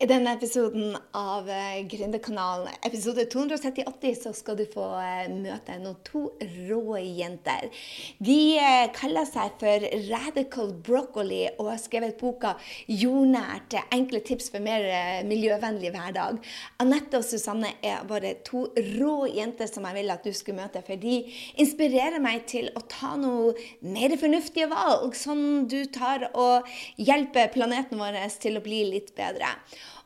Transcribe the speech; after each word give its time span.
I 0.00 0.06
denne 0.08 0.32
episoden 0.34 0.94
av 1.14 1.48
uh, 1.48 1.80
Gründerkanalen, 1.86 2.72
episode 2.82 3.26
238, 3.30 4.14
så 4.22 4.32
skal 4.34 4.56
du 4.58 4.64
få 4.70 4.86
uh, 4.96 5.28
møte 5.30 5.76
noen 5.78 5.98
to 6.06 6.22
rå 6.40 6.96
jenter. 7.02 7.68
De 8.18 8.38
uh, 8.56 8.86
kaller 8.96 9.28
seg 9.28 9.52
for 9.60 9.86
Radical 10.08 10.72
Broccoli 10.86 11.44
og 11.58 11.68
har 11.74 11.82
skrevet 11.82 12.16
boka 12.18 12.54
'Jordnært 12.88 13.76
enkle 13.94 14.22
tips 14.24 14.48
for 14.54 14.64
mer 14.64 14.88
miljøvennlig 15.28 15.92
hverdag'. 15.94 16.40
Anette 16.82 17.20
og 17.20 17.28
Susanne 17.28 17.74
er 17.84 18.02
bare 18.08 18.34
to 18.48 18.64
rå 18.96 19.14
jenter 19.28 19.70
som 19.70 19.86
jeg 19.86 20.00
vil 20.00 20.16
at 20.16 20.24
du 20.24 20.32
skulle 20.32 20.62
møte. 20.62 20.82
For 20.86 20.98
de 20.98 21.20
inspirerer 21.60 22.18
meg 22.22 22.48
til 22.50 22.72
å 22.74 22.84
ta 22.88 23.14
noe 23.20 23.52
mer 23.84 24.16
fornuftige 24.18 24.72
valg, 24.72 25.12
sånn 25.14 25.68
du 25.70 25.82
tar 25.92 26.30
og 26.32 26.68
hjelper 26.96 27.52
planeten 27.54 28.00
vår 28.00 28.22
til 28.42 28.56
å 28.58 28.64
bli 28.64 28.86
litt 28.96 29.14
bedre. 29.18 29.52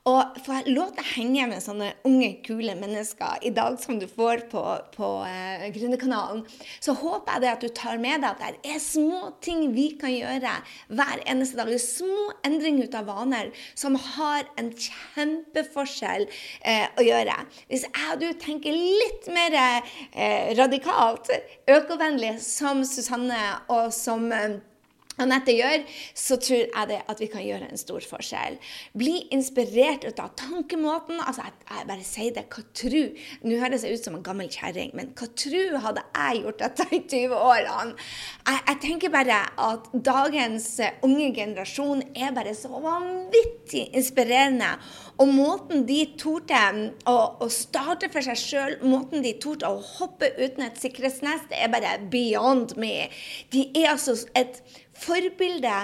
Og 0.07 0.37
jeg 0.39 0.71
lov 0.71 0.93
til 0.95 1.03
å 1.03 1.09
henge 1.17 1.47
med 1.51 1.63
sånne 1.65 1.89
unge, 2.07 2.29
kule 2.47 2.77
mennesker 2.79 3.43
i 3.49 3.51
dag 3.55 3.75
som 3.83 3.99
du 3.99 4.05
får 4.07 4.45
på, 4.53 4.63
på 4.95 5.09
eh, 5.27 5.65
Gründerkanalen, 5.75 6.45
så 6.79 6.95
håper 6.95 7.35
jeg 7.35 7.43
det 7.43 7.51
at 7.51 7.65
du 7.65 7.73
tar 7.75 7.99
med 7.99 8.23
deg 8.23 8.29
at 8.31 8.61
det 8.63 8.77
er 8.77 8.83
små 8.83 9.33
ting 9.43 9.65
vi 9.75 9.89
kan 9.99 10.15
gjøre 10.15 10.53
hver 10.95 11.25
eneste 11.27 11.59
dag. 11.59 11.73
Det 11.73 11.81
er 11.81 11.83
små 11.83 12.29
endringer 12.47 12.87
ut 12.87 12.95
av 13.01 13.11
vaner 13.11 13.51
som 13.75 13.99
har 13.99 14.47
en 14.61 14.71
kjempeforskjell 14.71 16.29
eh, 16.63 16.87
å 16.95 17.07
gjøre. 17.07 17.41
Hvis 17.67 17.89
jeg 17.89 18.15
og 18.15 18.23
du 18.23 18.29
tenker 18.39 18.79
litt 18.79 19.27
mer 19.35 19.59
eh, 19.59 20.55
radikalt, 20.55 21.35
økovennlig, 21.67 22.37
som 22.47 22.87
Susanne 22.87 23.43
og 23.75 23.91
som 23.95 24.31
eh, 24.31 24.61
Anette 25.23 25.55
gjør, 25.57 25.85
så 26.13 26.37
tror 26.37 26.67
jeg 26.67 26.89
det 26.91 26.99
at 27.09 27.21
vi 27.23 27.29
kan 27.33 27.45
gjøre 27.45 27.71
en 27.71 27.81
stor 27.81 28.05
forskjell. 28.05 28.59
Bli 28.99 29.15
inspirert 29.33 30.05
ut 30.05 30.21
av 30.21 30.35
tankemåten. 30.37 31.21
altså 31.23 31.47
Jeg, 31.47 31.55
jeg 31.71 31.89
bare 31.89 32.05
sier 32.05 32.35
det. 32.37 32.45
Hva 32.53 32.65
tru 32.77 33.01
Nå 33.47 33.61
høres 33.61 33.85
jeg 33.87 33.97
ut 33.97 34.05
som 34.05 34.19
en 34.19 34.27
gammel 34.27 34.51
kjerring, 34.53 34.93
men 34.97 35.13
hva 35.17 35.29
tru 35.33 35.79
hadde 35.81 36.05
jeg 36.05 36.43
gjort 36.43 36.61
dette 36.61 36.89
i 36.91 37.01
20-årene? 37.01 37.97
Jeg, 38.47 38.61
jeg, 38.69 38.79
tenker 38.85 39.15
bare 39.15 39.41
at 39.71 39.89
dagens 39.95 40.69
unge 41.07 41.31
generasjon 41.37 42.05
er 42.13 42.37
bare 42.37 42.53
så 42.57 42.77
vanvittig 42.77 43.87
inspirerende. 43.97 44.75
Og 45.23 45.33
måten 45.33 45.87
de 45.89 46.03
torde 46.21 46.61
å, 47.09 47.17
å 47.41 47.49
starte 47.53 48.11
for 48.13 48.25
seg 48.27 48.41
sjøl, 48.41 48.77
måten 48.85 49.25
de 49.25 49.33
torde 49.41 49.69
å 49.71 49.81
hoppe 49.97 50.29
uten 50.37 50.67
et 50.67 50.81
sikkerhetsnest, 50.81 51.49
det 51.49 51.63
er 51.65 51.73
bare 51.73 51.97
beyond 52.13 52.77
me. 52.81 53.09
De 53.55 53.65
er 53.73 53.95
altså 53.95 54.19
et 54.37 54.61
forbilde 55.01 55.75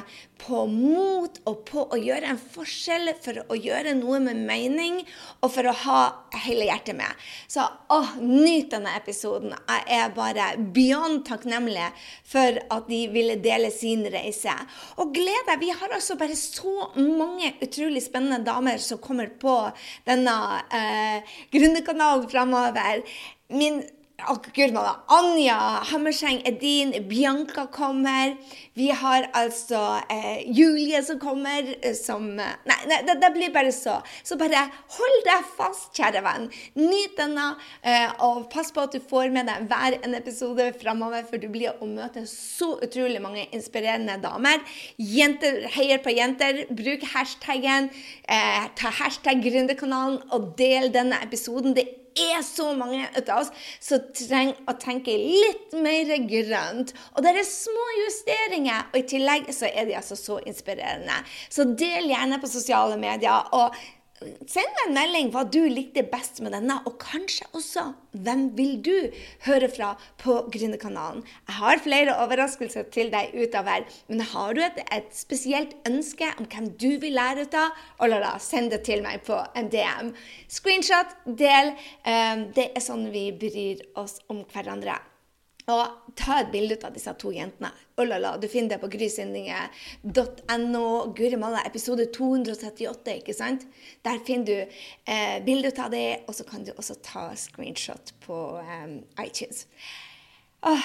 på 0.43 0.65
mot 0.67 1.37
og 1.47 1.61
på 1.69 1.85
å 1.95 1.99
gjøre 2.01 2.33
en 2.33 2.41
forskjell, 2.41 3.13
for 3.23 3.39
å 3.53 3.59
gjøre 3.59 3.95
noe 3.99 4.19
med 4.25 4.41
mening 4.49 4.99
og 5.41 5.53
for 5.55 5.69
å 5.69 5.75
ha 5.85 6.01
hele 6.45 6.67
hjertet 6.67 6.99
med. 6.99 7.23
Så 7.51 7.65
åh, 7.95 8.17
nyt 8.19 8.73
denne 8.73 8.95
episoden. 8.99 9.55
Jeg 9.69 10.01
er 10.01 10.17
bare 10.17 10.49
beyond 10.75 11.23
takknemlig 11.29 11.89
for 12.29 12.59
at 12.75 12.91
de 12.91 13.05
ville 13.15 13.39
dele 13.43 13.71
sin 13.75 14.05
reise. 14.13 14.55
Og 14.99 15.15
gled 15.15 15.49
deg, 15.49 15.63
vi 15.63 15.73
har 15.77 15.95
altså 15.95 16.19
bare 16.21 16.39
så 16.39 16.91
mange 16.99 17.55
utrolig 17.63 18.05
spennende 18.05 18.43
damer 18.47 18.83
som 18.83 19.01
kommer 19.03 19.31
på 19.31 19.57
denne 20.09 20.37
eh, 20.75 21.35
Gründerkanalen 21.53 22.29
framover. 22.33 23.03
Min 23.53 23.83
Gud, 24.55 24.77
Anja 25.09 25.83
Hammerseng 25.91 26.43
Edin, 26.47 27.09
Bianca 27.09 27.67
kommer. 27.67 28.37
Vi 28.75 28.91
har 28.91 29.27
altså 29.35 30.01
eh, 30.11 30.43
Julie 30.47 31.03
som 31.03 31.19
kommer. 31.19 31.67
Eh, 31.83 31.95
som 31.95 32.39
eh, 32.39 32.53
Nei, 32.69 32.77
nei 32.89 33.01
det, 33.07 33.17
det, 33.21 33.31
blir 33.35 33.53
bare 33.55 33.73
så. 33.75 33.99
Så 34.23 34.39
bare 34.39 34.63
hold 34.97 35.25
deg 35.27 35.49
fast, 35.57 35.91
kjære 35.99 36.23
venn. 36.25 36.47
Nyt 36.79 37.17
denne, 37.19 37.49
eh, 37.83 38.13
og 38.23 38.47
pass 38.53 38.71
på 38.73 38.85
at 38.87 38.95
du 38.95 39.01
får 39.03 39.33
med 39.35 39.51
deg 39.51 39.67
hver 39.71 39.99
en 40.01 40.15
episode 40.19 40.69
framover, 40.81 41.27
for 41.29 41.43
du 41.43 41.49
blir 41.53 41.75
å 41.83 41.89
møte 41.89 42.25
så 42.31 42.77
utrolig 42.85 43.23
mange 43.23 43.49
inspirerende 43.51 44.21
damer. 44.23 44.63
Jenter 44.99 45.67
heier 45.75 46.03
på 46.05 46.15
jenter. 46.15 46.65
Bruk 46.71 47.09
hashtaggen. 47.15 47.91
Eh, 48.29 48.71
ta 48.79 48.95
hashtag 49.03 49.43
Gründerkanalen 49.43 50.23
og 50.31 50.53
del 50.61 50.93
denne 50.95 51.19
episoden. 51.27 51.75
Det 51.77 52.02
er 52.19 52.43
så 52.47 52.73
mange 52.77 53.07
av 53.23 53.33
oss 53.39 53.53
som 53.81 54.05
trenger 54.17 54.59
å 54.69 54.77
tenke 54.81 55.15
litt 55.17 55.75
mer 55.77 56.13
grønt. 56.29 56.95
Og 57.15 57.25
det 57.25 57.35
er 57.35 57.49
små 57.49 57.89
justeringer, 58.03 58.91
og 58.93 59.01
i 59.01 59.09
tillegg 59.15 59.51
så 59.55 59.71
er 59.71 59.89
de 59.89 59.99
altså 59.99 60.19
så 60.19 60.39
inspirerende. 60.47 61.23
Så 61.51 61.69
del 61.69 62.11
gjerne 62.11 62.41
på 62.43 62.51
sosiale 62.51 63.01
medier. 63.01 63.49
og 63.53 63.75
Send 64.51 64.73
meg 64.77 64.87
en 64.87 64.97
melding 64.97 65.31
hva 65.35 65.43
du 65.49 65.61
likte 65.71 66.05
best 66.09 66.41
med 66.45 66.55
denne, 66.55 66.79
og 66.89 66.97
kanskje 67.03 67.49
også 67.57 67.85
hvem 68.13 68.49
vil 68.59 68.75
du 68.85 68.95
høre 69.47 69.69
fra 69.73 69.93
på 70.21 70.39
Gründerkanalen. 70.53 71.23
Jeg 71.49 71.59
har 71.59 71.83
flere 71.85 72.17
overraskelser 72.25 72.89
til 72.95 73.13
deg 73.13 73.35
utover, 73.37 73.87
men 74.09 74.25
har 74.33 74.57
du 74.57 74.63
et, 74.65 74.83
et 74.93 75.13
spesielt 75.17 75.75
ønske 75.89 76.29
om 76.39 76.49
hvem 76.49 76.73
du 76.81 76.91
vil 77.03 77.17
lære 77.19 77.47
ut 77.47 77.57
av, 77.59 77.79
og 78.01 78.17
da, 78.17 78.35
send 78.43 78.73
det 78.75 78.83
til 78.89 79.05
meg 79.05 79.25
på 79.27 79.39
en 79.59 79.71
DM. 79.73 80.13
Screenshot, 80.53 81.17
del. 81.27 81.75
Um, 82.07 82.49
det 82.57 82.71
er 82.73 82.85
sånn 82.85 83.09
vi 83.15 83.31
bryr 83.37 83.83
oss 83.99 84.21
om 84.33 84.45
hverandre. 84.53 84.99
Og 85.71 86.11
ta 86.19 86.41
et 86.43 86.49
bilde 86.51 86.75
av 86.83 86.91
disse 86.95 87.13
to 87.23 87.31
jentene. 87.31 87.71
Oh 88.01 88.07
du 88.41 88.49
finner 88.51 88.69
det 88.75 88.81
på 88.83 88.89
grysyndinge.no. 88.91 90.87
Guri 91.15 91.37
malla, 91.39 91.63
episode 91.67 92.07
238, 92.11 93.15
ikke 93.21 93.35
sant? 93.37 93.67
Der 94.03 94.19
finner 94.27 94.47
du 94.47 94.57
eh, 95.07 95.39
bilde 95.47 95.71
av 95.79 95.91
det, 95.95 96.21
og 96.27 96.35
så 96.35 96.45
kan 96.49 96.65
du 96.67 96.73
også 96.75 96.95
ta 97.05 97.35
screenshot 97.37 98.13
på 98.27 98.59
um, 98.59 99.05
iTunes. 99.23 99.67
Åh, 100.67 100.83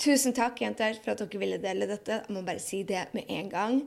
tusen 0.00 0.32
takk, 0.32 0.60
jenter, 0.64 0.96
for 1.02 1.10
at 1.12 1.18
dere 1.20 1.38
ville 1.42 1.58
dele 1.60 1.86
dette. 1.90 2.12
Jeg 2.24 2.32
må 2.32 2.40
bare 2.46 2.60
si 2.64 2.82
det 2.82 3.08
med 3.12 3.24
en 3.28 3.50
gang. 3.52 3.82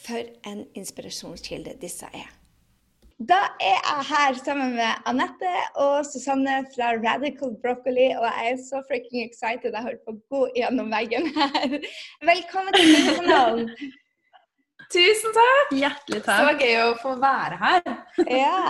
For 0.00 0.24
en 0.48 0.64
inspirasjonskilde 0.74 1.76
disse 1.82 2.06
er. 2.08 2.39
Da 3.28 3.36
er 3.60 3.76
jeg 3.76 4.04
her 4.08 4.36
sammen 4.40 4.70
med 4.78 5.00
Anette 5.10 5.50
og 5.76 6.06
Susanne 6.08 6.62
fra 6.72 6.94
Radical 7.02 7.50
Broccoli, 7.60 8.06
og 8.16 8.24
jeg 8.24 8.52
er 8.52 8.62
så 8.64 8.80
freaking 8.88 9.26
excited. 9.26 9.74
Jeg 9.74 9.84
holder 9.84 10.00
på 10.06 10.14
å 10.14 10.20
gå 10.32 10.46
gjennom 10.56 10.88
veggen 10.94 11.28
her. 11.34 11.74
Velkommen 12.30 12.78
til 12.78 12.88
min 12.88 13.10
kanal. 13.18 13.60
Tusen 14.90 15.36
takk. 15.36 15.76
Hjertelig 15.76 16.22
takk. 16.24 16.48
Så 16.48 16.64
gøy 16.64 16.80
å 16.86 16.96
få 17.02 17.12
være 17.20 17.60
her. 17.60 17.92
ja. 18.40 18.64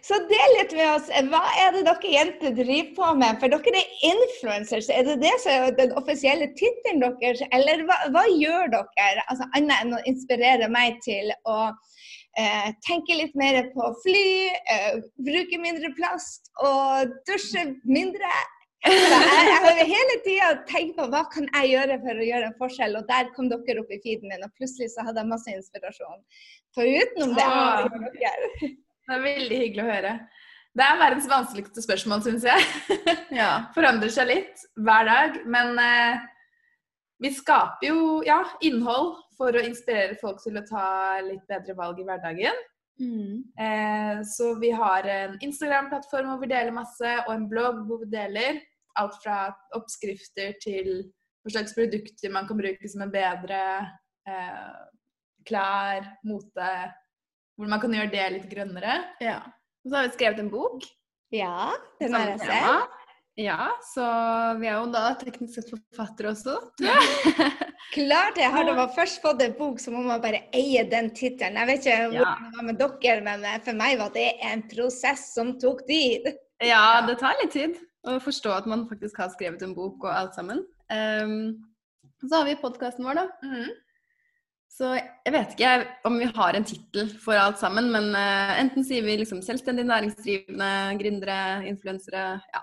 Så 0.00 0.16
del 0.32 0.56
litt 0.56 0.72
med 0.80 0.88
oss. 0.94 1.12
Hva 1.28 1.44
er 1.60 1.76
det 1.76 1.84
dere 1.90 2.14
jenter 2.16 2.56
driver 2.56 2.90
på 2.96 3.12
med? 3.20 3.36
For 3.44 3.52
dere 3.52 3.84
er 3.84 3.94
influencers. 4.14 4.88
Er 4.96 5.04
det 5.10 5.20
det 5.20 5.36
som 5.44 5.68
er 5.68 5.76
den 5.76 5.92
offisielle 6.00 6.48
tittelen 6.56 7.04
deres? 7.04 7.44
Eller 7.52 7.84
hva, 7.84 8.00
hva 8.16 8.24
gjør 8.32 8.72
dere? 8.78 9.28
Altså, 9.28 9.44
Annet 9.52 9.84
enn 9.84 9.98
å 10.00 10.04
inspirere 10.08 10.72
meg 10.72 10.98
til 11.04 11.36
å 11.44 11.60
eh, 12.38 12.70
tenke 12.86 13.16
litt 13.18 13.34
mer 13.38 13.62
på 13.74 13.90
fly, 14.04 14.30
eh, 14.74 15.02
bruke 15.26 15.60
mindre 15.62 15.92
plast 15.98 16.50
og 16.62 17.12
dusje 17.28 17.66
mindre. 17.84 18.32
Så 18.80 18.92
jeg, 18.96 19.48
jeg 19.50 19.56
har 19.64 19.80
hele 19.90 20.14
tida 20.24 20.50
tenkt 20.68 20.94
på 20.96 21.06
hva 21.12 21.26
kan 21.32 21.48
jeg 21.52 21.74
gjøre 21.74 21.98
for 22.00 22.16
å 22.16 22.28
gjøre 22.30 22.48
en 22.48 22.58
forskjell, 22.60 22.96
og 22.96 23.08
der 23.10 23.28
kom 23.34 23.50
dere 23.52 23.82
opp 23.82 23.92
i 23.92 24.00
feeden 24.00 24.30
min, 24.32 24.44
og 24.46 24.54
plutselig 24.56 24.88
så 24.94 25.04
hadde 25.04 25.20
jeg 25.20 25.32
masse 25.32 25.52
inspirasjon. 25.52 26.22
For 26.76 26.88
utenom 26.88 27.34
det 27.36 27.44
ah, 27.44 27.90
Det 27.90 29.16
er 29.16 29.26
veldig 29.26 29.58
hyggelig 29.64 29.84
å 29.84 29.90
høre. 29.90 30.14
Det 30.70 30.86
er 30.86 31.00
verdens 31.00 31.26
vanskeligste 31.28 31.82
spørsmål, 31.82 32.22
syns 32.24 32.46
jeg. 32.46 32.66
ja. 33.40 33.50
Forandrer 33.74 34.12
seg 34.14 34.30
litt 34.30 34.62
hver 34.78 35.08
dag. 35.08 35.40
Men 35.50 35.74
eh, 35.82 36.20
vi 37.20 37.32
skaper 37.34 37.90
jo 37.90 38.20
ja, 38.24 38.38
innhold 38.64 39.18
for 39.40 39.56
å 39.56 39.64
inspirere 39.64 40.18
folk 40.20 40.42
til 40.42 40.60
å 40.60 40.66
ta 40.68 40.88
litt 41.24 41.46
bedre 41.48 41.76
valg 41.78 42.00
i 42.02 42.04
hverdagen. 42.04 42.58
Mm. 43.00 43.40
Eh, 43.56 44.20
så 44.28 44.52
vi 44.60 44.70
har 44.76 45.06
en 45.08 45.38
Instagram-plattform 45.40 46.28
hvor 46.28 46.42
vi 46.42 46.50
deler 46.52 46.76
masse, 46.76 47.14
og 47.24 47.32
en 47.32 47.48
blogg 47.48 47.80
hvor 47.88 48.02
vi 48.04 48.10
deler 48.12 48.60
alt 49.00 49.16
fra 49.22 49.46
oppskrifter 49.78 50.58
til 50.60 50.90
hva 51.40 51.54
slags 51.54 51.72
produkter 51.72 52.32
man 52.34 52.48
kan 52.48 52.58
bruke 52.60 52.90
som 52.92 53.06
er 53.06 53.14
bedre, 53.14 53.60
eh, 54.28 54.80
klær, 55.48 56.10
mote 56.28 56.72
Hvor 57.56 57.68
man 57.68 57.80
kan 57.80 57.92
gjøre 57.92 58.12
det 58.12 58.26
litt 58.32 58.48
grønnere. 58.48 58.94
Ja. 59.20 59.40
Og 59.84 59.90
så 59.90 59.96
har 59.96 60.06
vi 60.06 60.14
skrevet 60.14 60.38
en 60.40 60.52
bok. 60.52 60.84
Ja, 61.32 61.74
den 62.00 62.14
har 62.16 62.30
jeg 62.32 62.40
sett. 62.40 62.99
Ja, 63.40 63.70
så 63.80 64.04
vi 64.60 64.68
er 64.68 64.76
jo 64.76 64.88
da 64.92 65.14
teknisk 65.16 65.56
sett 65.56 65.70
forfattere 65.72 66.34
også. 66.34 66.58
Klart 67.94 68.36
det! 68.36 68.48
Har 68.52 68.68
man 68.76 68.92
først 68.92 69.22
fått 69.22 69.40
en 69.42 69.54
bok, 69.56 69.80
så 69.80 69.92
må 69.94 70.02
man 70.04 70.20
bare 70.22 70.42
eie 70.56 70.82
den 70.90 71.08
tittelen. 71.16 71.56
Jeg 71.56 71.70
vet 71.70 71.86
ikke 71.86 72.10
hvordan 72.12 72.50
det 72.50 72.58
var 72.58 72.66
med 72.68 72.80
dere, 72.82 73.24
men 73.26 73.46
eh, 73.48 73.60
for 73.64 73.80
meg 73.80 73.96
var 74.00 74.12
det 74.14 74.26
en 74.46 74.64
prosess 74.70 75.30
som 75.34 75.56
tok 75.62 75.84
tid. 75.88 76.30
Ja, 76.60 77.00
det 77.06 77.14
tar 77.16 77.38
litt 77.40 77.54
tid 77.54 77.78
å 78.04 78.18
forstå 78.20 78.50
at 78.52 78.66
man 78.68 78.82
faktisk 78.90 79.16
har 79.22 79.30
skrevet 79.32 79.62
en 79.64 79.72
bok 79.72 80.02
og 80.04 80.10
alt 80.12 80.34
sammen. 80.36 80.58
Um, 80.92 81.62
så 82.20 82.34
har 82.34 82.44
vi 82.50 82.58
podkasten 82.60 83.06
vår, 83.08 83.16
da. 83.16 83.22
Mm. 83.40 83.70
Så 84.68 84.90
jeg 84.98 85.32
vet 85.32 85.54
ikke 85.56 85.70
om 86.04 86.18
vi 86.20 86.28
har 86.36 86.58
en 86.58 86.68
tittel 86.68 87.08
for 87.24 87.40
alt 87.40 87.56
sammen, 87.62 87.88
men 87.94 88.10
uh, 88.12 88.52
enten 88.60 88.84
sier 88.84 89.08
vi 89.08 89.16
liksom 89.22 89.40
selvstendig 89.46 89.86
næringsdrivende, 89.88 90.68
gründere, 91.00 91.38
influensere, 91.72 92.26
ja. 92.52 92.62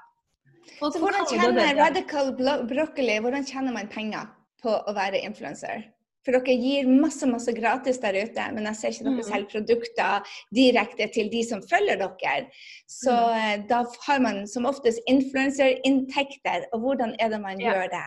Så 0.78 1.00
hvordan 1.02 1.28
tjener 1.30 1.76
Radical 1.78 2.34
Broccoli, 2.38 3.20
hvordan 3.24 3.46
tjener 3.46 3.76
man 3.76 3.90
penger 3.92 4.28
på 4.64 4.74
å 4.74 4.96
være 4.96 5.22
influenser? 5.26 5.86
For 6.28 6.36
dere 6.36 6.58
gir 6.60 6.90
masse 6.92 7.24
masse 7.30 7.54
gratis 7.56 8.02
der 8.04 8.18
ute, 8.20 8.46
men 8.52 8.66
jeg 8.68 8.76
ser 8.76 8.92
ikke 8.92 9.06
dere 9.06 9.16
mm. 9.16 9.28
selger 9.30 9.52
produkter 9.54 10.34
direkte 10.58 11.08
til 11.16 11.30
de 11.32 11.44
som 11.48 11.62
følger 11.64 12.02
dere. 12.02 12.50
Så 12.92 13.16
mm. 13.16 13.38
Eh, 13.38 13.54
da 13.70 13.80
har 14.10 14.20
man 14.26 14.42
som 14.52 14.68
oftest 14.68 15.00
influenserinntekter. 15.08 16.68
Og 16.76 16.84
hvordan 16.84 17.16
er 17.24 17.32
det 17.32 17.40
man 17.40 17.64
ja. 17.64 17.72
gjør 17.72 17.94
det? 17.96 18.04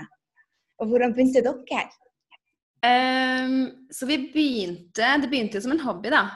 Og 0.84 0.92
hvordan 0.92 1.16
begynte 1.16 1.44
dere? 1.46 1.88
Um, 2.80 3.88
så 3.92 4.06
vi 4.08 4.16
begynte 4.32 5.04
Det 5.20 5.28
begynte 5.28 5.58
jo 5.58 5.64
som 5.64 5.74
en 5.74 5.82
hobby, 5.84 6.12
da. 6.12 6.26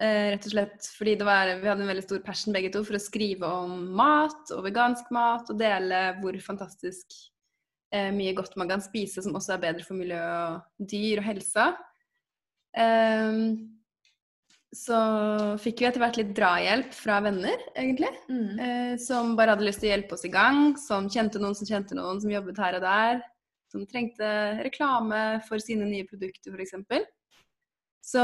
Uh, 0.00 0.32
rett 0.32 0.46
og 0.48 0.54
slett 0.54 0.86
fordi 0.96 1.18
var, 1.20 1.50
vi 1.60 1.68
hadde 1.68 1.84
en 1.84 1.90
veldig 1.90 2.06
stor 2.06 2.22
passion 2.24 2.54
begge 2.56 2.70
to 2.72 2.80
for 2.86 2.96
å 2.96 3.02
skrive 3.02 3.48
om 3.64 3.82
mat 3.98 4.48
og 4.56 4.64
vegansk 4.64 5.10
mat 5.12 5.50
og 5.52 5.58
dele 5.60 5.98
hvor 6.22 6.38
fantastisk 6.40 7.18
eh, 7.94 8.08
mye 8.14 8.32
godt 8.36 8.56
man 8.60 8.70
kan 8.70 8.82
spise 8.84 9.22
som 9.24 9.36
også 9.36 9.56
er 9.56 9.64
bedre 9.66 9.86
for 9.86 9.98
miljø 9.98 10.20
og 10.20 10.88
dyr 10.90 11.20
og 11.20 11.26
helsa. 11.26 11.66
Eh, 12.78 13.44
så 14.70 14.96
fikk 15.58 15.82
vi 15.82 15.86
etter 15.88 16.02
hvert 16.02 16.18
litt 16.20 16.30
drahjelp 16.36 16.92
fra 16.94 17.18
venner, 17.24 17.58
egentlig. 17.74 18.10
Mm. 18.30 18.50
Eh, 18.62 18.92
som 19.02 19.34
bare 19.38 19.56
hadde 19.56 19.66
lyst 19.66 19.82
til 19.82 19.90
å 19.90 19.94
hjelpe 19.96 20.14
oss 20.14 20.26
i 20.28 20.30
gang. 20.30 20.76
Som 20.78 21.08
kjente 21.10 21.42
noen 21.42 21.56
som 21.58 21.66
kjente 21.66 21.98
noen 21.98 22.22
som 22.22 22.30
jobbet 22.30 22.60
her 22.62 22.78
og 22.78 22.84
der. 22.86 23.24
Som 23.70 23.86
trengte 23.90 24.28
reklame 24.62 25.40
for 25.48 25.62
sine 25.62 25.88
nye 25.90 26.06
produkter, 26.06 26.54
f.eks. 26.54 26.78
Så 28.10 28.22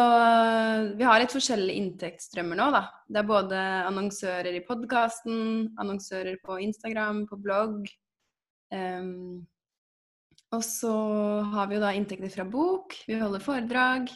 vi 0.98 1.06
har 1.06 1.20
litt 1.22 1.34
forskjellige 1.34 1.78
inntektsstrømmer 1.78 2.58
nå, 2.58 2.70
da. 2.74 2.80
Det 3.06 3.20
er 3.20 3.28
både 3.28 3.58
annonsører 3.86 4.56
i 4.58 4.64
podkasten, 4.66 5.68
annonsører 5.78 6.40
på 6.42 6.58
Instagram, 6.64 7.22
på 7.30 7.38
blogg. 7.38 7.86
Um, 8.74 9.44
og 10.54 10.62
så 10.66 10.94
har 11.52 11.68
vi 11.68 11.76
jo 11.76 11.82
da 11.84 11.92
inntekter 11.94 12.32
fra 12.32 12.46
bok, 12.48 12.96
vi 13.06 13.18
holder 13.20 13.42
foredrag. 13.42 14.10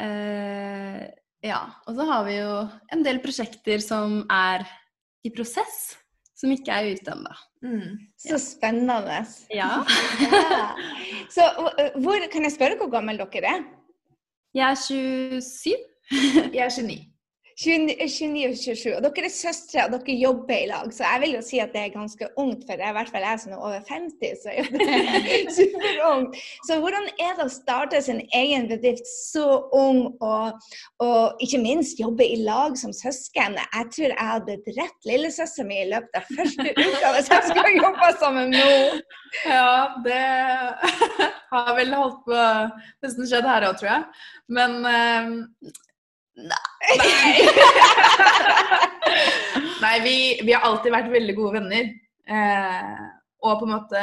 Eh, 0.00 1.02
ja. 1.44 1.60
Og 1.86 1.96
så 1.96 2.06
har 2.08 2.24
vi 2.28 2.38
jo 2.38 2.56
en 2.94 3.04
del 3.06 3.20
prosjekter 3.24 3.82
som 3.84 4.22
er 4.32 4.66
i 5.24 5.32
prosess, 5.34 5.96
som 6.36 6.52
ikke 6.52 6.76
er 6.76 6.92
ute 6.92 7.14
ennå. 7.14 7.36
Mm. 7.64 7.94
Så 8.20 8.40
spennende. 8.42 9.22
Ja. 9.54 9.70
ja. 10.24 10.66
Så 11.32 11.48
hvor, 11.56 12.28
kan 12.32 12.44
jeg 12.44 12.56
spørre 12.56 12.78
hvor 12.80 12.92
gammel 12.92 13.20
dere 13.22 13.56
er? 13.56 13.64
Jeg 14.54 14.70
er 14.70 14.74
27. 14.74 15.74
Jeg 16.54 16.64
er 16.64 16.68
29. 16.68 17.13
29 17.60 18.48
og 18.48 18.56
27. 18.58 18.96
Og 18.96 19.04
dere 19.04 19.28
er 19.28 19.32
søstre, 19.32 19.84
og 19.84 19.92
dere 19.94 20.16
jobber 20.18 20.56
i 20.56 20.66
lag. 20.70 20.90
Så 20.94 21.04
jeg 21.06 21.20
vil 21.22 21.34
jo 21.36 21.42
si 21.46 21.60
at 21.62 21.70
det 21.74 21.84
er 21.84 21.92
ganske 21.94 22.28
ungt, 22.40 22.64
for 22.66 22.78
det 22.78 22.86
er 22.86 22.94
i 22.94 22.96
hvert 22.98 23.12
fall 23.14 23.26
jeg 23.26 23.42
som 23.44 23.54
er 23.54 23.60
over 23.68 23.84
50, 23.88 24.40
så 24.42 24.54
er 24.54 24.70
det 24.74 25.54
superungt. 25.58 26.38
Så 26.66 26.78
hvordan 26.82 27.06
er 27.14 27.36
det 27.38 27.46
å 27.46 27.52
starte 27.52 28.02
sin 28.02 28.24
egen 28.34 28.66
bedrift 28.70 29.06
så 29.10 29.46
ung, 29.76 30.02
og, 30.24 30.58
og 31.04 31.44
ikke 31.44 31.62
minst 31.62 32.02
jobbe 32.02 32.26
i 32.26 32.40
lag 32.42 32.74
som 32.80 32.94
søsken? 32.96 33.58
Jeg 33.62 33.90
tror 33.94 34.10
jeg 34.10 34.30
hadde 34.32 34.58
drept 34.66 35.08
lillesøstera 35.08 35.68
mi 35.68 35.78
i 35.84 35.88
løpet 35.92 36.18
av 36.18 36.28
første 36.34 36.68
uka 36.74 37.14
hvis 37.14 37.30
jeg 37.30 37.48
skulle 37.50 37.76
jobbe 37.78 38.10
sammen 38.18 38.54
nå. 38.54 38.68
Ja, 39.46 39.94
det 40.04 40.20
har 41.54 41.72
vel 41.78 41.94
holdt 41.94 42.20
på 42.26 42.44
nesten 43.04 43.30
skjedd 43.30 43.46
her 43.46 43.66
òg, 43.68 43.78
tror 43.78 43.92
jeg. 43.92 44.04
Men 44.54 44.78
eh, 44.90 45.82
Nei. 46.34 46.94
Nei, 49.84 50.00
vi, 50.02 50.40
vi, 50.42 50.52
har 50.52 50.64
alltid 50.66 50.94
vært 50.94 51.12
veldig 51.12 51.34
gode 51.36 51.60
venner. 51.60 51.92
Eh, 52.24 53.04
og 53.44 53.60
på 53.60 53.68
en 53.68 53.74
måte 53.74 54.02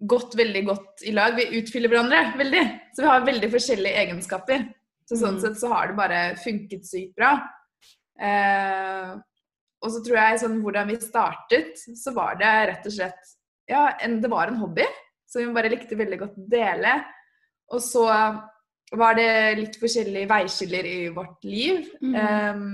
gått 0.00 0.34
veldig 0.36 0.62
godt 0.66 1.04
i 1.06 1.14
lag. 1.16 1.36
Vi 1.36 1.60
utfyller 1.60 1.92
hverandre 1.92 2.22
veldig. 2.40 2.62
Så 2.92 3.04
vi 3.04 3.10
har 3.10 3.26
veldig 3.26 3.50
forskjellige 3.52 4.04
egenskaper. 4.04 4.64
Så 5.08 5.18
sånn 5.18 5.38
mm. 5.38 5.42
sett 5.42 5.60
så 5.60 5.72
har 5.72 5.90
det 5.90 5.98
bare 5.98 6.20
funket 6.40 6.86
sykt 6.88 7.14
bra. 7.18 7.34
Eh, 8.20 9.12
og 9.80 9.94
så 9.94 10.02
tror 10.04 10.20
jeg 10.20 10.42
sånn 10.42 10.58
hvordan 10.60 10.90
vi 10.90 10.98
startet, 11.00 11.78
så 11.96 12.12
var 12.16 12.36
det 12.40 12.50
rett 12.68 12.90
og 12.90 12.96
slett 12.98 13.30
Ja, 13.70 13.86
en, 14.02 14.18
det 14.20 14.28
var 14.28 14.50
en 14.50 14.58
hobby 14.60 14.84
som 15.30 15.40
vi 15.40 15.54
bare 15.54 15.70
likte 15.72 15.98
veldig 15.98 16.18
godt 16.20 16.40
å 16.42 16.48
dele. 16.52 16.98
Og 17.70 17.80
så 17.84 18.04
var 18.96 19.14
det 19.14 19.32
litt 19.58 19.76
forskjellige 19.78 20.28
veiskiller 20.30 20.86
i 20.86 20.98
vårt 21.14 21.44
liv. 21.46 21.84
Mm. 22.02 22.14
Um, 22.16 22.64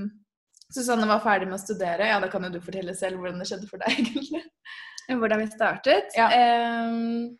Susanne 0.72 1.06
var 1.08 1.22
ferdig 1.24 1.48
med 1.50 1.58
å 1.58 1.62
studere. 1.62 2.08
Ja, 2.10 2.20
Da 2.22 2.30
kan 2.32 2.46
jo 2.46 2.54
du 2.54 2.60
fortelle 2.64 2.94
selv 2.96 3.20
hvordan 3.20 3.42
det 3.42 3.48
skjedde 3.50 3.68
for 3.70 3.82
deg, 3.82 3.98
egentlig. 4.00 4.44
Hvordan 5.06 5.42
vi 5.44 5.50
startet? 5.52 6.16
Ja. 6.16 6.30
Um, 6.32 7.36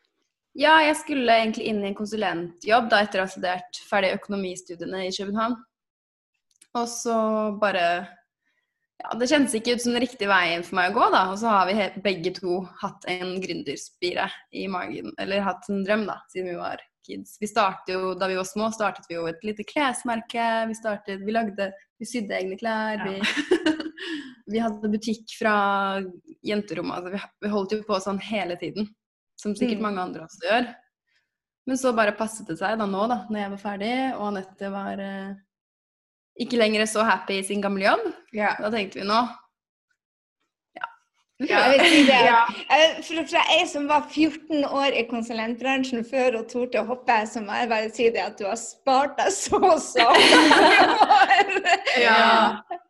ja, 0.56 0.76
jeg 0.86 0.96
skulle 1.00 1.38
egentlig 1.40 1.66
inn 1.68 1.82
i 1.82 1.90
en 1.90 1.96
konsulentjobb 1.96 2.86
da 2.92 3.02
etter 3.04 3.20
å 3.20 3.26
ha 3.26 3.32
studert 3.32 3.80
ferdig 3.88 4.14
økonomistudiene 4.16 5.02
i 5.08 5.16
København. 5.16 5.56
Og 6.76 6.86
så 6.92 7.16
bare 7.60 7.88
Ja, 8.96 9.10
det 9.20 9.26
kjentes 9.28 9.52
ikke 9.58 9.74
ut 9.76 9.82
som 9.82 9.92
den 9.92 10.00
riktige 10.00 10.30
veien 10.30 10.62
for 10.64 10.78
meg 10.78 10.94
å 10.94 10.96
gå, 10.96 11.08
da. 11.12 11.26
Og 11.28 11.36
så 11.42 11.50
har 11.52 11.68
vi 11.68 11.88
begge 12.00 12.32
to 12.38 12.62
hatt 12.80 13.04
en 13.12 13.34
gründerspire 13.42 14.24
i 14.56 14.64
magen. 14.72 15.12
Eller 15.20 15.44
hatt 15.44 15.68
en 15.68 15.82
drøm, 15.84 16.06
da, 16.08 16.16
siden 16.32 16.48
vi 16.48 16.56
var 16.56 16.80
kids. 17.06 17.36
Vi 17.40 17.48
startet 17.50 17.94
jo, 17.94 18.14
Da 18.18 18.28
vi 18.30 18.38
var 18.38 18.46
små, 18.48 18.70
startet 18.74 19.06
vi 19.08 19.16
jo 19.16 19.26
et 19.30 19.42
lite 19.46 19.64
klesmerke. 19.66 20.46
Vi 20.70 20.76
startet, 20.78 21.22
vi 21.26 21.34
lagde, 21.34 21.70
vi 21.98 22.08
sydde 22.08 22.36
egne 22.38 22.58
klær. 22.60 23.00
Ja. 23.00 23.12
Vi, 23.12 23.86
vi, 24.52 24.62
hadde 24.62 24.92
butikk 24.92 25.36
fra 25.38 25.56
jenterommet. 26.46 26.98
Altså 26.98 27.14
vi, 27.14 27.22
vi, 27.46 27.52
holdt 27.54 27.76
jo 27.76 27.80
på 27.86 28.00
sånn 28.02 28.20
hele 28.28 28.58
tiden. 28.60 28.90
Som 29.40 29.56
sikkert 29.56 29.80
mm. 29.80 29.86
mange 29.88 30.04
andre 30.04 30.26
også 30.26 30.44
gjør. 30.48 30.68
Men 31.66 31.80
så 31.80 31.90
bare 31.96 32.14
passet 32.16 32.46
det 32.48 32.60
seg 32.60 32.78
da 32.78 32.86
nå, 32.86 33.08
da, 33.10 33.24
når 33.26 33.40
jeg 33.40 33.52
var 33.56 33.62
ferdig, 33.62 33.94
og 34.14 34.28
Anette 34.28 34.68
var 34.70 35.00
eh, 35.02 35.32
ikke 36.44 36.60
lenger 36.60 36.86
så 36.86 37.02
happy 37.06 37.40
i 37.40 37.46
sin 37.48 37.64
gamle 37.64 37.88
jobb. 37.88 38.06
Yeah. 38.36 38.54
Da 38.62 38.70
tenkte 38.70 39.00
vi 39.00 39.08
nå 39.08 39.24
ja. 41.44 41.58
Jeg 41.66 41.72
vil 41.72 41.90
si 41.92 42.02
det. 42.08 42.20
Ja. 42.24 42.40
Fra 43.04 43.42
jeg 43.52 43.66
som 43.68 43.88
var 43.90 44.06
14 44.08 44.64
år 44.64 44.96
i 44.96 45.04
konsulentbransjen 45.10 46.06
før 46.08 46.40
og 46.40 46.48
torde 46.52 46.80
å 46.80 46.88
hoppe, 46.88 47.18
så 47.28 47.42
må 47.44 47.58
jeg 47.60 47.70
bare 47.72 47.92
si 47.92 48.08
det 48.14 48.24
at 48.24 48.38
du 48.40 48.46
har 48.48 48.56
spart 48.60 49.18
deg 49.20 49.34
så 49.36 49.60
så 49.82 50.08
ja. 52.00 52.24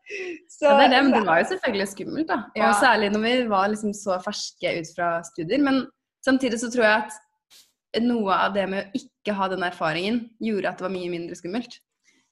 Så, 0.47 0.69
ja, 0.71 0.77
det, 0.79 0.93
det, 0.93 0.99
det, 1.17 1.21
var 1.27 1.41
jo 1.41 1.47
selvfølgelig 1.51 1.87
skummelt, 1.91 2.29
da. 2.31 2.37
Og 2.63 2.77
særlig 2.79 3.09
når 3.11 3.23
vi 3.25 3.33
var 3.51 3.73
liksom 3.73 3.91
så 3.97 4.21
ferske 4.23 4.71
ut 4.79 4.93
fra 4.95 5.09
studier. 5.27 5.59
Men 5.59 5.81
samtidig 6.25 6.61
så 6.63 6.71
tror 6.71 6.87
jeg 6.87 7.01
at 7.01 8.05
noe 8.07 8.37
av 8.37 8.55
det 8.55 8.69
med 8.71 8.85
å 8.85 9.01
ikke 9.01 9.35
ha 9.35 9.49
den 9.51 9.67
erfaringen, 9.67 10.21
gjorde 10.39 10.71
at 10.71 10.79
det 10.79 10.87
var 10.87 10.95
mye 10.95 11.11
mindre 11.11 11.39
skummelt. 11.39 11.79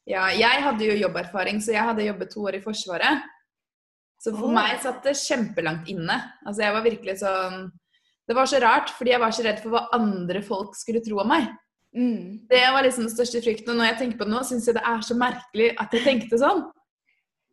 Ja, 0.06 0.28
jeg 0.36 0.62
hadde 0.62 0.86
jo 0.86 0.96
jobberfaring, 1.00 1.58
så 1.64 1.72
jeg 1.74 1.86
hadde 1.88 2.06
jobbet 2.06 2.32
to 2.34 2.44
år 2.44 2.58
i 2.58 2.62
Forsvaret. 2.62 3.24
Så 4.24 4.32
for 4.32 4.48
oh. 4.48 4.54
meg 4.56 4.78
satt 4.80 5.04
det 5.04 5.18
kjempelangt 5.20 5.90
inne. 5.92 6.16
Altså 6.46 6.64
jeg 6.64 6.74
var 6.76 6.86
virkelig 6.86 7.18
sånn 7.20 7.66
Det 8.24 8.36
var 8.38 8.48
så 8.48 8.60
rart, 8.62 8.92
fordi 8.96 9.12
jeg 9.12 9.20
var 9.20 9.34
så 9.36 9.44
redd 9.44 9.60
for 9.60 9.74
hva 9.74 9.82
andre 9.92 10.40
folk 10.44 10.78
skulle 10.78 11.02
tro 11.04 11.18
om 11.20 11.28
meg. 11.28 11.50
Mm. 11.94 12.46
Det 12.48 12.62
var 12.72 12.86
liksom 12.86 13.04
den 13.04 13.12
største 13.12 13.42
frykten. 13.44 13.74
Og 13.74 13.82
når 13.82 13.90
jeg 13.90 13.98
tenker 13.98 14.22
på 14.22 14.26
det 14.26 14.32
nå, 14.32 14.40
syns 14.48 14.70
jeg 14.70 14.78
det 14.78 14.86
er 14.88 15.04
så 15.04 15.18
merkelig 15.18 15.68
at 15.76 15.92
jeg 15.92 16.06
tenkte 16.06 16.40
sånn. 16.40 16.64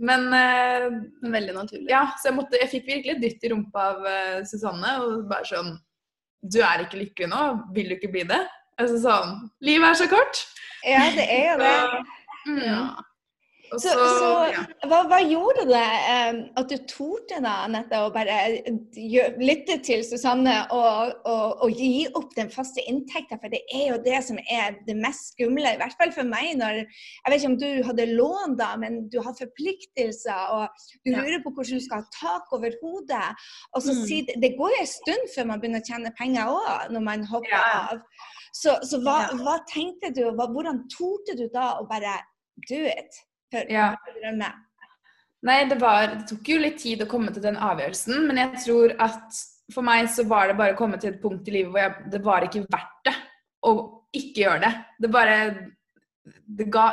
Men 0.01 0.31
uh, 0.31 0.87
Veldig 1.35 1.57
naturlig. 1.59 1.91
Ja, 1.91 2.05
så 2.17 2.31
jeg, 2.31 2.37
måtte, 2.39 2.57
jeg 2.61 2.71
fikk 2.71 2.87
virkelig 2.87 3.17
et 3.17 3.21
dytt 3.25 3.45
i 3.45 3.51
rumpa 3.51 3.85
av 3.91 4.07
uh, 4.07 4.39
Susanne. 4.47 4.95
Og 5.03 5.27
bare 5.29 5.49
sånn 5.51 5.75
Du 6.41 6.61
er 6.63 6.87
ikke 6.87 7.03
lykkelig 7.03 7.29
nå. 7.35 7.43
Vil 7.75 7.91
du 7.91 7.97
ikke 7.99 8.13
bli 8.15 8.25
det? 8.31 8.41
Altså 8.79 9.03
sånn 9.03 9.37
Livet 9.67 9.91
er 9.91 9.99
så 9.99 10.09
kort. 10.15 10.45
Ja, 10.87 11.03
det 11.19 11.27
er 11.27 11.45
jo 11.51 11.59
det. 11.61 12.03
mm. 12.47 12.63
ja. 12.63 12.81
Så, 13.71 13.79
så, 13.79 14.05
så 14.19 14.29
ja. 14.51 14.61
hva, 14.91 14.97
hva, 15.07 15.17
gjorde 15.23 15.63
det 15.69 15.83
um, 16.11 16.39
at 16.59 16.67
du 16.67 16.75
torde 16.91 17.37
da, 17.39 17.53
Anette, 17.69 18.01
å 18.03 18.09
bare 18.11 18.35
lytte 19.39 19.77
til 19.85 20.03
Susanne 20.03 20.57
og, 20.75 21.13
og, 21.23 21.63
og, 21.63 21.79
gi 21.79 22.03
opp 22.19 22.33
den 22.35 22.51
faste 22.51 22.83
inntekten? 22.83 23.39
For 23.39 23.53
det 23.53 23.61
er 23.71 23.85
jo 23.93 24.01
det 24.03 24.19
som 24.27 24.41
er 24.43 24.75
det 24.89 24.97
mest 24.99 25.31
skumle, 25.31 25.71
i 25.71 25.79
hvert 25.79 25.95
fall 26.01 26.11
for 26.15 26.27
meg. 26.27 26.57
når, 26.59 26.81
Jeg 26.83 27.31
vet 27.31 27.37
ikke 27.39 27.51
om 27.53 27.57
du 27.63 27.69
hadde 27.87 28.09
lån 28.11 28.57
da, 28.59 28.73
men 28.81 28.99
du 29.13 29.21
har 29.23 29.39
forpliktelser, 29.39 30.51
og 30.57 30.83
du 31.05 31.13
ja. 31.13 31.23
lurer 31.23 31.39
på 31.39 31.55
hvordan 31.55 31.79
du 31.79 31.87
skal 31.87 32.03
ha 32.03 32.17
tak 32.17 32.51
over 32.57 32.75
hodet. 32.83 33.23
Og 33.71 33.87
så 33.87 33.95
mm. 33.95 34.03
si, 34.03 34.21
Det 34.35 34.53
går 34.59 34.75
jo 34.75 34.83
en 34.83 34.93
stund 34.97 35.27
før 35.31 35.51
man 35.53 35.63
begynner 35.63 35.85
å 35.85 35.87
tjene 35.87 36.15
penger 36.19 36.51
òg, 36.51 36.91
når 36.91 37.07
man 37.07 37.27
hopper 37.31 37.55
ja. 37.55 37.65
av. 37.87 38.05
Så, 38.51 38.75
så 38.83 38.99
hva, 38.99 39.29
hva, 39.39 39.61
tenkte 39.71 40.11
du, 40.11 40.25
hva, 40.35 40.51
hvordan 40.51 40.83
torde 40.91 41.39
du 41.39 41.47
da 41.53 41.77
å 41.79 41.87
bare 41.87 42.19
do 42.67 42.83
it? 42.83 43.21
Ja. 43.51 43.93
Nei, 45.41 45.57
det, 45.65 45.79
var, 45.81 46.11
det 46.19 46.27
tok 46.29 46.51
jo 46.53 46.59
litt 46.61 46.77
tid 46.83 47.01
å 47.01 47.09
komme 47.09 47.31
til 47.33 47.41
den 47.43 47.57
avgjørelsen, 47.57 48.27
men 48.27 48.37
jeg 48.43 48.61
tror 48.65 48.93
at 49.01 49.39
for 49.73 49.85
meg 49.85 50.09
så 50.11 50.25
var 50.29 50.51
det 50.51 50.57
bare 50.59 50.75
å 50.75 50.79
komme 50.79 50.99
til 51.01 51.13
et 51.13 51.21
punkt 51.21 51.47
i 51.49 51.55
livet 51.55 51.71
hvor 51.71 51.81
jeg, 51.81 52.11
det 52.13 52.21
var 52.25 52.45
ikke 52.45 52.65
verdt 52.67 53.07
det. 53.07 53.15
å 53.65 53.71
ikke 54.11 54.43
gjøre 54.43 54.61
det. 54.65 54.71
Det 55.01 55.09
bare 55.13 55.35
det 56.59 56.67
ga, 56.73 56.85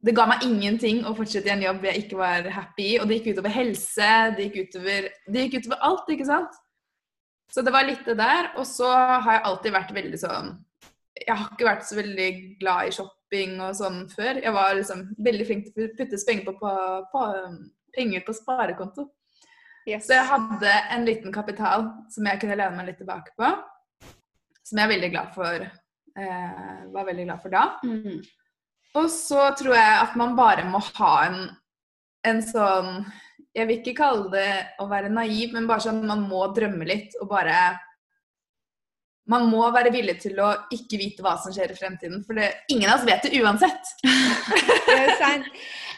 det 0.00 0.14
ga 0.16 0.26
meg 0.30 0.44
ingenting 0.46 1.02
å 1.06 1.14
fortsette 1.16 1.50
i 1.50 1.54
en 1.54 1.64
jobb 1.66 1.86
jeg 1.88 2.04
ikke 2.04 2.18
var 2.20 2.48
happy 2.54 2.88
i. 2.94 2.98
Og 3.00 3.08
det 3.08 3.18
gikk 3.18 3.32
utover 3.36 3.56
helse, 3.56 4.10
det 4.36 4.48
gikk 4.48 4.68
utover, 4.68 5.08
det 5.28 5.46
gikk 5.46 5.58
utover 5.60 5.86
alt, 5.88 6.12
ikke 6.14 6.28
sant. 6.28 6.60
Så 7.52 7.64
det 7.66 7.74
var 7.74 7.84
litt 7.88 8.06
det 8.08 8.16
der. 8.20 8.52
Og 8.56 8.68
så 8.68 8.88
har 8.88 9.38
jeg 9.38 9.46
alltid 9.50 9.76
vært 9.76 9.96
veldig 9.98 10.22
sånn 10.22 10.54
Jeg 11.18 11.36
har 11.36 11.50
ikke 11.52 11.68
vært 11.68 11.84
så 11.86 11.98
veldig 11.98 12.28
glad 12.60 12.88
i 12.88 12.94
shopping 12.96 13.58
og 13.60 13.76
sånn 13.76 13.98
før. 14.12 14.40
Jeg 14.40 14.54
var 14.56 14.76
liksom 14.78 15.04
veldig 15.22 15.48
flink 15.48 15.66
til 15.68 15.88
å 15.88 15.96
putte 15.98 16.20
penger 16.28 16.46
på, 16.48 16.54
på, 16.60 16.72
på, 17.12 17.26
penger 17.96 18.24
på 18.26 18.34
sparekonto. 18.36 19.08
Yes. 19.88 20.06
Så 20.06 20.14
jeg 20.14 20.28
hadde 20.30 20.72
en 20.94 21.06
liten 21.06 21.34
kapital 21.34 21.88
som 22.12 22.26
jeg 22.28 22.40
kunne 22.42 22.56
lene 22.58 22.76
meg 22.78 22.92
litt 22.92 23.00
tilbake 23.02 23.34
på. 23.38 23.50
Som 24.62 24.78
jeg 24.78 24.92
veldig 24.94 25.10
glad 25.12 25.32
for. 25.34 25.66
Eh, 26.12 26.84
var 26.94 27.08
veldig 27.08 27.26
glad 27.26 27.42
for 27.42 27.52
da. 27.52 27.64
Mm. 27.84 28.22
Og 29.00 29.08
så 29.10 29.48
tror 29.58 29.76
jeg 29.76 29.98
at 30.02 30.16
man 30.20 30.36
bare 30.36 30.64
må 30.68 30.80
ha 30.98 31.12
en, 31.26 31.38
en 32.28 32.42
sånn 32.44 33.06
Jeg 33.56 33.68
vil 33.68 33.78
ikke 33.80 33.96
kalle 33.96 34.28
det 34.32 34.50
å 34.80 34.86
være 34.88 35.12
naiv, 35.12 35.52
men 35.52 35.66
bare 35.68 35.84
sånn 35.84 36.04
man 36.08 36.24
må 36.28 36.46
drømme 36.56 36.86
litt 36.88 37.16
og 37.20 37.28
bare 37.32 37.56
man 39.32 39.48
må 39.50 39.64
være 39.74 39.92
villig 39.94 40.18
til 40.22 40.40
å 40.42 40.52
ikke 40.74 41.00
vite 41.00 41.24
hva 41.24 41.36
som 41.40 41.54
skjer 41.54 41.72
i 41.72 41.78
fremtiden, 41.78 42.22
for 42.26 42.38
det, 42.38 42.50
ingen 42.72 42.90
av 42.90 43.00
oss 43.00 43.08
vet 43.08 43.24
det 43.26 43.40
uansett. 43.40 43.94
det 44.88 44.98
er 44.98 45.16
sant. 45.20 45.48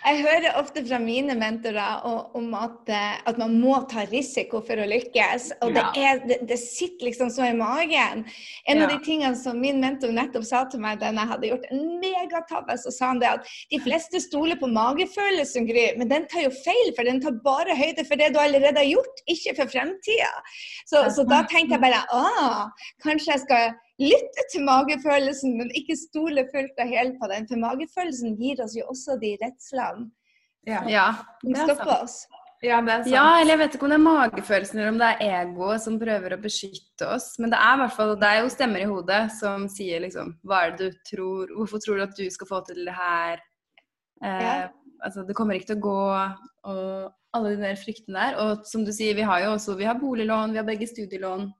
Jeg 0.04 0.20
hører 0.20 0.58
ofte 0.60 0.82
fra 0.84 0.98
mine 1.00 1.32
mentorer 1.38 2.02
om 2.36 2.50
at, 2.58 2.90
eh, 2.92 3.20
at, 3.24 3.38
man 3.40 3.54
må 3.56 3.78
ta 3.88 4.02
risiko 4.10 4.60
for 4.64 4.76
å 4.76 4.88
lykkes. 4.88 5.46
Og 5.64 5.72
det, 5.72 5.84
er, 5.96 6.20
det, 6.28 6.38
det 6.50 6.58
sitter 6.60 7.08
liksom 7.08 7.30
så 7.32 7.46
i 7.48 7.54
magen. 7.56 8.26
En 8.68 8.82
ja. 8.82 8.84
av 8.84 8.92
de 8.92 8.98
tingene 9.06 9.38
som 9.40 9.56
min 9.60 9.80
mentor 9.80 10.12
nettopp 10.12 10.44
sa 10.44 10.64
til 10.68 10.82
meg 10.84 11.00
da 11.00 11.08
jeg 11.08 11.30
hadde 11.30 11.50
gjort 11.52 11.64
en 11.72 11.86
megatabbe, 12.02 12.76
så 12.82 12.92
sa 12.92 13.14
han 13.14 13.22
det 13.22 13.30
at 13.30 13.48
de 13.72 13.80
fleste 13.86 14.20
stoler 14.20 14.60
på 14.60 14.68
magefølelsen, 14.74 15.70
Gry, 15.70 15.86
men 15.96 16.12
den 16.12 16.28
tar 16.28 16.44
jo 16.44 16.52
feil, 16.58 16.92
for 16.92 17.08
den 17.08 17.22
tar 17.24 17.40
bare 17.46 17.76
høyde 17.78 18.04
for 18.04 18.20
det 18.20 18.34
du 18.34 18.40
allerede 18.42 18.82
har 18.82 18.90
gjort, 18.90 19.24
ikke 19.30 19.56
for 19.62 19.72
fremtida. 19.72 20.30
Så, 20.84 21.00
så, 21.16 21.24
da 21.24 21.40
tenkte 21.48 21.78
jeg 21.78 21.84
bare 21.86 22.04
ah, 22.12 22.90
kanskje 23.04 23.32
jeg 23.32 23.44
skal 23.46 23.72
lytte 24.02 24.44
til 24.52 24.64
magefølelsen, 24.66 25.56
men 25.58 25.70
ikke 25.78 25.96
stole 25.98 26.46
fullt 26.52 26.80
og 26.82 26.90
helt 26.90 27.18
på 27.20 27.30
den. 27.30 27.48
For 27.50 27.60
magefølelsen 27.62 28.38
gir 28.40 28.62
oss 28.64 28.76
jo 28.78 28.86
også 28.90 29.18
de 29.22 29.36
redslene 29.42 30.08
ja. 30.66 30.80
ja 30.88 31.08
som 31.44 31.60
stopper 31.68 31.94
oss. 32.00 32.24
Ja, 32.64 32.78
ja, 33.04 33.24
eller 33.42 33.52
jeg 33.52 33.60
vet 33.60 33.74
ikke 33.76 33.84
om 33.84 33.92
det 33.92 33.96
er 33.98 34.04
magefølelsen 34.06 34.78
eller 34.78 34.94
om 34.94 35.00
det 35.02 35.08
er 35.10 35.32
egoet 35.42 35.82
som 35.84 35.98
prøver 36.00 36.32
å 36.32 36.40
beskytte 36.40 37.08
oss. 37.12 37.34
Men 37.42 37.52
det 37.52 37.58
er, 37.60 37.82
fall, 37.92 38.14
det 38.20 38.30
er 38.30 38.38
jo 38.40 38.52
stemmer 38.54 38.80
i 38.80 38.86
hodet 38.88 39.20
som 39.36 39.66
sier 39.68 40.00
liksom 40.00 40.32
Hva 40.48 40.62
er 40.62 40.72
det 40.78 40.88
du 40.94 41.02
tror 41.10 41.52
Hvorfor 41.58 41.82
tror 41.84 42.00
du 42.00 42.06
at 42.06 42.16
du 42.16 42.24
skal 42.32 42.48
få 42.48 42.62
til 42.64 42.80
det 42.86 42.94
her? 42.96 43.42
Eh, 44.24 44.40
ja. 44.46 44.54
Altså, 45.04 45.26
det 45.28 45.36
kommer 45.36 45.58
ikke 45.58 45.74
til 45.74 45.82
å 45.82 45.84
gå. 45.84 46.06
Og 46.72 47.36
alle 47.36 47.52
de 47.52 47.60
der 47.66 47.76
fryktene 47.76 48.30
der. 48.30 48.38
Og 48.40 48.64
som 48.70 48.86
du 48.86 48.94
sier, 48.96 49.12
vi 49.18 49.28
har 49.28 49.44
jo 49.44 49.52
også 49.58 49.76
vi 49.76 49.90
har 49.90 50.00
boliglån, 50.00 50.54
vi 50.54 50.62
har 50.62 50.68
begge 50.68 50.88
studielån 50.88 51.50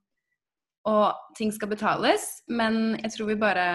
og 0.85 1.37
ting 1.39 1.53
skal 1.55 1.71
betales, 1.71 2.27
men 2.49 2.99
jeg 3.01 3.13
tror 3.15 3.31
vi 3.31 3.39
bare 3.41 3.69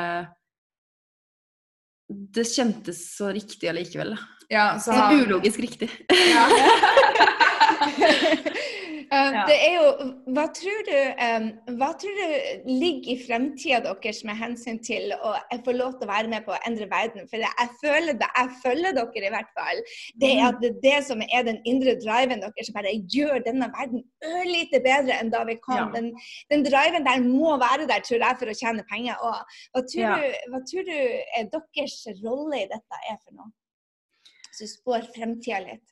Det 2.09 2.45
kjentes 2.47 3.01
så 3.17 3.31
riktig 3.33 3.69
allikevel, 3.69 4.15
da. 4.15 4.19
Ja, 4.49 4.79
så. 4.81 4.95
Ulogisk 5.13 5.59
riktig. 5.61 5.91
Ja. 6.09 6.47
Ja. 9.09 9.43
Det 9.49 9.55
er 9.57 9.75
jo 9.75 9.85
hva 10.35 10.45
tror, 10.53 10.81
du, 10.85 10.97
um, 11.25 11.47
hva 11.79 11.89
tror 11.97 12.17
du 12.19 12.69
ligger 12.69 13.15
i 13.15 13.17
fremtida 13.23 13.79
deres 13.81 14.21
med 14.27 14.37
hensyn 14.37 14.77
til 14.85 15.13
å 15.17 15.33
få 15.65 15.73
lov 15.73 15.95
til 15.97 16.05
å 16.05 16.11
være 16.11 16.29
med 16.29 16.45
på 16.45 16.53
å 16.53 16.59
endre 16.69 16.85
verden? 16.91 17.25
For 17.31 17.41
jeg 17.41 17.69
føler, 17.81 18.19
det, 18.19 18.29
jeg 18.37 18.53
følger 18.63 18.97
dere 18.99 19.25
i 19.31 19.33
hvert 19.33 19.51
fall. 19.57 19.81
Det 20.21 20.31
er 20.35 20.45
at 20.51 20.61
det, 20.61 20.73
det 20.85 20.95
som 21.09 21.23
er 21.25 21.47
den 21.47 21.61
indre 21.69 21.97
driven 22.01 22.45
deres, 22.45 22.69
som 22.69 22.77
bare 22.77 22.93
gjør 23.15 23.41
denne 23.47 23.71
verden 23.73 24.05
ørlite 24.29 24.83
bedre 24.85 25.17
enn 25.17 25.33
da 25.33 25.41
vi 25.49 25.57
kom. 25.63 25.79
Ja. 25.79 25.89
Den, 25.95 26.11
den, 26.53 26.65
driven 26.69 27.07
der 27.07 27.25
må 27.25 27.57
være 27.61 27.89
der, 27.89 28.05
tror 28.05 28.21
jeg, 28.21 28.41
for 28.41 28.53
å 28.53 28.57
tjene 28.61 28.85
penger 28.91 29.21
òg. 29.25 29.61
Hva, 29.73 29.85
ja. 29.97 30.17
hva, 30.53 30.65
tror 30.69 30.85
du 30.85 30.97
er 30.97 31.49
deres 31.49 32.01
rolle 32.21 32.61
i 32.61 32.69
dette 32.69 33.05
er 33.09 33.17
for 33.23 33.39
noe? 33.39 33.49
Hvis 34.49 34.61
du 34.61 34.77
spår 34.77 35.09
fremtida 35.15 35.63
litt. 35.65 35.85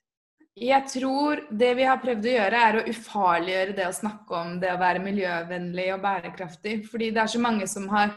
Jeg 0.58 0.90
tror 0.90 1.44
det 1.54 1.70
vi 1.78 1.86
har 1.86 2.00
prøvd 2.02 2.26
å 2.26 2.32
gjøre, 2.34 2.62
er 2.70 2.78
å 2.80 2.86
ufarliggjøre 2.90 3.76
det 3.78 3.86
å 3.86 3.94
snakke 3.94 4.38
om 4.40 4.56
det 4.62 4.72
å 4.74 4.80
være 4.82 5.04
miljøvennlig 5.04 5.92
og 5.94 6.02
bærekraftig. 6.02 6.80
Fordi 6.90 7.12
det 7.14 7.22
er 7.22 7.30
så 7.30 7.42
mange 7.42 7.68
som 7.70 7.86
har 7.92 8.16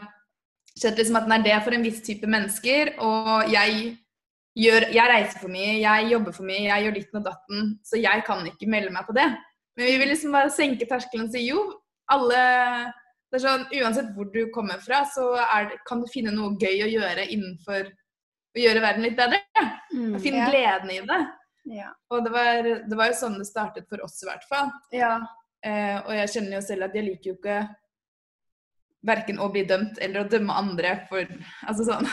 sett 0.73 0.97
liksom 0.97 1.19
at 1.19 1.27
den 1.27 1.35
er 1.35 1.43
det 1.45 1.59
for 1.61 1.77
en 1.77 1.85
viss 1.85 1.99
type 2.05 2.29
mennesker. 2.29 2.95
Og 3.05 3.51
jeg, 3.53 3.91
gjør, 4.57 4.87
jeg 4.89 5.11
reiser 5.13 5.43
for 5.43 5.53
mye, 5.53 5.75
jeg 5.83 6.09
jobber 6.15 6.33
for 6.33 6.49
mye, 6.49 6.63
jeg 6.65 6.87
gjør 6.87 6.97
ditten 6.97 7.19
og 7.21 7.27
datten. 7.29 7.69
Så 7.85 8.01
jeg 8.01 8.25
kan 8.25 8.41
ikke 8.49 8.71
melde 8.73 8.95
meg 8.95 9.05
på 9.05 9.15
det. 9.19 9.27
Men 9.77 9.87
vi 9.91 9.99
vil 10.01 10.11
liksom 10.15 10.33
bare 10.33 10.53
senke 10.53 10.89
terskelen 10.89 11.29
og 11.29 11.35
si 11.35 11.45
jo, 11.45 11.61
alle 12.11 12.41
det 13.31 13.37
er 13.37 13.43
sånn, 13.45 13.61
Uansett 13.79 14.09
hvor 14.15 14.27
du 14.33 14.41
kommer 14.51 14.81
fra, 14.83 15.05
så 15.07 15.29
er, 15.45 15.69
kan 15.87 16.01
du 16.01 16.09
finne 16.11 16.33
noe 16.35 16.57
gøy 16.59 16.81
å 16.83 16.89
gjøre 16.97 17.29
innenfor 17.31 17.85
å 17.87 18.59
gjøre 18.59 18.81
verden 18.83 19.05
litt 19.05 19.15
bedre. 19.15 19.39
Mm, 19.93 20.17
Finn 20.19 20.41
ja. 20.41 20.49
gleden 20.51 20.91
i 20.91 20.97
det. 21.07 21.19
Ja. 21.69 21.91
Og 22.09 22.23
det 22.25 22.31
var, 22.33 22.63
det 22.63 22.97
var, 22.97 23.11
jo 23.11 23.17
sånn 23.19 23.37
det 23.39 23.47
startet 23.49 23.89
for 23.89 24.01
oss, 24.05 24.17
i 24.23 24.29
hvert 24.29 24.45
fall. 24.49 24.71
Ja. 24.95 25.13
Eh, 25.61 25.97
og 25.99 26.13
jeg 26.17 26.31
kjenner 26.35 26.57
jo 26.57 26.63
selv 26.65 26.87
at 26.87 26.95
jeg 26.97 27.05
liker 27.05 27.31
jo 27.31 27.37
ikke 27.37 27.59
verken 29.05 29.41
å 29.41 29.49
bli 29.53 29.63
dømt 29.69 29.99
eller 30.01 30.23
å 30.23 30.29
dømme 30.29 30.55
andre 30.57 30.95
for 31.09 31.25
Altså 31.65 31.85
sånn 31.85 32.07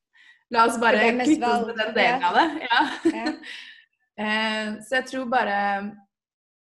La 0.52 0.66
oss 0.68 0.76
bare 0.80 1.10
kvitte 1.16 1.48
oss 1.48 1.66
med 1.66 1.78
den 1.80 1.92
delen 1.96 2.24
av 2.28 2.36
det. 2.36 2.46
Ja. 2.64 2.80
eh, 4.24 4.66
så 4.84 4.98
jeg 5.00 5.06
tror 5.08 5.30
bare 5.32 5.56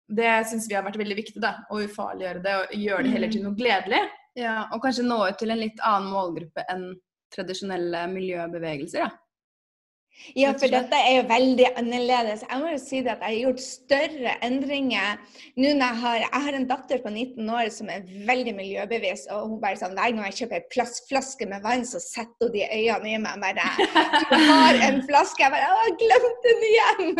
Det 0.09 0.31
syns 0.50 0.69
vi 0.69 0.76
har 0.76 0.85
vært 0.87 0.99
veldig 1.00 1.19
viktig, 1.19 1.43
da. 1.45 1.59
Å 1.71 1.83
ufarliggjøre 1.85 2.43
det 2.45 2.55
og 2.61 2.78
gjøre 2.81 3.05
det 3.07 3.12
heller 3.16 3.33
til 3.33 3.45
noe 3.45 3.59
gledelig. 3.59 4.00
Ja, 4.37 4.57
Og 4.75 4.83
kanskje 4.85 5.07
nå 5.07 5.23
ut 5.28 5.38
til 5.40 5.52
en 5.52 5.62
litt 5.62 5.81
annen 5.85 6.12
målgruppe 6.12 6.64
enn 6.73 6.90
tradisjonelle 7.33 8.05
miljøbevegelser. 8.12 9.07
da. 9.07 9.25
Ja, 10.35 10.52
for 10.58 10.70
dette 10.73 10.99
er 10.99 11.20
jo 11.20 11.25
veldig 11.28 11.66
annerledes. 11.78 12.42
Jeg 12.46 12.61
må 12.61 12.70
jo 12.73 12.78
si 12.80 12.99
at 13.02 13.20
jeg 13.23 13.23
har 13.23 13.37
gjort 13.37 13.62
større 13.62 14.32
endringer 14.44 15.20
nå 15.56 15.73
når 15.76 15.85
jeg 15.87 16.00
har 16.02 16.16
Jeg 16.16 16.42
har 16.46 16.56
en 16.56 16.66
datter 16.68 17.02
på 17.04 17.11
19 17.12 17.50
år 17.52 17.68
som 17.73 17.90
er 17.92 18.06
veldig 18.28 18.54
miljøbevisst. 18.56 19.30
Og 19.32 19.52
hun 19.52 19.61
bare 19.62 19.78
sånn 19.80 19.94
Hver 19.96 20.14
gang 20.16 20.26
jeg 20.28 20.38
kjøper 20.40 20.58
en 20.58 20.68
plastflaske 20.73 21.49
med 21.50 21.62
vann, 21.64 21.85
så 21.88 22.00
setter 22.02 22.49
hun 22.49 22.54
de 22.54 22.64
øynene 22.64 23.12
i 23.12 23.20
meg. 23.23 23.44
bare 23.44 23.68
Du 24.30 24.37
har 24.50 24.80
en 24.88 25.00
flaske. 25.06 25.44
Jeg 25.44 25.54
bare 25.54 25.70
Å, 25.76 25.94
glemte 26.00 26.46
den 26.46 26.66
igjen! 26.70 27.12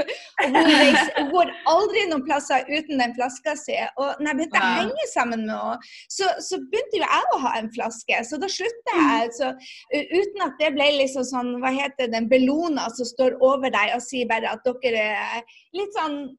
Og 0.43 0.57
hun, 0.57 0.71
reiser, 0.73 1.13
hun 1.21 1.31
går 1.35 1.53
aldri 1.73 2.05
noen 2.11 2.27
plasser 2.27 2.67
uten 2.71 3.03
den 3.03 3.15
flaska 3.17 3.57
si. 3.61 3.77
Og 4.01 4.21
når 4.21 4.31
jeg 4.33 4.41
begynte 4.41 4.63
å 4.63 4.73
henge 4.81 5.09
sammen 5.13 5.47
med 5.47 5.55
henne, 5.55 5.93
så, 6.13 6.31
så, 6.43 6.61
begynte 6.73 6.99
jo 6.99 7.05
jeg 7.05 7.31
å 7.37 7.41
ha 7.45 7.55
en 7.61 7.71
flaske. 7.75 8.21
Så 8.27 8.41
da 8.43 8.51
slutta 8.51 8.99
jeg. 8.99 9.33
Så, 9.37 9.53
uten 9.95 10.47
at 10.49 10.59
det 10.61 10.73
ble 10.75 10.91
liksom 10.99 11.27
sånn 11.27 11.55
Hva 11.63 11.71
heter 11.75 12.11
den 12.13 12.29
Bellona 12.31 12.86
som 12.95 13.09
står 13.09 13.39
over 13.45 13.73
deg 13.73 13.95
og 13.97 14.05
sier 14.05 14.29
bare 14.31 14.53
at 14.55 14.67
dere 14.83 15.07
er 15.17 15.57
litt 15.77 15.95
sånn 15.97 16.37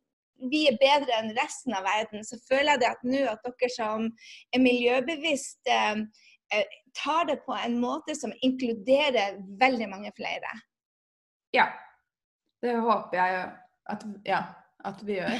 vi 0.51 0.67
er 0.69 0.77
bedre 0.77 1.15
enn 1.17 1.31
resten 1.37 1.73
av 1.73 1.85
verden, 1.87 2.21
så 2.25 2.37
føler 2.45 2.75
jeg 2.75 2.81
det 2.83 2.89
at 2.91 3.05
nå 3.09 3.23
at 3.31 3.45
dere 3.47 3.69
som 3.73 4.05
er 4.53 4.61
miljøbevisst 4.61 5.71
eh, 5.73 6.03
eh, 6.53 6.77
tar 6.97 7.25
det 7.29 7.39
på 7.45 7.57
en 7.57 7.79
måte 7.81 8.15
som 8.17 8.33
inkluderer 8.45 9.39
veldig 9.61 9.89
mange 9.89 10.13
flere. 10.17 10.53
Ja. 11.55 11.71
Det 12.61 12.73
håper 12.81 13.17
jeg 13.17 13.41
at, 13.93 14.05
ja, 14.25 14.39
at 14.85 15.01
vi 15.05 15.19
gjør. 15.19 15.35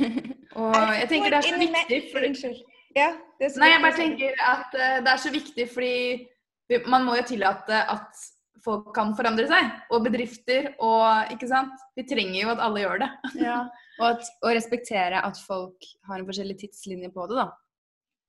Og 0.60 0.76
jeg 0.96 1.08
tenker 1.10 1.34
det 1.34 1.40
er 1.40 1.48
så 1.48 1.58
viktig 1.60 2.00
for... 2.12 2.62
Ja, 2.94 3.10
Nei, 3.58 3.68
jeg 3.72 3.80
bare 3.82 3.96
tenker 3.98 4.36
at 4.38 4.76
uh, 4.78 4.98
det 5.02 5.10
er 5.10 5.18
så 5.18 5.30
viktig 5.34 5.64
fordi 5.74 6.78
man 6.86 7.02
må 7.04 7.16
jo 7.18 7.24
tillate 7.26 7.80
at 7.90 8.20
folk 8.64 8.92
kan 8.96 9.12
forandre 9.18 9.46
seg. 9.50 9.72
Og 9.94 10.04
bedrifter 10.06 10.72
og 10.82 11.34
Ikke 11.34 11.48
sant. 11.50 11.74
Vi 11.98 12.06
trenger 12.08 12.40
jo 12.40 12.52
at 12.54 12.62
alle 12.64 12.84
gjør 12.84 13.04
det. 13.04 13.10
ja. 13.48 13.58
Og, 14.00 14.06
at, 14.10 14.30
å 14.42 14.54
respektere 14.54 15.22
at 15.22 15.40
folk 15.46 15.90
har 16.08 16.20
en 16.20 16.28
forskjellig 16.28 16.58
tidslinje 16.64 17.12
på 17.14 17.28
det, 17.30 17.44
da. 17.44 17.50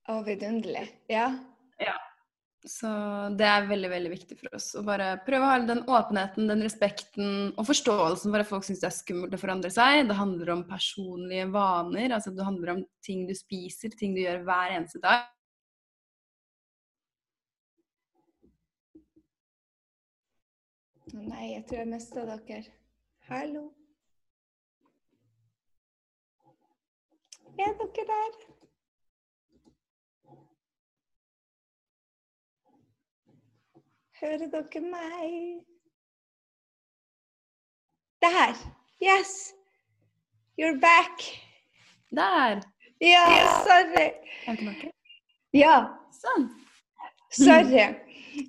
Å, 0.06 0.20
vidunderlig. 0.26 0.84
Ja. 1.10 1.32
ja. 1.82 1.96
Så 2.66 2.88
det 3.38 3.46
er 3.46 3.68
veldig 3.68 3.88
veldig 3.92 4.10
viktig 4.10 4.36
for 4.40 4.56
oss 4.58 4.72
å 4.78 4.82
bare 4.86 5.12
prøve 5.26 5.46
å 5.46 5.50
ha 5.52 5.58
den 5.62 5.84
åpenheten, 5.86 6.48
den 6.50 6.64
respekten 6.66 7.52
og 7.54 7.68
forståelsen 7.68 8.32
for 8.34 8.42
at 8.42 8.50
folk 8.50 8.66
syns 8.66 8.82
det 8.82 8.88
er 8.88 8.96
skummelt 8.96 9.36
å 9.36 9.40
forandre 9.40 9.70
seg. 9.70 10.02
Det 10.08 10.18
handler 10.18 10.50
om 10.54 10.64
personlige 10.66 11.46
vaner. 11.54 12.14
altså 12.16 12.34
Det 12.34 12.46
handler 12.46 12.74
om 12.74 12.84
ting 13.06 13.26
du 13.28 13.34
spiser, 13.38 13.94
ting 13.94 14.16
du 14.16 14.24
gjør 14.24 14.42
hver 14.48 14.74
eneste 14.80 15.02
dag. 15.02 15.28
Nei, 21.16 21.46
jeg 21.52 21.64
tror 21.68 21.78
jeg 21.78 21.88
mista 21.88 22.24
dere. 22.28 22.62
Hallo? 23.28 23.62
Er 27.58 27.72
dere 27.80 28.06
der? 28.12 28.34
Hører 34.20 34.46
dere 34.52 34.80
meg? 34.80 35.64
Der. 38.22 38.54
Yes. 39.02 39.54
You're 40.58 40.80
back. 40.80 41.18
Der. 42.10 42.60
Ja, 43.00 43.26
sorry. 43.66 44.06
Er 44.46 44.52
du 44.52 44.56
tilbake? 44.56 44.92
Ja, 45.52 45.74
Sånn. 46.16 46.46
sorry. 47.30 47.84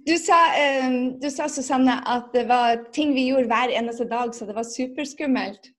Du 0.06 0.18
sa, 0.20 0.38
eh, 0.58 0.90
du 1.22 1.30
sa, 1.32 1.48
Susanne, 1.50 2.02
at 2.06 2.32
det 2.34 2.46
var 2.50 2.84
ting 2.96 3.14
vi 3.16 3.28
gjorde 3.30 3.48
hver 3.52 3.72
eneste 3.78 4.08
dag, 4.10 4.34
så 4.36 4.46
det 4.48 4.56
var 4.58 4.64
superskummelt. 4.68 5.72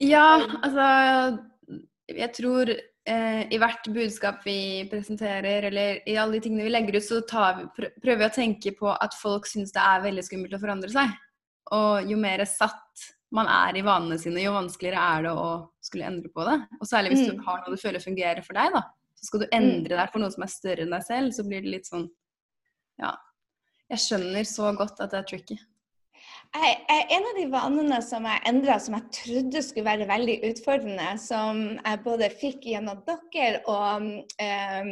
Ja, 0.00 0.40
altså 0.62 1.38
Jeg 2.08 2.32
tror 2.36 2.68
eh, 2.70 3.42
i 3.50 3.58
hvert 3.58 3.86
budskap 3.94 4.42
vi 4.44 4.84
presenterer, 4.90 5.64
eller 5.70 6.00
i 6.08 6.16
alle 6.20 6.36
de 6.38 6.40
tingene 6.44 6.64
vi 6.66 6.72
legger 6.72 6.98
ut, 6.98 7.04
så 7.06 7.20
tar 7.28 7.54
vi, 7.60 7.88
prøver 8.02 8.18
vi 8.24 8.28
å 8.28 8.34
tenke 8.34 8.72
på 8.76 8.90
at 8.92 9.14
folk 9.16 9.46
syns 9.48 9.72
det 9.72 9.80
er 9.80 10.02
veldig 10.04 10.24
skummelt 10.26 10.56
å 10.56 10.60
forandre 10.60 10.90
seg. 10.92 11.12
Og 11.72 12.10
jo 12.10 12.16
mer 12.20 12.44
satt 12.48 13.06
man 13.34 13.48
er 13.50 13.76
i 13.80 13.82
vanene 13.82 14.18
sine, 14.20 14.42
jo 14.44 14.52
vanskeligere 14.54 15.00
er 15.16 15.24
det 15.26 15.32
å 15.32 15.46
skulle 15.82 16.06
endre 16.06 16.28
på 16.30 16.44
det. 16.46 16.58
Og 16.80 16.86
særlig 16.86 17.14
hvis 17.14 17.24
Mm. 17.26 17.36
du 17.36 17.42
har 17.48 17.62
noe 17.64 17.74
du 17.74 17.80
føler 17.80 18.00
fungerer 18.04 18.44
for 18.44 18.54
deg, 18.54 18.72
da. 18.76 18.82
Så 19.16 19.26
skal 19.26 19.40
du 19.40 19.46
endre 19.52 19.96
deg 19.96 20.12
for 20.12 20.20
noe 20.20 20.30
som 20.30 20.42
er 20.44 20.52
større 20.52 20.82
enn 20.84 20.90
deg 20.92 21.02
selv, 21.02 21.32
så 21.32 21.42
blir 21.48 21.62
det 21.64 21.70
litt 21.72 21.86
sånn 21.88 22.08
Ja. 23.00 23.16
Jeg 23.92 24.00
skjønner 24.00 24.46
så 24.48 24.70
godt 24.78 25.00
at 25.04 25.12
det 25.12 25.18
er 25.20 25.26
tricky. 25.28 25.56
Jeg, 26.54 26.74
jeg, 26.86 27.06
en 27.16 27.24
av 27.26 27.34
de 27.34 27.44
vanene 27.50 27.96
som 28.06 28.26
jeg 28.28 28.40
endra, 28.46 28.76
som 28.78 28.94
jeg 28.94 29.08
trodde 29.16 29.60
skulle 29.66 29.88
være 29.88 30.06
veldig 30.06 30.36
utfordrende, 30.52 31.06
som 31.18 31.56
jeg 31.80 31.98
både 32.04 32.28
fikk 32.38 32.68
gjennom 32.70 33.00
dere 33.08 33.58
og 33.66 34.04
um, 34.04 34.90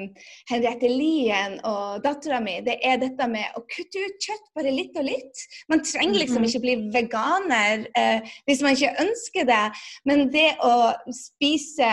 Henriette 0.51 0.91
Lien 0.91 1.55
og 1.69 2.03
dattera 2.03 2.41
mi, 2.43 2.57
det 2.67 2.75
er 2.83 2.99
dette 2.99 3.29
med 3.31 3.55
å 3.55 3.63
kutte 3.71 4.03
ut 4.03 4.27
kjøtt 4.27 4.49
bare 4.59 4.73
litt 4.75 4.99
og 4.99 5.07
litt. 5.07 5.45
Man 5.71 5.85
trenger 5.87 6.19
liksom 6.19 6.43
Mhm. 6.43 6.49
ikke 6.49 6.63
bli 6.65 6.75
veganer 6.97 7.87
uh, 7.95 8.35
hvis 8.51 8.65
man 8.67 8.75
ikke 8.75 9.07
ønsker 9.07 9.47
det, 9.53 9.63
men 10.11 10.25
det 10.35 10.49
å 10.67 10.75
spise 11.15 11.93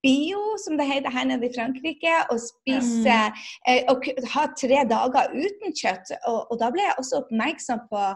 bio, 0.00 0.40
som 0.64 0.80
det 0.80 0.88
heter 0.88 1.12
her 1.12 1.28
nede 1.28 1.50
i 1.50 1.52
Frankrike, 1.58 2.16
og 2.32 2.40
spise 2.40 3.20
uh, 3.68 3.82
og 3.92 4.08
ha 4.32 4.48
tre 4.56 4.80
dager 4.88 5.36
uten 5.36 5.76
kjøtt, 5.76 6.16
og, 6.24 6.40
og 6.48 6.56
da 6.64 6.72
ble 6.72 6.88
jeg 6.88 6.98
også 7.04 7.20
oppmerksom 7.20 7.84
på 7.92 8.08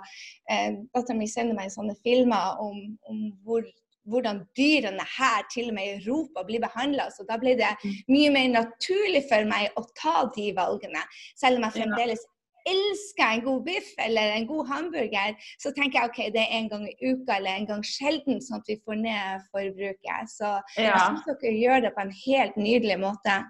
Dattera 0.94 1.18
mi 1.18 1.28
sender 1.30 1.56
meg 1.58 1.72
sånne 1.74 1.96
filmer 2.06 2.60
om, 2.62 2.76
om 3.10 3.24
hvor, 3.46 3.64
hvordan 4.10 4.44
dyrene 4.58 5.06
her, 5.16 5.46
til 5.52 5.72
og 5.72 5.78
med 5.78 5.88
i 5.88 5.96
Europa, 6.02 6.44
blir 6.46 6.62
behandla. 6.62 7.08
Så 7.14 7.26
da 7.28 7.38
ble 7.40 7.56
det 7.58 7.72
mye 8.10 8.30
mer 8.34 8.52
naturlig 8.52 9.24
for 9.30 9.48
meg 9.50 9.74
å 9.80 9.84
ta 9.98 10.28
de 10.36 10.52
valgene. 10.56 11.02
Selv 11.40 11.58
om 11.58 11.66
jeg 11.68 11.80
fremdeles 11.80 12.24
elsker 12.64 13.24
en 13.24 13.42
god 13.44 13.64
biff 13.66 13.90
eller 14.00 14.36
en 14.36 14.46
god 14.48 14.68
hamburger, 14.70 15.34
så 15.60 15.72
tenker 15.76 16.00
jeg 16.00 16.10
ok, 16.10 16.20
det 16.36 16.44
er 16.44 16.54
en 16.58 16.70
gang 16.70 16.86
i 16.88 16.94
uka 17.10 17.36
eller 17.36 17.58
en 17.58 17.68
gang 17.68 17.82
sjelden, 17.84 18.40
sånn 18.40 18.62
at 18.62 18.70
vi 18.70 18.78
får 18.84 19.00
ned 19.02 19.44
forbruket. 19.50 20.32
Så 20.32 20.54
jeg 20.78 20.94
syns 20.94 21.26
dere 21.28 21.58
gjør 21.58 21.84
det 21.84 21.92
på 21.96 22.04
en 22.06 22.14
helt 22.22 22.56
nydelig 22.60 22.98
måte. 23.04 23.42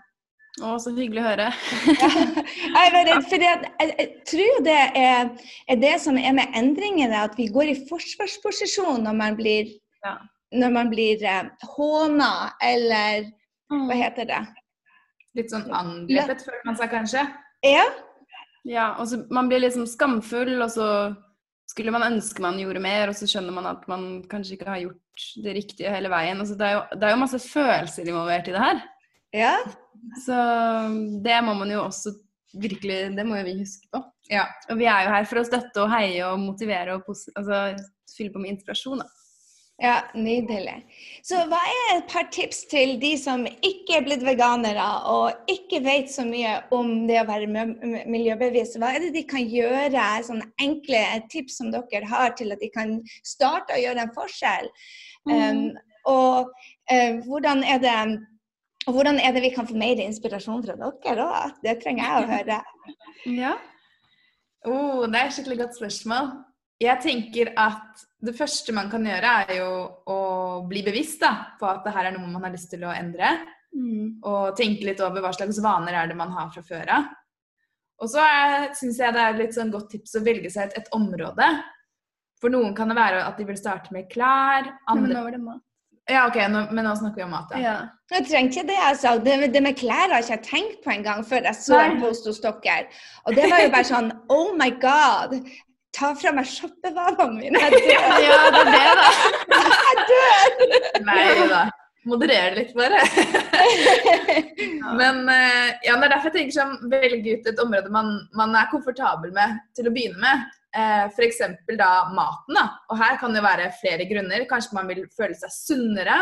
Å, 0.63 0.77
så 0.79 0.93
hyggelig 0.95 1.19
å 1.19 1.27
høre. 1.27 1.49
jeg, 1.91 2.91
var 2.95 3.09
redd, 3.09 3.33
jeg, 3.35 3.71
jeg 3.81 4.11
tror 4.31 4.61
det 4.63 4.77
er, 5.01 5.33
er 5.67 5.81
det 5.83 5.95
som 6.05 6.19
er 6.21 6.37
med 6.37 6.55
endringene, 6.55 7.25
at 7.27 7.35
vi 7.39 7.49
går 7.51 7.73
i 7.73 7.81
forsvarsposisjon 7.89 9.03
når 9.03 9.19
man 9.19 9.39
blir, 9.41 9.73
Ja. 10.05 10.15
når 10.55 10.77
man 10.77 10.93
blir 10.93 11.25
eh, 11.27 11.49
håna, 11.75 12.31
eller 12.63 13.27
hva 13.73 13.99
heter 13.99 14.31
det? 14.31 14.41
Litt 15.35 15.51
sånn 15.51 15.67
angrepet, 15.75 16.45
føler 16.47 16.63
man 16.69 16.79
seg 16.79 16.93
kanskje. 16.95 17.27
Ja, 17.67 17.87
Ja, 18.65 18.85
og 18.97 19.09
så 19.11 19.19
Man 19.35 19.51
blir 19.51 19.61
liksom 19.61 19.85
skamfull, 19.91 20.55
og 20.63 20.71
så 20.73 20.87
skulle 21.69 21.91
man 21.93 22.07
ønske 22.07 22.41
man 22.45 22.57
gjorde 22.61 22.81
mer, 22.81 23.11
og 23.11 23.19
så 23.19 23.27
skjønner 23.29 23.53
man 23.53 23.67
at 23.69 23.83
man 23.91 24.23
kanskje 24.31 24.55
ikke 24.55 24.71
har 24.71 24.85
gjort 24.87 25.27
det 25.43 25.55
riktige 25.59 25.91
hele 25.93 26.09
veien. 26.13 26.39
Altså, 26.41 26.55
det, 26.61 26.69
er 26.69 26.77
jo, 26.79 26.83
det 26.95 27.09
er 27.09 27.13
jo 27.17 27.23
masse 27.25 27.41
følelser 27.43 28.09
involvert 28.09 28.49
i 28.49 28.55
det 28.55 28.63
her. 28.63 28.85
Ja. 29.35 29.57
Så 30.25 30.37
det 31.25 31.41
må 31.47 31.57
man 31.59 31.73
jo 31.73 31.87
også 31.87 32.13
virkelig 32.61 33.17
Det 33.17 33.25
må 33.27 33.41
jo 33.41 33.49
vi 33.49 33.59
huske 33.59 33.89
på. 33.91 34.03
Ja. 34.31 34.47
Og 34.71 34.79
vi 34.79 34.87
er 34.87 35.07
jo 35.07 35.13
her 35.17 35.27
for 35.29 35.41
å 35.41 35.49
støtte 35.49 35.83
og 35.83 35.93
heie 35.93 36.23
og 36.29 36.41
motivere 36.41 36.97
og 36.97 37.11
altså, 37.11 37.61
fylle 38.15 38.33
på 38.33 38.43
med 38.43 38.55
inspirasjon. 38.55 39.03
Da. 39.03 39.09
Ja, 39.83 39.95
nydelig. 40.15 40.77
Så 41.27 41.41
hva 41.51 41.59
er 41.59 41.97
et 41.97 42.07
par 42.13 42.29
tips 42.33 42.61
til 42.71 42.95
de 43.03 43.17
som 43.19 43.43
ikke 43.45 43.97
er 43.99 44.05
blitt 44.07 44.23
veganere 44.23 44.85
og 45.11 45.51
ikke 45.51 45.81
vet 45.83 46.13
så 46.13 46.23
mye 46.29 46.61
om 46.75 47.09
det 47.09 47.19
å 47.25 47.27
være 47.27 47.67
miljøbevisst? 48.07 48.79
Hva 48.79 48.93
er 48.95 49.03
det 49.03 49.17
de 49.17 49.25
kan 49.27 49.43
gjøre, 49.43 50.05
sånne 50.29 50.47
enkle 50.63 51.03
tips 51.33 51.59
som 51.59 51.75
dere 51.75 52.07
har 52.07 52.37
til 52.39 52.55
at 52.55 52.63
de 52.63 52.71
kan 52.71 53.01
starte 53.27 53.75
å 53.75 53.83
gjøre 53.83 54.07
en 54.07 54.15
forskjell? 54.15 54.71
Um, 55.27 55.67
og 56.07 56.55
uh, 56.93 57.13
hvordan 57.27 57.67
er 57.67 57.83
det 57.83 57.99
og 58.85 58.97
hvordan 58.97 59.21
er 59.23 59.33
det 59.35 59.43
vi 59.45 59.53
kan 59.55 59.69
få 59.69 59.77
mer 59.81 60.01
inspirasjon 60.05 60.65
fra 60.65 60.77
dere 60.81 61.29
òg? 61.29 61.55
Det 61.65 61.79
trenger 61.83 62.05
jeg 62.05 62.25
å 62.25 62.33
høre. 62.35 62.63
Ja. 63.25 63.55
Oh, 64.69 65.05
det 65.09 65.17
er 65.17 65.29
et 65.31 65.33
skikkelig 65.33 65.57
godt 65.63 65.77
spørsmål. 65.79 66.27
Jeg 66.83 67.01
tenker 67.01 67.51
at 67.61 68.03
det 68.25 68.35
første 68.37 68.73
man 68.77 68.91
kan 68.93 69.05
gjøre, 69.07 69.33
er 69.45 69.61
jo 69.63 69.71
å 70.13 70.19
bli 70.69 70.83
bevisst 70.85 71.23
da, 71.23 71.31
på 71.61 71.69
at 71.69 71.85
det 71.87 71.93
her 71.95 72.11
er 72.11 72.17
noe 72.17 72.29
man 72.29 72.45
har 72.45 72.53
lyst 72.53 72.69
til 72.73 72.85
å 72.85 72.93
endre. 72.93 73.31
Mm. 73.73 74.21
Og 74.29 74.57
tenke 74.59 74.85
litt 74.89 75.01
over 75.05 75.25
hva 75.25 75.33
slags 75.37 75.61
vaner 75.65 75.97
er 75.97 76.11
det 76.11 76.19
man 76.19 76.33
har 76.37 76.51
fra 76.53 76.65
før 76.67 76.93
av. 76.99 77.09
Og 78.03 78.11
så 78.11 78.25
syns 78.77 78.99
jeg 79.01 79.15
det 79.15 79.23
er 79.23 79.41
et 79.45 79.57
sånn 79.57 79.73
godt 79.73 79.93
tips 79.95 80.19
å 80.19 80.25
velge 80.27 80.51
seg 80.53 80.69
et, 80.69 80.83
et 80.83 80.97
område. 80.97 81.49
For 82.43 82.53
noen 82.53 82.75
kan 82.77 82.91
det 82.91 82.99
være 82.99 83.23
at 83.25 83.39
de 83.41 83.47
vil 83.49 83.61
starte 83.61 83.95
med 83.95 84.11
klær. 84.13 84.69
Andre... 84.91 85.01
men 85.07 85.17
nå 85.17 85.25
var 85.25 85.37
det 85.37 85.45
mat. 85.45 85.65
Ja, 86.11 86.27
ok, 86.29 86.37
nå, 86.53 86.67
men 86.77 86.85
nå 86.85 86.93
snakker 86.99 87.23
vi 87.23 87.25
om 87.25 87.31
mat, 87.33 87.53
ja. 87.55 87.61
Ja. 87.63 87.77
Jeg 88.13 88.27
trenger 88.29 88.51
ikke 88.51 88.67
det, 88.69 88.81
altså. 88.89 89.15
Det, 89.25 89.37
det 89.55 89.63
med 89.65 89.77
klær 89.81 90.13
har 90.13 90.21
ikke 90.21 90.35
jeg 90.35 90.43
tenkt 90.45 90.83
på 90.85 90.93
engang 90.93 91.23
før 91.25 91.47
jeg 91.49 91.57
så 91.57 91.79
en 91.81 92.03
post 92.03 92.27
hos 92.29 92.43
dere. 92.45 92.83
Og 93.25 93.39
det 93.39 93.47
var 93.49 93.63
jo 93.65 93.71
bare 93.73 93.89
sånn 93.89 94.11
Oh 94.35 94.51
my 94.59 94.69
God! 94.83 95.39
Ta 95.95 96.11
fra 96.19 96.35
meg 96.35 96.51
shoppevanene 96.51 97.39
mine. 97.39 97.63
Jeg 97.63 97.81
dør! 97.87 98.19
ja, 98.27 98.43
det 98.53 98.61
er 98.61 98.75
det, 98.75 98.93
da. 99.01 99.63
Jeg 99.89 100.05
dør! 100.11 101.01
Nei 101.09 101.49
da. 101.55 101.65
Moderer 102.05 102.59
litt, 102.59 102.75
bare. 102.77 103.01
Men 104.99 105.23
eh, 105.33 105.71
ja, 105.87 105.95
det 105.95 106.05
er 106.05 106.11
derfor 106.13 106.29
jeg 106.29 106.35
tenker 106.35 106.57
sånn, 106.59 106.75
velge 106.93 107.39
ut 107.39 107.49
et 107.49 107.63
område 107.63 107.93
man, 107.95 108.11
man 108.37 108.53
er 108.61 108.69
komfortabel 108.69 109.33
med 109.33 109.57
til 109.79 109.89
å 109.89 109.95
begynne 109.95 110.21
med. 110.21 110.45
Eh, 110.75 111.05
F.eks. 111.07 111.39
da 111.79 111.91
maten. 112.11 112.55
da. 112.57 112.65
Og 112.91 112.99
her 112.99 113.19
kan 113.21 113.35
det 113.35 113.43
være 113.45 113.73
flere 113.81 114.09
grunner. 114.11 114.47
Kanskje 114.51 114.79
man 114.79 114.89
vil 114.91 115.05
føle 115.17 115.37
seg 115.39 115.53
sunnere. 115.55 116.17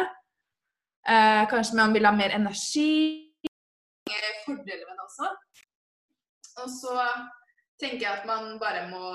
Eh, 1.09 1.45
kanskje 1.51 1.79
man 1.79 1.95
vil 1.95 2.07
ha 2.07 2.13
mer 2.13 2.35
energi. 2.37 3.29
Fordeler 4.45 4.85
med 4.89 4.99
det 4.99 5.07
også. 5.07 5.31
Og 6.63 6.69
så 6.69 6.97
tenker 7.81 8.05
jeg 8.05 8.13
at 8.13 8.27
man 8.29 8.59
bare 8.61 8.85
må 8.91 9.07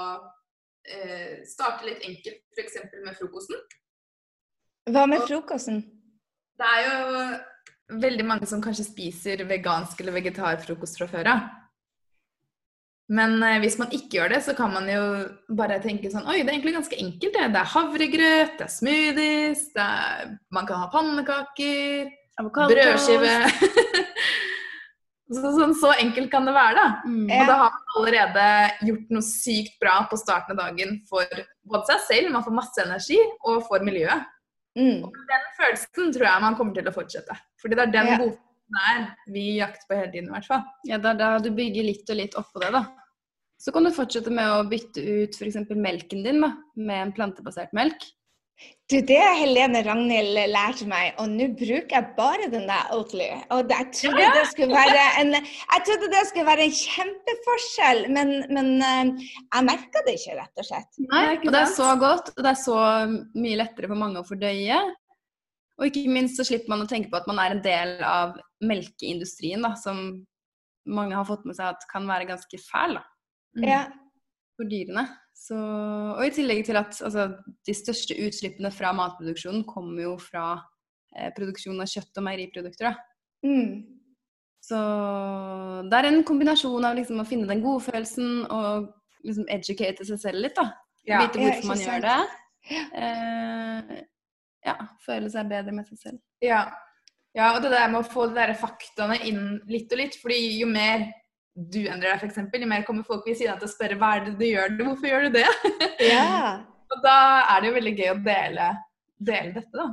eh, 0.88 1.44
starte 1.46 1.86
litt 1.86 2.02
enkelt, 2.08 2.42
f.eks. 2.56 2.80
med 3.06 3.14
frokosten. 3.20 3.62
Hva 4.88 5.06
med 5.06 5.22
frokosten? 5.28 5.84
Det 6.58 6.68
er 6.74 6.88
jo 6.88 8.00
veldig 8.02 8.26
mange 8.26 8.50
som 8.50 8.64
kanskje 8.64 8.88
spiser 8.88 9.44
vegansk 9.48 10.02
eller 10.02 10.16
vegetarfrokost 10.18 10.98
fra 11.00 11.08
før 11.12 11.32
av. 11.36 11.46
Men 13.08 13.38
eh, 13.44 13.60
hvis 13.64 13.78
man 13.80 13.92
ikke 13.96 14.20
gjør 14.20 14.34
det, 14.36 14.42
så 14.44 14.54
kan 14.58 14.74
man 14.74 14.88
jo 14.92 15.04
bare 15.56 15.80
tenke 15.84 16.10
sånn 16.12 16.28
Oi, 16.28 16.42
det 16.42 16.50
er 16.52 16.58
egentlig 16.58 16.76
ganske 16.76 17.00
enkelt. 17.00 17.38
Det, 17.38 17.46
det 17.54 17.62
er 17.62 17.74
havregrøt, 17.74 18.58
det 18.60 18.66
er 18.66 18.74
smoothies, 18.74 19.62
det 19.76 19.86
er, 19.86 20.34
man 20.56 20.68
kan 20.68 20.84
ha 20.84 20.90
pannekaker, 20.92 22.12
Avokado. 22.38 22.76
brødskive 22.76 23.32
så, 25.34 25.52
sånn, 25.56 25.76
så 25.76 25.92
enkelt 26.00 26.30
kan 26.32 26.48
det 26.48 26.56
være, 26.56 26.76
da. 26.78 26.88
Mm. 27.08 27.30
Og 27.36 27.50
da 27.50 27.56
har 27.64 27.72
man 27.76 27.96
allerede 28.00 28.48
gjort 28.88 29.14
noe 29.16 29.26
sykt 29.26 29.78
bra 29.82 29.98
på 30.12 30.20
starten 30.20 30.56
av 30.56 30.66
dagen 30.68 31.00
for 31.10 31.44
både 31.68 31.84
seg 31.94 32.04
selv, 32.08 32.34
man 32.36 32.46
får 32.46 32.56
masse 32.60 32.84
energi, 32.84 33.20
og 33.48 33.64
for 33.68 33.84
miljøet. 33.88 34.28
Mm. 34.78 35.02
Og 35.08 35.16
den 35.32 35.48
følelsen 35.58 36.12
tror 36.14 36.28
jeg 36.30 36.44
man 36.44 36.60
kommer 36.60 36.76
til 36.78 36.88
å 36.92 36.94
fortsette. 36.96 37.40
Fordi 37.62 37.80
det 37.80 37.88
er 37.88 37.96
den 37.96 38.12
Ja. 38.12 38.20
godfølelsen 38.20 38.44
der 38.68 39.04
vi 39.32 39.44
jakter 39.58 39.88
på 39.88 39.96
hele 39.96 40.12
tiden, 40.12 40.28
i 40.28 40.36
hvert 40.36 40.46
fall. 40.46 40.64
Ja, 40.86 40.98
det 41.00 41.10
er 41.14 41.20
da 41.22 41.30
du 41.40 41.52
bygger 41.56 41.86
litt 41.88 42.10
og 42.12 42.18
litt 42.20 42.36
oppå 42.36 42.60
det, 42.60 42.72
da. 42.76 42.82
Så 43.58 43.74
kan 43.74 43.84
du 43.88 43.92
fortsette 43.94 44.30
med 44.34 44.46
å 44.54 44.66
bytte 44.70 45.02
ut 45.02 45.34
f.eks. 45.38 45.58
melken 45.74 46.24
din 46.26 46.44
da, 46.44 46.52
med 46.78 47.02
en 47.08 47.14
plantebasert 47.18 47.74
melk. 47.74 48.06
Du, 48.90 48.96
det 49.06 49.18
har 49.22 49.36
Helene 49.38 49.84
Ragnhild 49.86 50.38
lært 50.50 50.80
meg, 50.90 51.12
og 51.22 51.28
nå 51.30 51.46
bruker 51.58 51.94
jeg 51.94 52.14
bare 52.18 52.48
den 52.50 52.64
der 52.70 52.88
Oatly. 52.96 53.28
Og 53.54 53.68
det- 53.70 53.78
jeg 53.78 53.92
trodde 54.00 54.30
det 54.34 54.46
skulle 54.50 54.74
være 54.74 55.04
en, 55.22 55.34
jeg 55.38 55.82
trodde 55.86 56.10
det 56.14 56.24
skulle 56.30 56.46
være 56.48 56.64
en 56.66 56.78
kjempeforskjell, 56.78 58.00
men, 58.16 58.32
men 58.54 58.72
eh, 58.82 59.28
jeg 59.54 59.68
merka 59.68 60.02
det 60.08 60.16
ikke, 60.18 60.38
rett 60.40 60.64
og 60.64 60.66
slett. 60.72 60.90
Nei, 61.12 61.26
og 61.38 61.52
det 61.54 61.62
er 61.62 61.74
så 61.76 61.92
godt, 62.02 62.32
og 62.34 62.42
det 62.48 62.54
er 62.54 62.62
så 62.64 62.80
mye 63.38 63.60
lettere 63.62 63.92
for 63.92 64.02
mange 64.02 64.24
å 64.24 64.26
fordøye. 64.26 64.80
Og 65.78 65.86
ikke 65.92 66.10
minst 66.10 66.40
så 66.42 66.48
slipper 66.48 66.74
man 66.74 66.82
å 66.82 66.90
tenke 66.90 67.12
på 67.14 67.20
at 67.20 67.28
man 67.30 67.38
er 67.44 67.54
en 67.54 67.62
del 67.62 67.94
av 68.02 68.40
melkeindustrien, 68.66 69.62
da, 69.62 69.76
som 69.78 70.02
mange 70.90 71.14
har 71.14 71.28
fått 71.30 71.46
med 71.46 71.60
seg 71.60 71.76
at 71.76 71.86
kan 71.92 72.10
være 72.10 72.26
ganske 72.32 72.58
fæl. 72.72 72.98
da. 72.98 73.06
Mm. 73.56 73.64
Ja. 73.70 73.86
for 74.58 74.70
dyrene. 74.70 75.06
Så, 75.38 75.58
og 76.18 76.24
i 76.26 76.34
tillegg 76.34 76.64
til 76.66 76.80
at 76.80 76.98
altså, 77.06 77.28
de 77.66 77.76
største 77.78 78.16
utslippene 78.26 78.72
fra 78.74 78.90
matproduksjonen 78.98 79.64
kommer 79.70 80.02
jo 80.02 80.16
fra 80.22 80.48
eh, 81.14 81.30
produksjon 81.38 81.78
av 81.84 81.90
kjøtt 81.92 82.18
og 82.18 82.26
meieriprodukter. 82.26 82.98
Mm. 83.46 83.86
Så 84.68 84.80
det 85.88 86.00
er 86.00 86.10
en 86.10 86.24
kombinasjon 86.28 86.90
av 86.90 86.98
liksom, 86.98 87.22
å 87.22 87.28
finne 87.30 87.48
den 87.50 87.62
gode 87.64 87.86
følelsen 87.86 88.48
og 88.50 88.90
liksom 89.28 89.48
educate 89.54 90.08
seg 90.10 90.20
selv 90.26 90.44
litt. 90.44 90.58
da. 90.58 90.72
Ja. 91.08 91.22
Vite 91.24 91.44
hvorfor 91.44 91.70
man 91.70 91.84
gjør 91.86 92.04
det. 92.04 92.20
Eh, 92.68 94.00
ja, 94.68 94.76
føle 95.06 95.30
seg 95.32 95.48
bedre 95.48 95.76
med 95.76 95.88
seg 95.88 96.02
selv. 96.02 96.20
Ja. 96.44 96.66
ja, 97.38 97.54
og 97.54 97.62
det 97.64 97.72
der 97.72 97.88
med 97.94 98.02
å 98.02 98.10
få 98.10 98.28
de 98.28 98.36
der 98.42 98.52
faktaene 98.60 99.22
inn 99.30 99.62
litt 99.72 99.94
og 99.94 100.02
litt. 100.02 100.18
fordi 100.20 100.42
jo 100.58 100.68
mer 100.72 101.08
du 101.58 101.80
endrer 101.90 102.14
deg, 102.14 102.22
f.eks., 102.22 102.60
jo 102.62 102.70
mer 102.70 102.84
kommer 102.86 103.06
folk 103.06 103.26
ved 103.26 103.38
siden 103.40 103.56
av 103.56 103.62
til 103.62 103.70
å 103.70 103.74
spørre 103.74 103.98
hva 103.98 104.12
er 104.16 104.28
det 104.28 104.36
du 104.38 104.46
gjør, 104.46 104.76
hvorfor 104.84 105.10
gjør 105.10 105.28
du 105.28 105.40
det? 105.40 105.48
Ja. 106.14 106.66
og 106.94 107.00
da 107.04 107.16
er 107.56 107.64
det 107.64 107.72
jo 107.72 107.78
veldig 107.80 107.94
gøy 107.98 108.12
å 108.12 108.20
dele, 108.28 108.68
dele 109.18 109.56
dette, 109.56 109.74
da. 109.74 109.88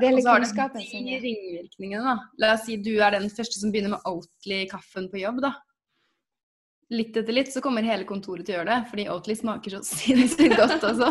Dele 0.00 0.18
Og 0.18 0.24
så 0.24 0.30
har 0.30 0.42
det 0.42 0.48
kunnskapen 0.48 0.86
de 1.06 1.18
ringvirkningene, 1.22 2.14
da. 2.14 2.14
La 2.42 2.54
oss 2.54 2.64
si 2.68 2.78
du 2.82 2.92
er 2.96 3.14
den 3.14 3.26
første 3.30 3.58
som 3.58 3.74
begynner 3.74 3.96
med 3.96 4.06
Oatly-kaffen 4.10 5.10
på 5.10 5.22
jobb, 5.22 5.42
da. 5.44 5.52
Litt 6.94 7.16
etter 7.18 7.34
litt 7.34 7.50
så 7.50 7.62
kommer 7.64 7.86
hele 7.86 8.06
kontoret 8.06 8.46
til 8.46 8.54
å 8.54 8.60
gjøre 8.60 8.70
det, 8.70 8.88
fordi 8.92 9.10
Oatly 9.10 9.38
smaker 9.38 9.76
så 9.76 9.82
sinnssykt 9.90 10.58
godt 10.60 10.86
også. 10.92 11.10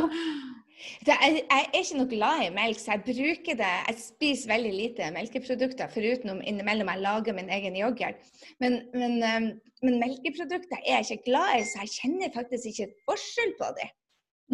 Det, 1.03 1.13
jeg, 1.15 1.43
jeg 1.47 1.63
er 1.63 1.79
ikke 1.79 1.97
noe 1.99 2.11
glad 2.11 2.41
i 2.43 2.53
melk, 2.53 2.79
så 2.79 2.95
jeg 2.95 3.03
bruker 3.07 3.57
det 3.59 3.71
Jeg 3.87 3.99
spiser 4.01 4.51
veldig 4.51 4.71
lite 4.75 5.11
melkeprodukter, 5.15 5.91
foruten 5.93 6.33
om 6.33 6.41
innimellom 6.43 6.91
jeg 6.91 7.03
lager 7.03 7.37
min 7.37 7.51
egen 7.55 7.77
yoghurt. 7.79 8.19
Men, 8.63 8.81
men, 8.95 9.15
um, 9.23 9.47
men 9.83 9.99
melkeprodukter 10.01 10.79
er 10.81 11.01
jeg 11.01 11.17
ikke 11.17 11.31
glad 11.31 11.57
i, 11.59 11.65
så 11.67 11.83
jeg 11.83 11.95
kjenner 11.97 12.31
faktisk 12.35 12.69
ikke 12.71 12.87
forskjell 13.09 13.51
på 13.59 13.71
dem. 13.79 13.91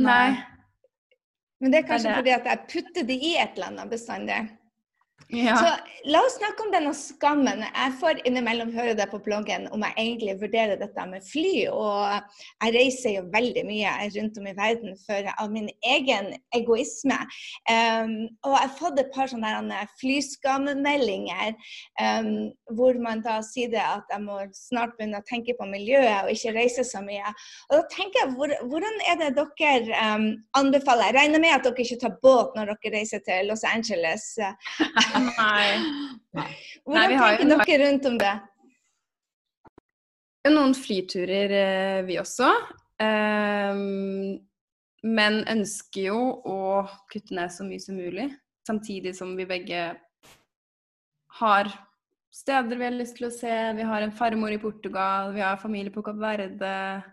Nei. 0.05 0.29
Men 1.59 1.73
det 1.73 1.81
er 1.81 1.87
kanskje 1.89 2.09
det. 2.09 2.17
fordi 2.21 2.33
at 2.33 2.47
jeg 2.49 2.65
putter 2.73 3.07
det 3.09 3.17
i 3.19 3.33
et 3.37 3.57
eller 3.57 3.71
annet 3.73 3.91
bestandig. 3.91 4.39
Ja. 5.27 5.57
Så 5.57 6.09
la 6.09 6.19
oss 6.25 6.37
snakke 6.39 6.63
om 6.65 6.71
denne 6.73 6.91
skammen. 6.97 7.61
Jeg 7.61 7.93
får 8.01 8.21
innimellom 8.25 8.71
høre 8.73 8.95
det 8.97 9.05
på 9.11 9.19
bloggen 9.21 9.67
om 9.69 9.83
jeg 9.85 9.93
egentlig 10.01 10.33
vurderer 10.41 10.79
dette 10.79 11.03
med 11.05 11.21
fly. 11.21 11.67
Og 11.69 12.31
jeg 12.63 12.73
reiser 12.73 13.13
jo 13.13 13.27
veldig 13.33 13.63
mye 13.67 13.91
rundt 14.15 14.39
om 14.41 14.47
i 14.49 14.55
verden 14.57 14.95
for 15.03 15.29
av 15.35 15.51
min 15.53 15.69
egen 15.85 16.31
egoisme. 16.57 17.19
Um, 17.69 18.15
og 18.41 18.55
jeg 18.55 18.63
har 18.63 18.73
fått 18.79 19.03
et 19.03 19.11
par 19.13 19.29
sånne 19.29 19.83
flyskammeldinger 19.99 21.53
um, 22.01 22.31
hvor 22.73 22.97
man 22.97 23.21
da 23.25 23.37
sier 23.45 23.69
det 23.69 23.83
at 23.85 24.09
jeg 24.09 24.25
må 24.25 24.39
snart 24.57 24.97
begynne 24.97 25.21
å 25.21 25.27
tenke 25.29 25.53
på 25.59 25.69
miljøet 25.69 26.23
og 26.23 26.33
ikke 26.33 26.55
reise 26.57 26.87
så 26.87 27.03
mye. 27.05 27.35
Og 27.69 27.77
da 27.77 27.83
tenker 27.93 28.23
jeg, 28.23 28.33
hvor, 28.33 28.55
hvordan 28.71 28.97
er 29.05 29.21
det 29.21 29.29
dere 29.37 30.01
um, 30.15 30.27
anbefaler? 30.57 31.11
Jeg 31.11 31.19
regner 31.19 31.45
med 31.45 31.53
at 31.59 31.69
dere 31.69 31.85
ikke 31.85 32.01
tar 32.01 32.17
båt 32.25 32.57
når 32.57 32.73
dere 32.73 32.95
reiser 32.97 33.21
til 33.29 33.53
Los 33.53 33.67
Angeles. 33.67 34.31
Nei. 35.15 35.79
Hvordan 36.85 36.95
Nei, 36.95 37.07
tenker 37.17 37.49
jo- 37.49 37.57
dere 37.65 37.79
rundt 37.87 38.05
om 38.05 38.17
det? 38.21 38.33
Noen 40.49 40.73
flyturer, 40.73 41.51
eh, 41.53 42.01
vi 42.07 42.17
også. 42.17 42.47
Ehm, 43.01 44.39
men 45.03 45.43
ønsker 45.51 46.07
jo 46.09 46.19
å 46.45 46.57
kutte 47.11 47.35
ned 47.37 47.51
så 47.53 47.63
mye 47.67 47.79
som 47.81 47.95
mulig. 47.99 48.29
Samtidig 48.67 49.15
som 49.15 49.35
vi 49.37 49.45
begge 49.45 49.83
har 51.39 51.69
steder 52.31 52.77
vi 52.77 52.83
har 52.87 52.95
lyst 52.97 53.17
til 53.17 53.27
å 53.27 53.33
se. 53.33 53.53
Vi 53.77 53.85
har 53.85 54.01
en 54.01 54.11
farmor 54.15 54.51
i 54.53 54.57
Portugal, 54.61 55.33
vi 55.33 55.41
har 55.41 55.57
familie 55.57 55.91
på 55.93 56.03
Kapp 56.05 56.19
Verde. 56.21 57.03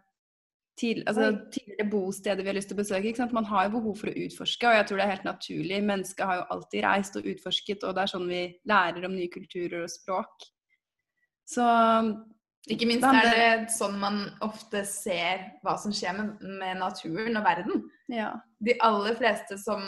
Til, 0.76 0.98
altså, 1.08 1.30
tidligere 1.54 1.88
bosteder 1.88 2.42
vi 2.44 2.50
har 2.50 2.56
lyst 2.58 2.68
til 2.68 2.76
å 2.76 2.82
besøke. 2.82 3.08
Ikke 3.08 3.22
sant? 3.22 3.32
Man 3.32 3.46
har 3.48 3.64
jo 3.64 3.78
behov 3.78 3.94
for 3.96 4.10
å 4.10 4.18
utforske, 4.26 4.68
og 4.68 4.74
jeg 4.76 4.86
tror 4.88 4.98
det 5.00 5.04
er 5.06 5.12
helt 5.14 5.24
naturlig. 5.24 5.78
Mennesket 5.88 6.26
har 6.28 6.36
jo 6.36 6.46
alltid 6.52 6.84
reist 6.84 7.16
og 7.16 7.28
utforsket, 7.32 7.84
og 7.88 7.94
det 7.96 8.02
er 8.02 8.12
sånn 8.12 8.26
vi 8.28 8.42
lærer 8.68 9.06
om 9.08 9.14
nye 9.16 9.30
kulturer 9.32 9.86
og 9.86 9.92
språk. 9.94 10.44
Så 11.48 11.64
Ikke 12.68 12.88
minst 12.90 13.06
er 13.06 13.30
det 13.30 13.70
sånn 13.72 13.96
man 14.02 14.20
ofte 14.44 14.82
ser 14.84 15.46
hva 15.64 15.76
som 15.80 15.94
skjer 15.94 16.16
med, 16.18 16.44
med 16.60 16.80
naturen 16.82 17.36
og 17.40 17.44
verden. 17.46 17.86
ja. 18.12 18.34
De 18.60 18.72
aller 18.80 19.14
fleste 19.16 19.58
som 19.60 19.80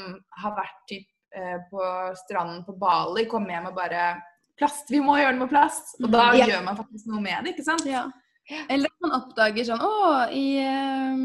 har 0.43 0.53
vært 0.57 0.81
typ, 0.89 1.07
eh, 1.35 1.57
på 1.71 1.85
stranden 2.25 2.65
på 2.65 2.79
Bali, 2.79 3.25
kommer 3.27 3.51
hjem 3.57 3.71
og 3.73 3.75
bare 3.77 4.23
Plast! 4.59 4.89
Vi 4.91 4.99
må 5.01 5.15
gjøre 5.21 5.37
det 5.37 5.39
med 5.45 5.51
plast! 5.53 5.95
Og 6.03 6.11
da 6.11 6.33
Ja. 6.35 6.47
gjør 6.47 6.65
man 6.65 6.77
faktisk 6.77 7.07
noe 7.07 7.21
med 7.23 7.45
det, 7.45 7.53
ikke 7.55 7.65
sant? 7.65 7.85
Ja. 7.87 8.07
Eller 8.73 8.89
at 8.89 9.05
man 9.05 9.17
oppdager 9.19 9.67
sånn 9.69 9.83
Å, 9.85 9.93
i, 10.33 10.47
eh, 10.63 11.25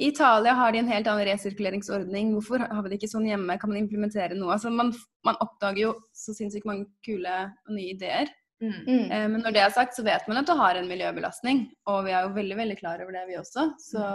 i 0.00 0.10
Italia 0.12 0.54
har 0.58 0.72
de 0.72 0.82
en 0.82 0.90
helt 0.90 1.08
annen 1.10 1.26
resirkuleringsordning. 1.26 2.34
Hvorfor 2.36 2.62
har 2.62 2.84
vi 2.84 2.92
det 2.92 3.00
ikke 3.00 3.10
sånn 3.10 3.26
hjemme? 3.26 3.58
Kan 3.60 3.72
man 3.72 3.80
implementere 3.82 4.38
noe? 4.38 4.54
Altså, 4.54 4.70
man, 4.70 4.92
man 5.26 5.40
oppdager 5.42 5.82
jo 5.88 5.94
så 6.16 6.34
sinnssykt 6.36 6.68
mange 6.68 6.86
kule 7.06 7.40
og 7.50 7.74
nye 7.74 7.96
ideer. 7.96 8.30
Mm. 8.60 8.76
Mm. 8.84 9.04
Eh, 9.08 9.26
men 9.32 9.42
når 9.42 9.56
det 9.56 9.64
er 9.64 9.74
sagt, 9.74 9.96
så 9.96 10.04
vet 10.06 10.26
man 10.28 10.42
at 10.42 10.48
det 10.48 10.58
har 10.58 10.78
en 10.78 10.88
miljøbelastning. 10.88 11.64
Og 11.90 12.04
vi 12.06 12.14
er 12.14 12.26
jo 12.26 12.36
veldig, 12.36 12.58
veldig 12.60 12.78
klar 12.80 13.02
over 13.02 13.16
det, 13.16 13.26
vi 13.28 13.38
også. 13.40 13.66
Så 13.82 14.06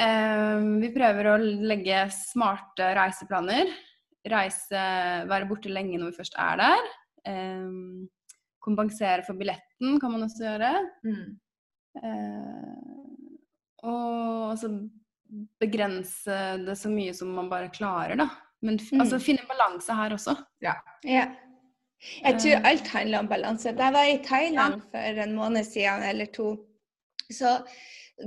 eh, 0.00 0.66
vi 0.82 0.92
prøver 0.94 1.32
å 1.32 1.38
legge 1.42 2.06
smarte 2.14 2.92
reiseplaner. 2.98 3.74
Reise, 4.30 4.86
være 5.30 5.48
borte 5.48 5.72
lenge 5.72 5.98
når 5.98 6.12
vi 6.12 6.20
først 6.20 6.38
er 6.40 6.60
der. 6.60 6.88
Eh, 7.28 7.68
kompensere 8.60 9.24
for 9.26 9.38
billetten 9.80 10.00
kan 10.00 10.12
man 10.12 10.22
også 10.22 10.44
gjøre. 10.44 10.70
Mm. 11.04 11.40
Eh, 12.04 12.76
og 13.82 14.50
altså 14.52 14.68
begrense 15.60 16.36
det 16.66 16.76
så 16.78 16.90
mye 16.90 17.14
som 17.14 17.28
man 17.34 17.48
bare 17.50 17.70
klarer, 17.72 18.16
da. 18.16 18.28
Men 18.62 18.76
Mm. 18.78 19.00
altså 19.00 19.18
finne 19.20 19.46
balanse 19.48 19.92
her 19.94 20.10
også. 20.12 20.36
Ja. 20.60 20.74
Jeg 21.04 22.38
tror 22.40 22.56
Eh. 22.56 22.64
alt 22.64 22.88
handler 22.88 23.18
om 23.20 23.28
balanse. 23.28 23.72
Da 23.76 23.84
jeg 23.84 23.92
var 23.92 24.04
i 24.04 24.22
Thailand 24.24 24.82
for 24.90 24.98
en 24.98 25.34
måned 25.34 25.64
siden 25.64 26.02
eller 26.02 26.26
to, 26.26 26.66
så 27.32 27.62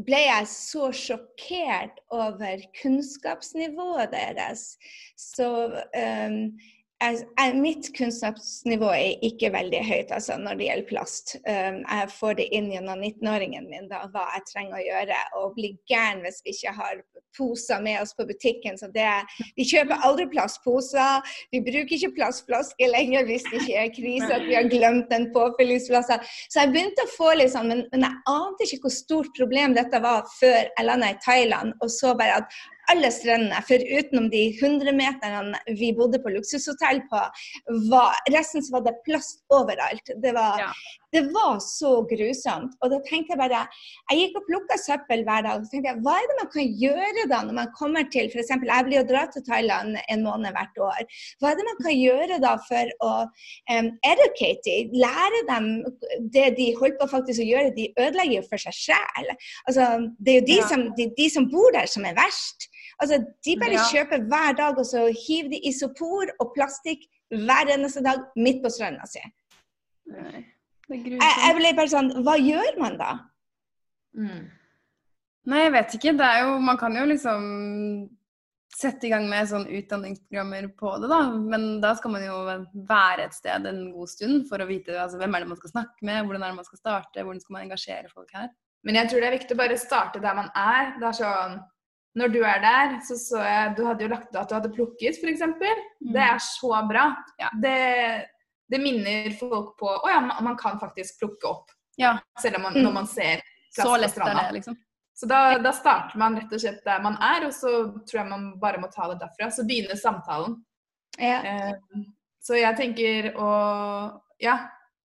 ble 0.05 0.17
jeg 0.17 0.45
så 0.47 0.91
sjokkert 0.91 1.99
over 2.09 2.57
kunnskapsnivået 2.81 4.11
deres. 4.11 4.77
Så 5.17 5.65
um, 5.93 6.57
jeg, 7.03 7.23
jeg, 7.37 7.55
mitt 7.59 7.89
kunnskapsnivå 7.97 8.91
er 8.95 9.25
ikke 9.27 9.51
veldig 9.53 9.81
høyt 9.85 10.13
altså, 10.15 10.37
når 10.39 10.59
det 10.59 10.67
gjelder 10.69 10.89
plast. 10.89 11.35
Um, 11.43 11.81
jeg 11.83 12.11
får 12.15 12.37
det 12.39 12.47
inn 12.55 12.69
gjennom 12.71 13.03
19-åringen 13.03 13.67
min 13.71 13.89
da, 13.91 14.05
hva 14.13 14.27
jeg 14.37 14.47
trenger 14.51 14.79
å 14.79 14.85
gjøre, 14.87 15.19
og 15.41 15.57
blir 15.57 15.75
gæren 15.89 16.23
hvis 16.23 16.41
vi 16.45 16.55
ikke 16.55 16.75
har 16.79 17.03
poser 17.37 17.81
med 17.81 18.01
oss 18.01 18.13
på 18.15 18.25
butikken. 18.29 18.77
Så 18.77 18.89
det, 18.93 19.09
vi 19.57 19.65
kjøper 19.67 20.05
aldri 20.05 20.27
plastposer. 20.31 21.33
Vi 21.53 21.63
bruker 21.65 21.97
ikke 21.97 22.13
plastflasker 22.19 22.91
lenger 22.93 23.25
hvis 23.29 23.47
det 23.49 23.63
ikke 23.63 23.79
er 23.85 23.95
krise 23.95 24.29
at 24.35 24.45
vi 24.47 24.57
har 24.57 24.69
glemt 24.71 25.13
en 25.15 25.29
påfyllingsflaske. 25.35 26.19
Så 26.53 26.61
jeg 26.61 26.73
begynte 26.75 27.07
å 27.07 27.13
få 27.15 27.33
litt 27.39 27.55
sånn, 27.55 27.71
men, 27.71 27.85
men 27.93 28.05
jeg 28.07 28.21
ante 28.31 28.67
ikke 28.67 28.85
hvor 28.85 28.95
stort 28.95 29.33
problem 29.37 29.75
dette 29.77 30.03
var 30.03 30.23
før 30.37 30.61
jeg 30.61 30.87
landa 30.87 31.11
i 31.13 31.19
Thailand 31.25 31.73
og 31.81 31.91
så 31.91 32.13
bare 32.17 32.43
at 32.43 32.61
alle 32.91 33.09
strendene, 33.11 33.61
for 33.67 33.79
utenom 33.99 34.29
de 34.33 34.41
100 34.59 34.91
meterne 34.97 35.59
vi 35.79 35.93
bodde 35.95 36.19
på 36.23 36.31
luksushotell 36.33 36.99
på, 37.11 37.21
var, 37.91 38.17
resten 38.33 38.63
så 38.65 38.75
var 38.77 38.83
det 38.87 38.97
plast 39.07 39.43
overalt. 39.53 40.11
Det 40.23 40.33
var, 40.35 40.59
Ja. 40.59 40.71
det 41.13 41.21
var 41.33 41.59
så 41.63 42.01
grusomt. 42.09 42.73
Og 42.81 42.89
da 42.91 42.99
tenkte 43.07 43.33
jeg 43.33 43.39
bare 43.39 43.61
Jeg 44.11 44.19
gikk 44.19 44.35
og 44.39 44.45
plukka 44.49 44.77
søppel 44.81 45.23
hver 45.23 45.41
dag. 45.45 45.61
og 45.61 45.69
tenkte 45.71 45.89
jeg, 45.91 46.01
Hva 46.03 46.15
er 46.19 46.27
det 46.31 46.37
man 46.41 46.51
kan 46.53 46.67
gjøre 46.83 47.27
da 47.29 47.41
når 47.47 47.53
man 47.61 47.71
kommer 47.79 48.03
til 48.11 48.27
f.eks. 48.33 48.49
Jeg 48.49 48.85
blir 48.87 48.97
jo 48.99 49.07
dratt 49.11 49.31
til 49.33 49.43
Thailand 49.47 49.97
en 50.09 50.23
måned 50.23 50.51
hvert 50.51 50.77
år. 50.89 51.03
Hva 51.39 51.51
er 51.51 51.55
det 51.59 51.67
man 51.69 51.79
kan 51.85 51.95
gjøre 51.97 52.39
da 52.43 52.53
for 52.67 52.91
å 53.07 53.13
um, 53.71 53.89
educate 54.11 54.61
dem? 54.67 54.91
Lære 55.05 55.41
dem 55.49 55.69
det 56.33 56.47
de 56.57 56.73
holder 56.79 56.97
på 57.01 57.07
faktisk 57.15 57.39
å 57.41 57.47
gjøre. 57.47 57.75
De 57.77 57.87
ødelegger 57.99 58.41
jo 58.41 58.45
for 58.49 58.57
seg 58.57 58.73
sjæl. 58.73 59.31
Altså, 59.67 59.87
det 60.19 60.33
er 60.35 60.39
jo 60.41 60.45
de, 60.51 60.57
Ja. 60.59 60.67
som, 60.67 60.87
de, 60.97 61.09
de 61.17 61.29
som 61.29 61.49
bor 61.51 61.71
der, 61.73 61.85
som 61.87 62.05
er 62.05 62.15
verst. 62.17 62.69
Altså, 63.01 63.19
de 63.45 63.55
bare 63.59 63.77
Ja. 63.77 63.85
kjøper 63.91 64.25
hver 64.29 64.57
dag, 64.57 64.77
og 64.77 64.85
så 64.85 65.05
hiver 65.27 65.49
de 65.49 65.59
isopor 65.67 66.29
og 66.39 66.53
plastikk 66.55 67.05
hver 67.33 67.71
eneste 67.73 68.03
dag 68.05 68.19
midt 68.35 68.61
på 68.63 68.69
stranda 68.69 69.05
si. 69.09 69.21
Jeg, 70.89 71.13
jeg 71.19 71.55
ble 71.57 71.71
bare 71.77 71.89
sånn 71.89 72.09
Hva 72.25 72.35
gjør 72.37 72.75
man 72.81 72.97
da? 72.99 73.13
Mm. 74.19 74.49
Nei, 75.49 75.61
jeg 75.65 75.71
vet 75.75 75.95
ikke. 75.97 76.13
Det 76.19 76.27
er 76.27 76.43
jo, 76.45 76.59
man 76.63 76.77
kan 76.79 76.95
jo 76.95 77.05
liksom 77.09 77.47
sette 78.73 79.05
i 79.07 79.11
gang 79.11 79.27
med 79.29 79.47
sånn 79.49 79.67
utdanningsprogrammer 79.69 80.69
på 80.79 80.95
det, 81.01 81.09
da. 81.11 81.19
Men 81.37 81.65
da 81.83 81.91
skal 81.97 82.13
man 82.15 82.23
jo 82.25 82.37
være 82.89 83.27
et 83.27 83.35
sted 83.37 83.67
en 83.69 83.83
god 83.93 84.09
stund 84.09 84.47
for 84.49 84.63
å 84.63 84.67
vite 84.69 84.95
altså, 84.97 85.19
hvem 85.21 85.35
er 85.35 85.43
det 85.43 85.51
man 85.51 85.59
skal 85.59 85.73
snakke 85.75 86.07
med, 86.07 86.23
hvordan 86.25 86.45
er 86.45 86.53
det 86.53 86.59
man 86.61 86.69
skal 86.69 86.81
starte, 86.81 87.25
hvordan 87.25 87.43
skal 87.43 87.57
man 87.57 87.65
engasjere 87.67 88.09
folk 88.13 88.33
her. 88.33 88.49
Men 88.83 88.97
jeg 88.99 89.09
tror 89.11 89.21
det 89.23 89.27
er 89.29 89.37
viktig 89.37 89.55
å 89.55 89.61
bare 89.61 89.79
starte 89.79 90.23
der 90.23 90.39
man 90.39 90.49
er. 90.59 90.95
Det 90.99 91.07
er 91.09 91.19
sånn 91.19 91.59
Når 92.15 92.29
du 92.29 92.39
er 92.45 92.59
der, 92.61 92.99
så 93.01 93.15
så 93.17 93.39
jeg 93.41 93.75
Du 93.77 93.85
hadde 93.87 94.05
jo 94.05 94.09
lagt 94.11 94.29
ut 94.29 94.37
at 94.37 94.49
du 94.49 94.53
hadde 94.55 94.69
plukket, 94.75 95.17
f.eks. 95.17 95.41
Det 96.13 96.21
er 96.21 96.37
så 96.45 96.71
bra. 96.89 97.07
Ja. 97.41 97.49
Det, 97.61 97.77
det 98.69 98.79
minner 98.83 99.31
folk 99.39 99.73
på 99.79 99.89
Å 99.89 100.09
ja, 100.11 100.19
man, 100.21 100.57
kan 100.57 100.77
faktisk 100.81 101.19
plukke 101.23 101.49
opp. 101.49 101.71
Ja, 101.97 102.17
Selv 102.41 102.57
om 102.57 102.67
man, 102.69 102.73
Mm. 102.77 102.83
når 102.87 102.93
man 102.93 103.07
ser 103.07 103.41
plast 103.73 103.87
så 103.87 103.93
på 103.95 104.01
lett 104.01 104.11
stranda. 104.11 104.43
det, 104.47 104.53
liksom. 104.59 104.77
Så 105.13 105.27
da, 105.29 105.57
da, 105.61 105.71
starter 105.73 106.17
man 106.17 106.35
rett 106.39 106.53
og 106.53 106.61
slett 106.61 106.83
der 106.85 107.01
man 107.01 107.17
er, 107.21 107.45
og 107.45 107.53
så 107.53 107.71
tror 108.09 108.19
jeg 108.21 108.29
man 108.29 108.47
bare 108.59 108.79
må 108.81 108.87
ta 108.93 109.07
det 109.11 109.19
derfra. 109.21 109.49
Så 109.53 109.65
begynner 109.65 109.95
samtalen. 109.97 110.55
Ja. 111.21 111.37
Eh, 111.45 111.73
så 112.41 112.57
jeg 112.57 112.77
tenker 112.77 113.33
å 113.37 113.49
Ja, 114.41 114.57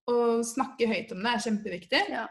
å 0.09 0.41
snakke 0.43 0.87
høyt 0.89 1.11
om 1.13 1.21
det 1.23 1.31
er 1.35 1.43
kjempeviktig. 1.45 2.01
Ja. 2.09 2.25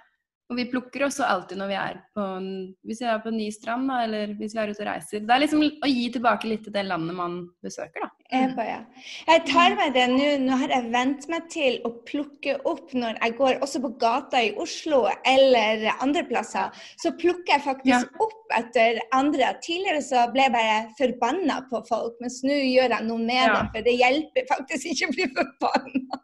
Og 0.49 0.57
vi 0.57 0.65
plukker 0.71 1.05
også 1.05 1.27
alltid 1.29 1.61
når 1.61 1.69
vi 1.69 1.77
er 1.77 1.99
på 2.17 2.25
en, 2.39 2.53
hvis 2.89 3.03
vi 3.05 3.09
er 3.11 3.19
på 3.21 3.29
en 3.33 3.37
ny 3.37 3.49
strand, 3.53 3.91
da, 3.91 3.99
eller 4.07 4.33
hvis 4.39 4.55
vi 4.57 4.63
er 4.63 4.71
ute 4.73 4.81
og 4.81 4.89
reiser. 4.89 5.27
Det 5.27 5.35
er 5.35 5.43
liksom 5.43 5.65
å 5.67 5.91
gi 5.91 6.07
tilbake 6.15 6.49
litt 6.49 6.65
til 6.65 6.75
det 6.75 6.87
landet 6.89 7.19
man 7.19 7.43
besøker, 7.65 8.07
da. 8.07 8.18
Jeg, 8.29 8.51
på, 8.53 8.61
ja. 8.61 8.81
jeg 9.25 9.41
tar 9.49 9.73
meg 9.79 9.95
det 9.97 10.03
nå. 10.13 10.25
Nå 10.45 10.57
har 10.61 10.73
jeg 10.75 10.91
vent 10.93 11.23
meg 11.33 11.47
til 11.49 11.79
å 11.89 11.95
plukke 12.09 12.59
opp 12.69 12.93
når 12.93 13.17
jeg 13.23 13.37
går 13.39 13.63
også 13.65 13.81
på 13.87 13.91
gata 14.03 14.43
i 14.45 14.51
Oslo 14.61 15.07
eller 15.25 15.87
andre 15.95 16.27
plasser. 16.29 16.75
Så 17.01 17.15
plukker 17.17 17.55
jeg 17.55 17.65
faktisk 17.65 17.95
ja. 17.95 18.27
opp 18.27 18.53
etter 18.59 19.01
andre. 19.17 19.55
Tidligere 19.65 20.03
så 20.05 20.27
ble 20.35 20.45
jeg 20.45 20.55
bare 20.59 20.77
forbanna 20.99 21.63
på 21.71 21.81
folk, 21.89 22.19
mens 22.21 22.43
nå 22.45 22.59
gjør 22.59 22.99
jeg 22.99 23.09
noe 23.09 23.23
med 23.23 23.41
ja. 23.41 23.55
det. 23.55 23.65
For 23.73 23.89
det 23.89 23.97
hjelper 23.97 24.51
faktisk 24.53 24.93
ikke 24.93 25.09
å 25.09 25.17
bli 25.17 25.31
forbanna. 25.39 26.21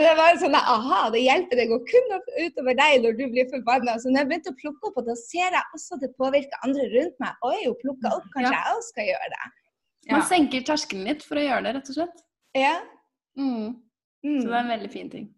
det 0.04 0.12
var 0.18 0.38
sånn 0.40 0.56
aha, 0.56 1.02
det 1.14 1.22
hjelper 1.24 1.58
deg 1.60 1.72
å 1.74 1.80
kun 1.88 2.14
utover 2.14 2.76
deg 2.78 3.04
når 3.04 3.18
du 3.18 3.24
blir 3.32 3.48
forbanna. 3.50 3.96
Så 4.00 4.10
når 4.10 4.22
jeg 4.22 4.30
begynte 4.30 4.54
å 4.54 4.60
plukke 4.62 4.90
opp, 4.90 5.00
og 5.02 5.08
da 5.10 5.16
ser 5.18 5.48
jeg 5.58 5.64
også 5.76 5.98
at 5.98 6.04
det 6.04 6.12
påvirker 6.20 6.66
andre 6.66 6.86
rundt 6.94 7.16
meg. 7.22 7.38
Oi, 7.46 7.58
hun 7.66 7.79
plukka 7.82 8.14
opp, 8.16 8.30
kanskje 8.34 8.52
ja. 8.52 8.62
jeg 8.62 8.78
også 8.78 8.94
skal 8.94 9.10
gjøre 9.10 9.28
det. 9.34 9.50
Ja. 10.06 10.14
Man 10.14 10.24
senker 10.28 10.64
terskelen 10.66 11.10
litt 11.10 11.26
for 11.26 11.40
å 11.40 11.44
gjøre 11.44 11.66
det, 11.66 11.74
rett 11.76 11.92
og 11.92 11.98
slett. 11.98 12.24
Ja. 12.56 12.76
Mm. 13.38 13.76
Mm. 14.24 14.40
Så 14.40 14.46
det 14.48 14.56
er 14.56 14.62
en 14.62 14.74
veldig 14.74 14.90
fin 14.92 15.12
ting. 15.12 15.28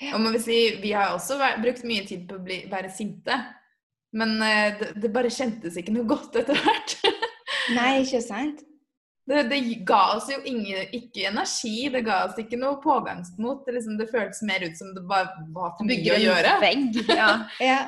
Ja. 0.00 0.14
Og 0.16 0.24
må 0.24 0.32
vi, 0.34 0.40
si, 0.42 0.58
vi 0.80 0.94
har 0.96 1.14
også 1.14 1.36
brukt 1.60 1.84
mye 1.88 2.06
tid 2.08 2.26
på 2.28 2.38
å 2.38 2.44
bli, 2.44 2.62
være 2.70 2.92
sinte. 2.94 3.36
Men 4.16 4.38
uh, 4.42 4.72
det, 4.80 4.94
det, 5.02 5.12
bare 5.14 5.30
kjentes 5.32 5.76
ikke 5.78 5.94
noe 5.94 6.08
godt 6.08 6.40
etter 6.40 6.58
hvert. 6.58 6.96
Nei, 7.76 8.00
ikke 8.02 8.22
sant? 8.24 8.64
Det, 9.30 9.44
det, 9.46 9.60
ga 9.86 10.00
oss 10.16 10.26
jo 10.32 10.40
ingen, 10.48 10.88
ikke 10.96 11.28
energi, 11.28 11.84
det 11.92 12.02
ga 12.06 12.24
oss 12.26 12.38
ikke 12.40 12.58
noe 12.58 12.80
pågangsmot. 12.82 13.62
Det, 13.66 13.76
liksom, 13.76 13.98
det 14.00 14.08
føltes 14.10 14.42
mer 14.48 14.64
ut 14.64 14.78
som 14.78 14.90
det 14.96 15.04
bare 15.06 15.44
var 15.54 15.76
for 15.76 15.86
mye 15.86 16.16
å 16.16 16.20
gjøre. 16.24 16.56
Vegg, 16.64 17.02
ja. 17.12 17.30
ja. 17.70 17.80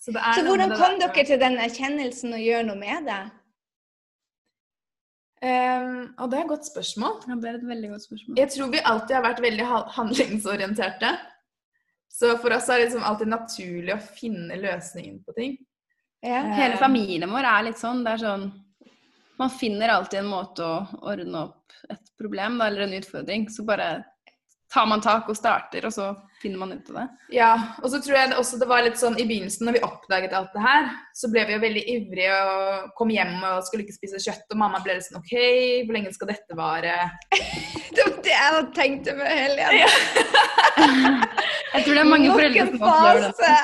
Så, 0.00 0.14
Så 0.16 0.44
hvordan 0.46 0.72
kom 0.80 0.96
dere 1.00 1.24
til 1.28 1.40
den 1.40 1.58
erkjennelsen 1.60 2.32
og 2.32 2.40
gjør 2.40 2.64
noe 2.70 2.80
med 2.80 3.08
det? 3.10 3.20
Um, 5.40 6.14
og 6.20 6.28
det 6.28 6.38
er 6.38 6.44
et 6.44 6.52
godt 6.52 6.68
spørsmål. 6.68 7.18
Ja, 7.28 7.36
det 7.40 7.48
er 7.50 7.58
et 7.58 7.68
veldig 7.68 7.90
godt 7.94 8.06
spørsmål. 8.06 8.38
Jeg 8.40 8.52
tror 8.54 8.72
vi 8.72 8.80
alltid 8.92 9.16
har 9.16 9.24
vært 9.24 9.42
veldig 9.44 9.66
handlingsorienterte. 9.96 11.12
Så 12.10 12.34
for 12.42 12.52
oss 12.56 12.68
er 12.68 12.80
det 12.80 12.88
liksom 12.88 13.04
alltid 13.08 13.30
naturlig 13.30 13.94
å 13.94 14.02
finne 14.02 14.58
løsningen 14.60 15.20
på 15.24 15.36
ting. 15.36 15.54
Ja. 16.24 16.42
Hele 16.52 16.80
familien 16.80 17.32
vår 17.32 17.48
er 17.48 17.68
litt 17.70 17.80
sånn. 17.80 18.02
Det 18.04 18.16
er 18.16 18.24
sånn 18.24 18.50
man 19.40 19.52
finner 19.52 19.88
alltid 19.88 20.20
en 20.20 20.28
måte 20.28 20.64
å 20.66 21.04
ordne 21.08 21.46
opp 21.46 21.76
et 21.88 22.10
problem 22.20 22.58
da, 22.60 22.66
eller 22.68 22.84
en 22.84 22.96
utfordring. 22.98 23.46
Så 23.48 23.64
bare 23.64 24.02
tar 24.72 24.86
man 24.86 25.00
tak 25.02 25.28
og 25.28 25.36
starter, 25.36 25.86
og 25.86 25.92
så 25.92 26.12
finner 26.42 26.60
man 26.62 26.72
ut 26.72 26.90
av 26.92 26.96
det. 27.00 27.06
Ja, 27.34 27.50
og 27.82 27.90
så 27.90 27.98
tror 28.02 28.16
jeg 28.16 28.30
det 28.30 28.38
også 28.38 28.58
det 28.60 28.68
var 28.70 28.84
litt 28.86 29.00
sånn 29.00 29.18
i 29.18 29.26
begynnelsen 29.26 29.66
når 29.66 29.76
vi 29.76 29.82
oppdaget 29.86 30.36
alt 30.36 30.54
det 30.54 30.62
her, 30.64 30.88
så 31.16 31.30
ble 31.32 31.42
vi 31.48 31.56
jo 31.56 31.62
veldig 31.64 31.82
ivrige 31.94 32.36
og 32.52 32.92
kom 32.98 33.10
hjem 33.12 33.34
og 33.50 33.64
skulle 33.66 33.84
ikke 33.84 33.98
spise 33.98 34.22
kjøtt, 34.22 34.46
og 34.54 34.60
mamma 34.62 34.80
ble 34.84 34.96
litt 34.96 35.08
sånn 35.08 35.20
OK, 35.20 35.34
hvor 35.88 35.98
lenge 35.98 36.14
skal 36.14 36.30
dette 36.30 36.58
vare? 36.58 36.96
det 37.96 38.06
var 38.06 38.16
det 38.24 38.36
jeg 38.36 38.68
tenkte 38.78 39.16
med 39.18 39.32
Helene. 39.34 39.82
Ja. 39.82 39.90
jeg 41.74 41.84
tror 41.84 41.92
det 41.92 42.04
er 42.04 42.12
mange 42.12 42.30
foreldre 42.30 42.66
som 42.70 42.86
opplever 42.92 43.26
det. 43.42 43.56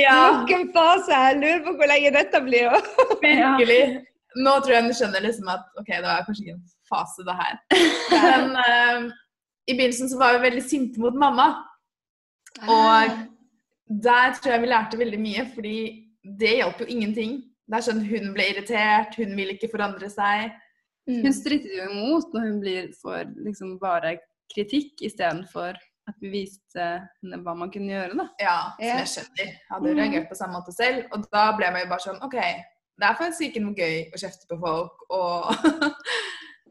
Ja. 0.00 0.16
Nok 0.40 0.54
en 0.56 0.68
fase. 0.74 1.18
Jeg 1.26 1.40
lurer 1.42 1.64
på 1.66 1.74
hvor 1.78 1.90
lenge 1.90 2.14
dette 2.14 2.40
blir. 2.46 2.78
Virkelig. 3.24 3.82
Nå 4.34 4.54
tror 4.64 4.74
jeg 4.74 4.86
hun 4.88 4.96
skjønner 4.96 5.22
liksom 5.22 5.50
at 5.52 5.68
OK, 5.78 5.92
det 5.92 6.06
var 6.08 6.24
kanskje 6.26 6.48
ikke 6.48 6.56
en 6.56 6.64
fase, 6.90 7.26
det 7.26 7.36
her. 7.38 7.60
Men 8.10 8.56
uh, 8.58 9.12
i 9.66 9.76
begynnelsen 9.76 10.10
så 10.10 10.18
var 10.20 10.36
vi 10.36 10.44
veldig 10.48 10.64
sinte 10.64 11.00
mot 11.00 11.16
mamma. 11.16 11.48
Og 12.64 12.90
ah. 12.90 13.14
der 13.88 14.36
tror 14.36 14.54
jeg 14.54 14.64
vi 14.64 14.70
lærte 14.70 15.00
veldig 15.00 15.20
mye, 15.20 15.46
fordi 15.54 15.78
det 16.40 16.58
hjalp 16.58 16.84
jo 16.84 16.90
ingenting. 16.90 17.40
Det 17.64 17.78
er 17.78 17.86
sånn 17.86 18.04
Hun 18.04 18.34
ble 18.36 18.50
irritert, 18.52 19.16
hun 19.16 19.32
vil 19.38 19.54
ikke 19.54 19.72
forandre 19.72 20.10
seg. 20.12 20.52
Mm. 21.08 21.22
Hun 21.24 21.34
stritter 21.36 21.72
jo 21.78 21.88
imot 21.90 22.36
når 22.36 22.46
hun 22.48 22.60
blir 22.62 22.92
for 23.00 23.28
liksom 23.44 23.74
bare 23.80 24.18
kritikk 24.52 25.02
istedenfor 25.04 25.76
at 26.08 26.16
vi 26.20 26.30
viste 26.32 26.84
henne 26.84 27.40
hva 27.44 27.54
man 27.56 27.72
kunne 27.72 27.92
gjøre. 27.92 28.16
da. 28.18 28.26
Ja, 28.40 28.58
som 28.76 28.84
jeg 28.84 29.10
skjønner. 29.12 29.50
Jeg 29.50 29.72
hadde 29.72 29.90
jo 29.90 29.98
reagert 29.98 30.28
på 30.28 30.38
samme 30.38 30.58
måte 30.58 30.76
selv. 30.76 31.06
Og 31.16 31.24
da 31.32 31.44
ble 31.56 31.70
man 31.72 31.84
jo 31.84 31.90
bare 31.92 32.04
sånn 32.04 32.20
OK, 32.24 32.36
det 33.00 33.08
er 33.08 33.18
faktisk 33.18 33.46
ikke 33.48 33.62
noe 33.64 33.78
gøy 33.78 33.96
å 34.12 34.20
kjefte 34.20 34.48
på 34.50 34.58
folk. 34.60 35.06
Og 35.16 35.48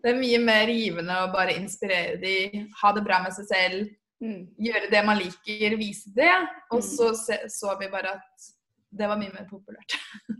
det 0.04 0.12
er 0.12 0.20
mye 0.20 0.40
mer 0.44 0.72
givende 0.72 1.20
å 1.24 1.30
bare 1.32 1.56
inspirere 1.56 2.18
dem, 2.20 2.68
ha 2.82 2.92
det 2.96 3.06
bra 3.06 3.22
med 3.24 3.36
seg 3.38 3.48
selv, 3.48 3.94
mm. 4.24 4.42
gjøre 4.68 4.90
det 4.92 5.04
man 5.08 5.22
liker, 5.22 5.78
vise 5.80 6.12
det. 6.18 6.34
Og 6.74 6.82
mm. 6.82 6.90
så 6.90 7.14
så 7.52 7.78
vi 7.80 7.92
bare 7.94 8.18
at 8.18 8.52
det 8.94 9.08
var 9.10 9.18
mye 9.18 9.34
mer 9.34 9.48
populært. 9.50 9.96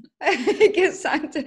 ikke 0.68 0.92
sant. 0.96 1.40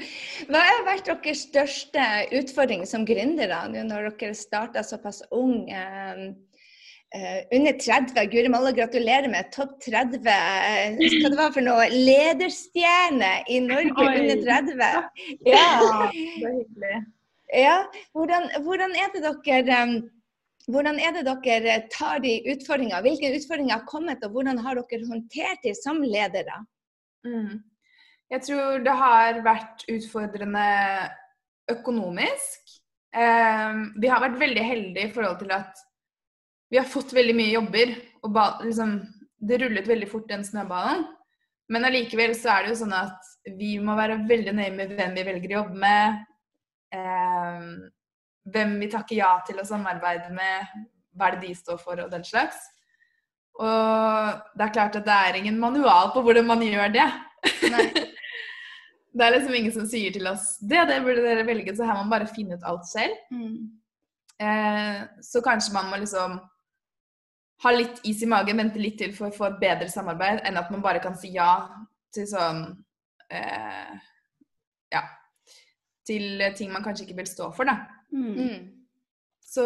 Hva 0.48 0.64
har 0.64 0.82
vært 0.88 1.12
deres 1.12 1.44
største 1.46 2.08
utfordring 2.40 2.82
som 2.88 3.06
gründere 3.06 3.62
når 3.72 4.10
dere 4.16 4.34
starta 4.36 4.84
såpass 4.86 5.22
ung? 5.30 5.68
Eh, 5.70 6.28
Uh, 7.14 7.38
under 7.54 7.72
30, 7.78 8.26
Guri 8.32 8.48
malla, 8.50 8.72
gratulerer 8.74 9.30
med 9.30 9.46
topp 9.54 9.76
30 9.84 10.16
uh, 10.26 10.32
eh, 10.34 10.96
hva 10.98 11.30
det 11.30 11.38
var 11.38 11.52
for 11.54 11.62
noe, 11.62 11.84
lederstjerne 11.94 13.30
i 13.46 13.60
Norge 13.62 13.94
Oi. 14.02 14.16
under 14.24 14.42
30. 14.42 14.82
Ja, 14.82 15.04
det 15.46 15.54
er 15.54 16.10
hyggelig. 16.16 16.98
Ja, 17.54 17.84
hvordan, 18.16 18.48
hvordan, 18.64 18.94
er 18.98 19.12
det 19.14 19.22
dere 19.22 19.82
um, 19.84 19.96
hvordan 20.72 20.98
er 20.98 21.14
det 21.14 21.26
dere 21.28 21.76
tar 21.94 22.18
de 22.24 22.40
utfordringene? 22.50 23.02
Hvilke 23.04 23.30
utfordringer 23.36 23.78
har 23.78 23.86
kommet, 23.86 24.24
og 24.26 24.34
hvordan 24.34 24.58
har 24.64 24.80
dere 24.80 25.06
håndtert 25.06 25.62
de 25.62 25.74
som 25.78 26.02
ledere? 26.02 26.58
Mm. 27.26 27.62
Jeg 28.30 28.42
tror 28.42 28.82
det 28.82 28.96
har 28.98 29.42
vært 29.46 29.84
utfordrende 29.92 30.66
økonomisk. 31.70 32.74
Um, 33.14 33.92
vi 34.02 34.10
har 34.10 34.22
vært 34.24 34.40
veldig 34.40 34.64
heldige 34.66 35.06
i 35.06 35.12
forhold 35.14 35.38
til 35.44 35.54
at 35.54 35.84
vi 36.74 36.80
har 36.80 36.88
fått 36.90 37.14
veldig 37.14 37.36
mye 37.38 37.52
jobber, 37.54 37.92
og 38.26 38.32
ba, 38.34 38.46
liksom, 38.64 38.98
det 39.38 39.60
rullet 39.62 39.86
veldig 39.86 40.08
fort, 40.10 40.26
den 40.28 40.42
snøballen. 40.44 41.04
Men 41.70 41.86
allikevel 41.86 42.34
så 42.38 42.56
er 42.56 42.64
det 42.64 42.74
jo 42.74 42.80
sånn 42.82 42.94
at 42.94 43.30
vi 43.58 43.76
må 43.82 43.94
være 43.98 44.18
veldig 44.26 44.54
nøye 44.54 44.72
med 44.74 44.96
hvem 44.98 45.14
vi 45.14 45.24
velger 45.30 45.52
å 45.52 45.60
jobbe 45.60 45.78
med. 45.86 46.24
Eh, 46.96 47.68
hvem 48.52 48.76
vi 48.80 48.88
takker 48.92 49.18
ja 49.18 49.32
til 49.46 49.60
å 49.60 49.66
samarbeide 49.66 50.30
med, 50.34 50.74
hva 51.16 51.30
er 51.30 51.36
det 51.36 51.48
de 51.48 51.54
står 51.58 51.78
for, 51.82 52.00
og 52.02 52.12
den 52.12 52.24
slags. 52.26 52.58
Og 53.56 54.42
det 54.56 54.66
er 54.66 54.74
klart 54.74 54.98
at 54.98 55.06
det 55.06 55.16
er 55.28 55.38
ingen 55.40 55.58
manual 55.60 56.12
på 56.14 56.22
hvordan 56.24 56.46
man 56.48 56.62
gjør 56.64 56.92
det. 56.94 57.06
det 59.16 59.24
er 59.24 59.34
liksom 59.34 59.56
ingen 59.56 59.72
som 59.72 59.86
sier 59.88 60.12
til 60.12 60.26
oss 60.28 60.56
det, 60.60 60.82
det 60.90 60.98
burde 61.04 61.24
dere 61.24 61.46
velge, 61.48 61.72
så 61.76 61.86
her 61.86 61.96
må 61.96 62.04
man 62.04 62.12
bare 62.18 62.30
finne 62.30 62.58
ut 62.58 62.68
alt 62.68 62.84
selv. 62.88 63.16
Mm. 63.32 63.80
Eh, 64.36 65.00
så 65.24 65.40
kanskje 65.44 65.74
man 65.76 65.88
må 65.90 66.02
liksom 66.02 66.36
ha 67.64 67.72
litt 67.72 68.02
is 68.04 68.20
i 68.22 68.28
magen, 68.28 68.60
vente 68.60 68.80
litt 68.80 68.98
til 69.00 69.14
for 69.16 69.30
å 69.30 69.36
få 69.36 69.48
et 69.48 69.60
bedre 69.62 69.88
samarbeid, 69.88 70.42
enn 70.44 70.60
at 70.60 70.68
man 70.72 70.84
bare 70.84 71.00
kan 71.00 71.16
si 71.16 71.32
ja 71.36 71.52
til 72.14 72.28
sånn 72.30 72.66
eh, 73.32 73.96
Ja. 74.92 75.02
Til 76.06 76.42
ting 76.58 76.72
man 76.72 76.84
kanskje 76.84 77.06
ikke 77.06 77.20
vil 77.20 77.30
stå 77.30 77.50
for, 77.56 77.68
da. 77.68 77.78
Mm. 78.14 78.32
mm. 78.32 78.72
Så, 79.46 79.64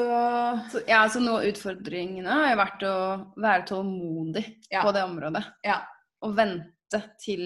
så 0.71 0.83
Ja, 0.87 1.01
så 1.11 1.23
noe 1.23 1.41
av 1.41 1.49
utfordringene 1.51 2.35
har 2.37 2.51
jo 2.53 2.59
vært 2.61 2.83
å 2.87 2.97
være 3.41 3.65
tålmodig 3.71 4.45
ja. 4.71 4.85
på 4.85 4.93
det 4.95 5.05
området. 5.09 5.43
Ja. 5.67 5.81
Og 6.25 6.37
vente 6.37 7.01
til 7.21 7.45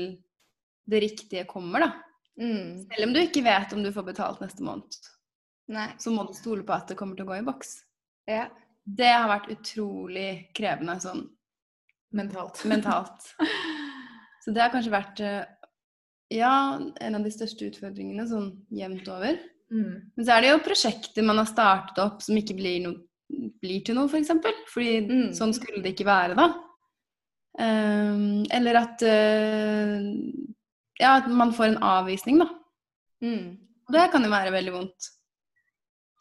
det 0.91 1.01
riktige 1.07 1.47
kommer, 1.49 1.87
da. 1.87 1.91
Mm. 2.41 2.85
Selv 2.91 3.07
om 3.07 3.15
du 3.15 3.23
ikke 3.23 3.45
vet 3.47 3.73
om 3.73 3.85
du 3.87 3.93
får 3.95 4.09
betalt 4.11 4.43
neste 4.43 4.67
måned. 4.67 4.99
Nei. 5.73 5.89
Så 6.03 6.13
må 6.13 6.27
du 6.29 6.35
stole 6.37 6.67
på 6.67 6.75
at 6.75 6.91
det 6.91 6.99
kommer 6.99 7.17
til 7.17 7.25
å 7.25 7.33
gå 7.33 7.39
i 7.39 7.47
boks. 7.47 7.79
Ja 8.29 8.49
det 8.85 9.09
har 9.09 9.31
vært 9.31 9.51
utrolig 9.55 10.29
krevende 10.57 10.99
sånn 11.03 11.25
mentalt. 12.15 12.63
mentalt. 12.69 13.31
Så 14.45 14.53
det 14.53 14.61
har 14.61 14.73
kanskje 14.75 14.93
vært 14.93 15.23
eh, 15.25 15.45
ja, 16.33 16.81
en 17.01 17.19
av 17.19 17.25
de 17.25 17.33
største 17.33 17.69
utfordringene 17.69 18.27
sånn 18.29 18.51
jevnt 18.75 19.09
over. 19.13 19.39
Mm. 19.73 20.13
Men 20.15 20.27
så 20.27 20.35
er 20.35 20.45
det 20.45 20.53
jo 20.53 20.63
prosjekter 20.65 21.27
man 21.27 21.41
har 21.41 21.49
startet 21.51 22.01
opp 22.03 22.23
som 22.25 22.39
ikke 22.39 22.57
blir, 22.59 22.85
no, 22.85 22.95
blir 23.63 23.83
til 23.85 23.99
noe, 23.99 24.09
f.eks. 24.09 24.15
For 24.15 24.23
eksempel. 24.23 24.61
Fordi 24.71 24.95
mm. 25.09 25.27
sånn 25.37 25.55
skulle 25.57 25.83
det 25.85 25.95
ikke 25.95 26.09
være 26.09 26.39
da. 26.39 26.49
Um, 27.55 28.43
eller 28.51 28.81
at 28.81 29.03
uh, 29.07 30.07
ja, 30.99 31.17
at 31.21 31.29
man 31.31 31.55
får 31.55 31.73
en 31.73 31.83
avvisning, 31.87 32.41
da. 32.43 32.49
Mm. 33.25 33.53
Det 33.95 34.09
kan 34.13 34.25
jo 34.25 34.33
være 34.33 34.55
veldig 34.55 34.75
vondt. 34.75 35.11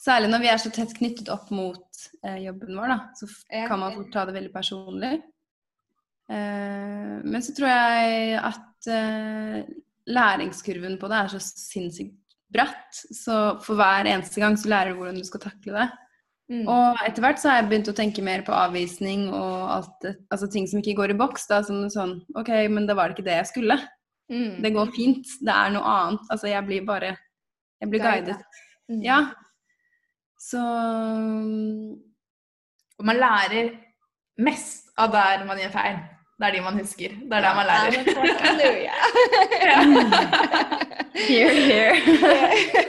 Særlig 0.04 0.30
når 0.34 0.44
vi 0.44 0.50
er 0.52 0.60
så 0.60 0.72
tett 0.74 0.94
knyttet 0.98 1.30
opp 1.32 1.48
mot 1.56 2.04
uh, 2.26 2.40
jobben 2.42 2.78
vår, 2.78 2.92
da, 2.92 3.00
så 3.18 3.30
kan 3.70 3.80
man 3.80 3.96
fort 3.96 4.12
ta 4.14 4.26
det 4.28 4.36
veldig 4.38 4.54
personlig. 4.54 5.14
Uh, 6.30 7.22
men 7.24 7.40
så 7.44 7.56
tror 7.56 7.70
jeg 7.70 8.38
at 8.40 8.92
eh, 8.92 9.64
læringskurven 10.10 10.98
på 11.00 11.10
det 11.12 11.20
er 11.20 11.32
så 11.32 11.42
sinnssykt 11.42 12.38
bratt. 12.54 13.02
Så 13.16 13.36
for 13.64 13.80
hver 13.80 14.08
eneste 14.10 14.42
gang 14.42 14.58
så 14.60 14.70
lærer 14.72 14.94
du 14.94 15.02
hvordan 15.02 15.20
du 15.20 15.28
skal 15.28 15.44
takle 15.48 15.76
det. 15.78 15.90
Mm. 16.52 16.66
Og 16.68 17.00
etter 17.08 17.24
hvert 17.24 17.40
så 17.40 17.50
har 17.50 17.62
jeg 17.62 17.70
begynt 17.72 17.90
å 17.90 17.96
tenke 17.98 18.24
mer 18.26 18.44
på 18.46 18.54
avvisning 18.54 19.30
og 19.32 19.70
alt 19.78 20.08
altså 20.34 20.50
ting 20.52 20.68
som 20.70 20.82
ikke 20.82 20.98
går 21.00 21.14
i 21.14 21.20
boks. 21.20 21.48
da, 21.50 21.62
Som 21.66 21.86
sånn 21.94 22.18
OK, 22.38 22.52
men 22.70 22.88
da 22.90 22.98
var 23.00 23.10
det 23.10 23.18
ikke 23.18 23.30
det 23.30 23.40
jeg 23.40 23.52
skulle. 23.54 23.80
Mm. 24.32 24.60
Det 24.64 24.74
går 24.76 24.92
fint. 24.96 25.38
Det 25.42 25.54
er 25.54 25.74
noe 25.74 25.96
annet. 25.96 26.28
Altså 26.34 26.52
jeg 26.52 26.68
blir 26.68 26.86
bare 26.88 27.16
Jeg 27.82 27.90
blir 27.92 28.04
guidet. 28.04 28.38
Mm. 28.92 29.02
Ja. 29.04 29.20
Så 30.40 30.62
Og 33.00 33.08
man 33.08 33.20
lærer 33.20 33.74
mest 34.38 34.92
av 34.98 35.12
der 35.12 35.46
man 35.48 35.60
gjør 35.60 35.74
feil. 35.74 35.98
Det 36.44 36.50
er 36.50 36.56
de 36.58 36.62
man 36.66 36.76
husker. 36.76 37.14
Det 37.16 37.38
er 37.38 37.44
der 37.46 37.54
man 37.56 37.66
lærer. 37.72 38.04
Here, 41.14 41.54
here. 41.70 41.94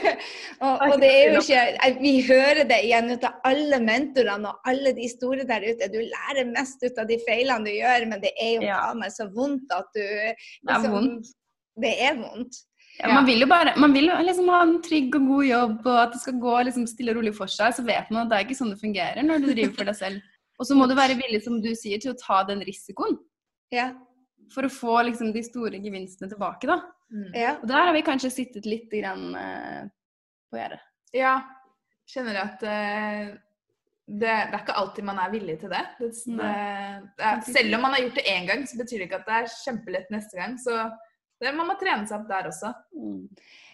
og, 0.65 0.81
og, 0.81 0.95
det 1.03 1.11
er 1.13 1.35
jo 1.35 1.41
ikke 1.43 1.91
Vi 2.01 2.13
hører 2.25 2.65
det 2.67 2.79
igjen 2.87 3.13
ut 3.13 3.25
av 3.29 3.35
alle 3.47 3.79
mentorene 3.85 4.49
og 4.51 4.71
alle 4.71 4.95
de 4.97 5.09
store 5.13 5.45
der 5.49 5.67
ute. 5.69 5.91
Du 5.93 6.01
lærer 6.01 6.49
mest 6.49 6.81
ut 6.83 7.01
av 7.01 7.07
de 7.11 7.19
feilene 7.27 7.69
du 7.69 7.75
gjør, 7.75 8.07
men 8.11 8.23
det 8.25 8.33
er 8.41 8.55
jo 8.57 8.69
faen 8.71 9.03
meg 9.03 9.13
så 9.15 9.29
vondt 9.35 9.75
at 9.77 9.91
du 9.93 10.01
liksom, 10.03 10.39
Det 10.65 10.73
er 10.73 10.79
liksom, 10.79 10.95
vondt. 10.97 11.35
Det 11.85 11.93
er 12.09 12.17
vondt. 12.23 12.63
Ja, 12.95 13.11
man 13.11 13.27
vil 13.27 13.43
jo 13.43 13.51
bare 13.51 13.75
man 13.83 13.93
vil 13.93 14.09
liksom 14.23 14.49
ha 14.55 14.63
en 14.63 14.77
trygg 14.87 15.17
og 15.19 15.29
god 15.29 15.45
jobb, 15.51 15.79
og 15.85 16.01
at 16.07 16.13
det 16.15 16.23
skal 16.23 16.41
gå 16.41 16.57
liksom 16.71 16.89
stille 16.89 17.13
og 17.13 17.21
rolig 17.21 17.35
for 17.37 17.51
seg. 17.51 17.77
Så 17.77 17.85
vet 17.85 18.09
man 18.09 18.25
at 18.25 18.33
det 18.33 18.41
er 18.41 18.49
ikke 18.49 18.59
sånn 18.63 18.73
det 18.73 18.81
fungerer 18.81 19.27
når 19.27 19.45
du 19.45 19.51
driver 19.53 19.77
for 19.77 19.93
deg 19.93 20.01
selv. 20.01 20.33
Og 20.63 20.69
så 20.69 20.77
må 20.79 20.87
du 20.87 20.95
være 20.97 21.19
villig, 21.19 21.43
som 21.45 21.61
du 21.61 21.73
sier, 21.77 22.01
til 22.01 22.15
å 22.15 22.19
ta 22.19 22.45
den 22.49 22.63
risikoen. 22.65 23.19
Ja. 23.75 23.91
For 24.55 24.67
å 24.67 24.73
få 24.73 24.99
liksom 25.09 25.33
de 25.35 25.43
store 25.45 25.81
gevinstene 25.83 26.31
tilbake, 26.31 26.69
da. 26.71 26.79
Mm. 27.15 27.31
Ja. 27.37 27.55
Og 27.61 27.69
der 27.71 27.89
har 27.89 27.95
vi 27.97 28.05
kanskje 28.07 28.33
sittet 28.33 28.69
litt 28.69 28.93
grann, 28.93 29.33
eh, 29.39 29.83
på 30.51 30.61
gjerdet. 30.61 30.85
Ja. 31.15 31.39
Kjenner 32.11 32.41
at 32.43 32.63
eh, 32.69 33.35
det, 34.05 34.29
det, 34.29 34.33
er 34.53 34.61
ikke 34.61 34.77
alltid 34.77 35.07
man 35.09 35.21
er 35.23 35.33
villig 35.33 35.59
til 35.63 35.73
det. 35.73 35.83
det, 36.01 36.11
det 36.37 37.29
er, 37.31 37.43
selv 37.49 37.79
om 37.79 37.87
man 37.87 37.97
har 37.97 38.05
gjort 38.05 38.19
det 38.21 38.27
én 38.35 38.49
gang, 38.51 38.65
så 38.69 38.81
betyr 38.81 39.01
det 39.01 39.09
ikke 39.09 39.21
at 39.23 39.29
det 39.31 39.37
er 39.39 39.53
kjempelett 39.63 40.13
neste 40.13 40.41
gang. 40.41 40.59
Så 40.61 40.77
man 41.45 41.69
må 41.69 41.77
trene 41.81 42.09
seg 42.09 42.21
opp 42.21 42.29
der 42.29 42.51
også. 42.51 42.73
Mm. 42.97 43.23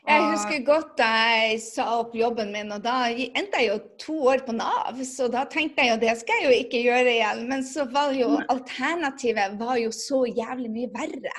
Jeg 0.08 0.26
husker 0.32 0.62
godt 0.64 0.94
da 0.98 1.08
jeg 1.28 1.60
sa 1.62 1.84
opp 2.00 2.14
jobben 2.16 2.52
min, 2.54 2.72
og 2.72 2.82
da 2.84 3.10
endte 3.12 3.60
jeg 3.60 3.68
jo 3.68 3.78
to 4.00 4.16
år 4.32 4.44
på 4.46 4.54
Nav. 4.56 5.02
Så 5.06 5.28
da 5.32 5.44
tenkte 5.50 5.84
jeg 5.84 5.94
jo 5.94 6.00
det 6.02 6.16
skal 6.22 6.40
jeg 6.40 6.48
jo 6.48 6.58
ikke 6.64 6.82
gjøre 6.86 7.14
igjen. 7.14 7.46
Men 7.50 7.64
så 7.66 7.84
var 7.92 8.14
jo 8.16 8.38
alternativet 8.48 9.58
var 9.60 9.76
jo 9.82 9.92
så 9.94 10.24
jævlig 10.28 10.72
mye 10.72 10.92
verre. 10.94 11.36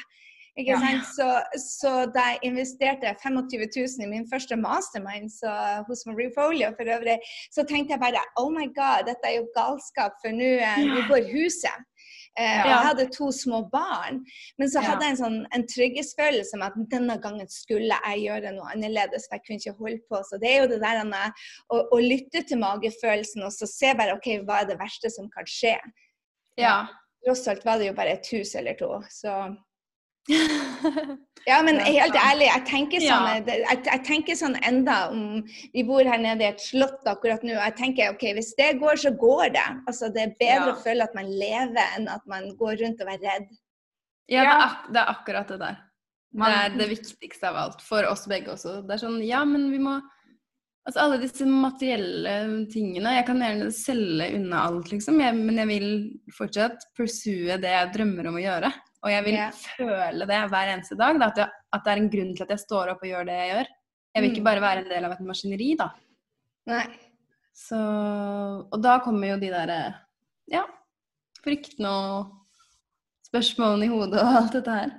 Ikke 0.59 0.75
sant? 0.83 1.05
Så, 1.15 1.27
så, 1.63 1.91
da 2.11 2.25
jeg 2.33 2.41
investerte 2.49 3.13
25 3.23 3.69
000 3.71 4.05
i 4.05 4.09
min 4.11 4.27
første 4.31 4.57
mastermind 4.59 5.31
så, 5.31 5.51
hos 5.87 6.03
Marie 6.09 6.31
Folio 6.35 6.73
for 6.75 6.91
øvrig, 6.95 7.17
så 7.55 7.63
tenkte 7.63 7.95
jeg 7.95 8.03
bare 8.03 8.23
oh 8.41 8.51
my 8.51 8.67
god, 8.75 9.07
dette 9.07 9.29
er 9.29 9.37
jo 9.39 9.47
galskap, 9.55 10.19
for 10.21 10.35
nå 10.35 10.51
ja. 10.59 10.75
går 11.11 11.31
huset. 11.31 11.87
Eh, 12.39 12.43
ja. 12.43 12.67
Jeg 12.67 12.83
hadde 12.87 13.05
to 13.11 13.27
små 13.35 13.61
barn. 13.71 14.21
Men 14.59 14.71
så 14.71 14.83
hadde 14.83 15.03
jeg 15.03 15.15
en, 15.15 15.19
sånn, 15.19 15.39
en 15.55 15.65
trygghetsfølelse 15.67 16.57
om 16.57 16.65
at 16.67 16.77
denne 16.93 17.17
gangen 17.23 17.49
skulle 17.51 17.97
jeg 17.97 18.23
gjøre 18.25 18.53
noe 18.55 18.69
annerledes. 18.71 19.27
For 19.27 19.37
jeg 19.37 19.45
kunne 19.47 19.59
ikke 19.59 19.81
holde 19.81 20.03
på. 20.07 20.21
Så 20.29 20.39
det 20.41 20.51
er 20.51 20.63
jo 20.63 20.69
det 20.71 20.79
der 20.83 21.01
å, 21.11 21.81
å 21.81 21.99
lytte 21.99 22.45
til 22.47 22.61
magefølelsen 22.63 23.43
og 23.47 23.55
så 23.55 23.69
se 23.69 23.91
bare 23.99 24.15
OK, 24.15 24.31
hva 24.47 24.61
er 24.61 24.71
det 24.71 24.79
verste 24.79 25.11
som 25.13 25.27
kan 25.33 25.49
skje? 25.49 25.75
Ja. 26.59 26.77
Tross 27.25 27.43
alt 27.51 27.65
var 27.67 27.81
det 27.81 27.91
jo 27.91 27.97
bare 27.97 28.15
et 28.17 28.31
hus 28.33 28.55
eller 28.57 28.79
to. 28.79 28.93
Så 29.11 29.35
ja, 31.47 31.57
men 31.65 31.79
helt 31.81 32.15
ærlig, 32.17 32.47
jeg 32.47 32.63
tenker 32.69 33.03
sånn, 33.03 33.47
jeg, 33.47 33.79
jeg, 33.87 34.01
tenker 34.05 34.37
sånn 34.37 34.57
enda 34.67 34.97
om 35.09 35.41
Vi 35.73 35.83
bor 35.87 36.05
her 36.05 36.21
nede 36.21 36.45
i 36.45 36.49
et 36.51 36.61
slott 36.61 37.07
akkurat 37.09 37.41
nå. 37.45 37.55
Jeg 37.55 37.75
tenker 37.79 38.13
ok, 38.13 38.27
hvis 38.37 38.53
det 38.59 38.75
går, 38.81 38.99
så 39.01 39.13
går 39.17 39.53
det. 39.57 39.67
Altså, 39.89 40.11
Det 40.13 40.25
er 40.27 40.35
bedre 40.37 40.69
ja. 40.69 40.75
å 40.75 40.81
føle 40.83 41.07
at 41.07 41.17
man 41.17 41.29
lever, 41.29 41.95
enn 41.97 42.09
at 42.13 42.25
man 42.29 42.51
går 42.59 42.77
rundt 42.83 43.01
og 43.01 43.13
er 43.15 43.21
redd. 43.25 43.49
Ja, 44.31 44.43
det 44.43 44.51
er, 44.51 44.65
ak 44.67 44.91
det 44.91 45.01
er 45.01 45.13
akkurat 45.15 45.53
det 45.53 45.59
der. 45.63 45.79
Det 46.31 46.55
er 46.55 46.75
det 46.79 46.87
viktigste 46.93 47.49
av 47.49 47.59
alt. 47.65 47.81
For 47.83 48.07
oss 48.07 48.23
begge 48.31 48.53
også. 48.53 48.79
Det 48.87 48.95
er 48.95 49.01
sånn, 49.01 49.19
ja, 49.25 49.43
men 49.47 49.69
vi 49.73 49.81
må 49.83 49.99
Altså 50.81 51.03
alle 51.03 51.19
disse 51.21 51.45
materielle 51.45 52.31
tingene. 52.73 53.11
Jeg 53.13 53.25
kan 53.27 53.41
gjerne 53.43 53.67
selge 53.75 54.31
unna 54.33 54.63
alt, 54.65 54.87
liksom, 54.89 55.19
jeg, 55.21 55.35
men 55.37 55.59
jeg 55.61 55.69
vil 55.69 55.91
fortsatt 56.33 56.87
pursue 56.97 57.59
det 57.61 57.69
jeg 57.69 57.91
drømmer 57.93 58.31
om 58.31 58.39
å 58.39 58.41
gjøre. 58.41 58.71
Og 59.01 59.09
jeg 59.09 59.25
vil 59.25 59.37
yeah. 59.37 59.61
føle 59.77 60.27
det 60.29 60.41
hver 60.51 60.73
eneste 60.75 60.97
dag. 60.97 61.17
Da, 61.17 61.29
at, 61.31 61.39
jeg, 61.41 61.61
at, 61.73 61.85
det 61.85 61.93
er 61.93 62.01
en 62.01 62.11
grunn 62.13 62.35
til 62.37 62.45
at 62.45 62.53
jeg 62.53 62.63
står 62.63 62.91
opp 62.93 63.01
og 63.01 63.09
gjør 63.09 63.25
det 63.29 63.37
jeg 63.37 63.53
gjør. 63.53 63.71
Jeg 64.11 64.23
vil 64.23 64.29
ikke 64.29 64.43
mm. 64.43 64.49
bare 64.49 64.63
være 64.65 64.83
en 64.83 64.91
del 64.91 65.07
av 65.07 65.15
et 65.15 65.23
maskineri, 65.25 65.69
da. 65.79 65.87
Nei. 66.69 66.83
Så 67.57 67.79
Og 67.79 68.77
da 68.83 68.99
kommer 69.03 69.33
jo 69.33 69.39
de 69.41 69.49
derre 69.51 69.79
ja, 70.51 70.61
fryktene 71.43 71.89
og 71.89 72.29
spørsmålene 73.27 73.87
i 73.87 73.91
hodet 73.91 74.21
og 74.21 74.37
alt 74.41 74.55
dette 74.57 74.77
her. 74.77 74.93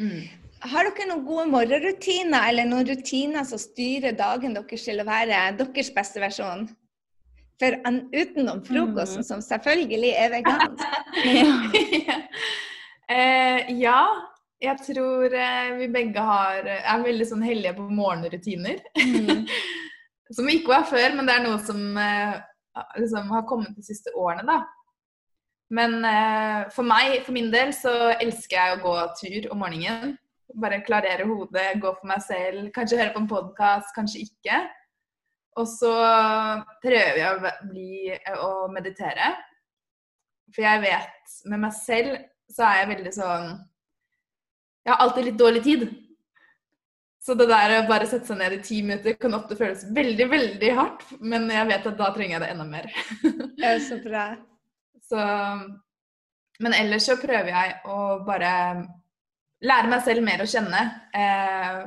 Mm. 0.00 0.20
Har 0.70 0.88
dere 0.88 1.08
noen 1.08 1.24
gode 1.24 1.46
morgenrutiner 1.52 2.48
eller 2.50 2.68
noen 2.68 2.88
rutiner 2.88 3.46
som 3.48 3.60
styrer 3.60 4.16
dagen 4.16 4.56
deres 4.56 4.84
til 4.84 5.00
å 5.00 5.08
være 5.08 5.44
deres 5.60 5.92
beste 5.94 6.22
versjon? 6.22 6.66
For 7.60 7.76
utenom 8.16 8.62
frokosten, 8.64 9.20
mm. 9.20 9.28
som 9.28 9.44
selvfølgelig 9.44 10.14
er 10.16 10.34
vegansk. 10.34 10.84
ja. 12.08 12.18
Eh, 13.10 13.70
ja, 13.80 14.02
jeg 14.62 14.78
tror 14.84 15.34
eh, 15.34 15.70
vi 15.80 15.88
begge 15.90 16.22
har, 16.22 16.66
er 16.66 17.02
veldig 17.02 17.26
sånn 17.26 17.42
heldige 17.42 17.74
på 17.78 17.88
morgenrutiner. 17.90 18.82
Mm. 19.00 19.46
som 20.36 20.50
ikke 20.50 20.70
var 20.70 20.86
før, 20.86 21.16
men 21.16 21.26
det 21.26 21.36
er 21.36 21.46
noe 21.46 21.58
som 21.64 21.80
eh, 21.98 22.36
liksom, 23.00 23.32
har 23.34 23.46
kommet 23.50 23.74
de 23.74 23.86
siste 23.86 24.12
årene, 24.14 24.46
da. 24.46 24.60
Men 25.74 26.00
eh, 26.06 26.68
for 26.74 26.86
meg, 26.86 27.20
for 27.26 27.34
min 27.34 27.50
del, 27.50 27.72
så 27.74 28.12
elsker 28.16 28.58
jeg 28.58 28.76
å 28.76 28.82
gå 28.84 28.96
tur 29.18 29.50
om 29.54 29.62
morgenen. 29.64 30.16
Bare 30.60 30.82
klarere 30.82 31.26
hodet, 31.26 31.78
gå 31.82 31.92
for 31.94 32.10
meg 32.10 32.22
selv. 32.26 32.70
Kanskje 32.74 32.98
høre 32.98 33.14
på 33.14 33.22
en 33.22 33.30
podkast, 33.30 33.94
kanskje 33.94 34.24
ikke. 34.26 34.64
Og 35.58 35.66
så 35.70 35.92
prøver 36.82 37.20
jeg 37.20 37.30
å, 37.30 37.52
bli, 37.70 38.18
å 38.38 38.50
meditere. 38.70 39.32
For 40.50 40.66
jeg 40.66 40.82
vet 40.82 41.38
med 41.50 41.62
meg 41.62 41.74
selv 41.74 42.18
så 42.50 42.66
er 42.66 42.80
jeg 42.80 42.90
veldig 42.94 43.12
sånn 43.14 43.50
Jeg 44.84 44.92
har 44.92 45.02
alltid 45.04 45.28
litt 45.28 45.38
dårlig 45.40 45.62
tid. 45.64 45.82
Så 47.20 47.34
det 47.36 47.50
der 47.50 47.74
å 47.76 47.88
bare 47.88 48.08
sette 48.08 48.30
seg 48.30 48.38
ned 48.40 48.54
i 48.56 48.62
ti 48.64 48.78
minutter 48.80 49.16
kan 49.20 49.36
ofte 49.36 49.56
føles 49.58 49.84
veldig, 49.92 50.26
veldig 50.30 50.70
hardt. 50.78 51.04
Men 51.20 51.50
jeg 51.52 51.68
vet 51.68 51.88
at 51.90 51.98
da 51.98 52.08
trenger 52.14 52.38
jeg 52.38 52.44
det 52.46 52.52
enda 52.54 52.64
mer. 52.68 52.88
det 53.58 53.66
er 53.68 53.82
så 53.84 53.98
bra. 54.00 54.24
Så, 55.04 55.26
men 56.64 56.76
ellers 56.78 57.10
så 57.10 57.18
prøver 57.20 57.52
jeg 57.52 57.76
å 57.92 57.98
bare 58.24 58.54
lære 59.68 59.92
meg 59.92 60.06
selv 60.06 60.24
mer 60.24 60.40
å 60.40 60.48
kjenne. 60.48 60.82
Eh, 61.12 61.82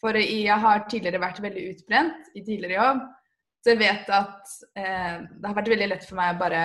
for 0.00 0.16
jeg 0.16 0.58
har 0.64 0.84
tidligere 0.88 1.20
vært 1.22 1.44
veldig 1.44 1.68
utbrent 1.74 2.32
i 2.32 2.40
tidligere 2.40 2.78
jobb. 2.78 3.06
Så 3.60 3.74
jeg 3.74 3.82
vet 3.82 4.12
at 4.14 4.52
eh, 4.78 5.16
det 5.28 5.44
har 5.44 5.56
vært 5.60 5.72
veldig 5.74 5.90
lett 5.92 6.08
for 6.08 6.22
meg 6.22 6.36
å 6.36 6.40
bare 6.40 6.62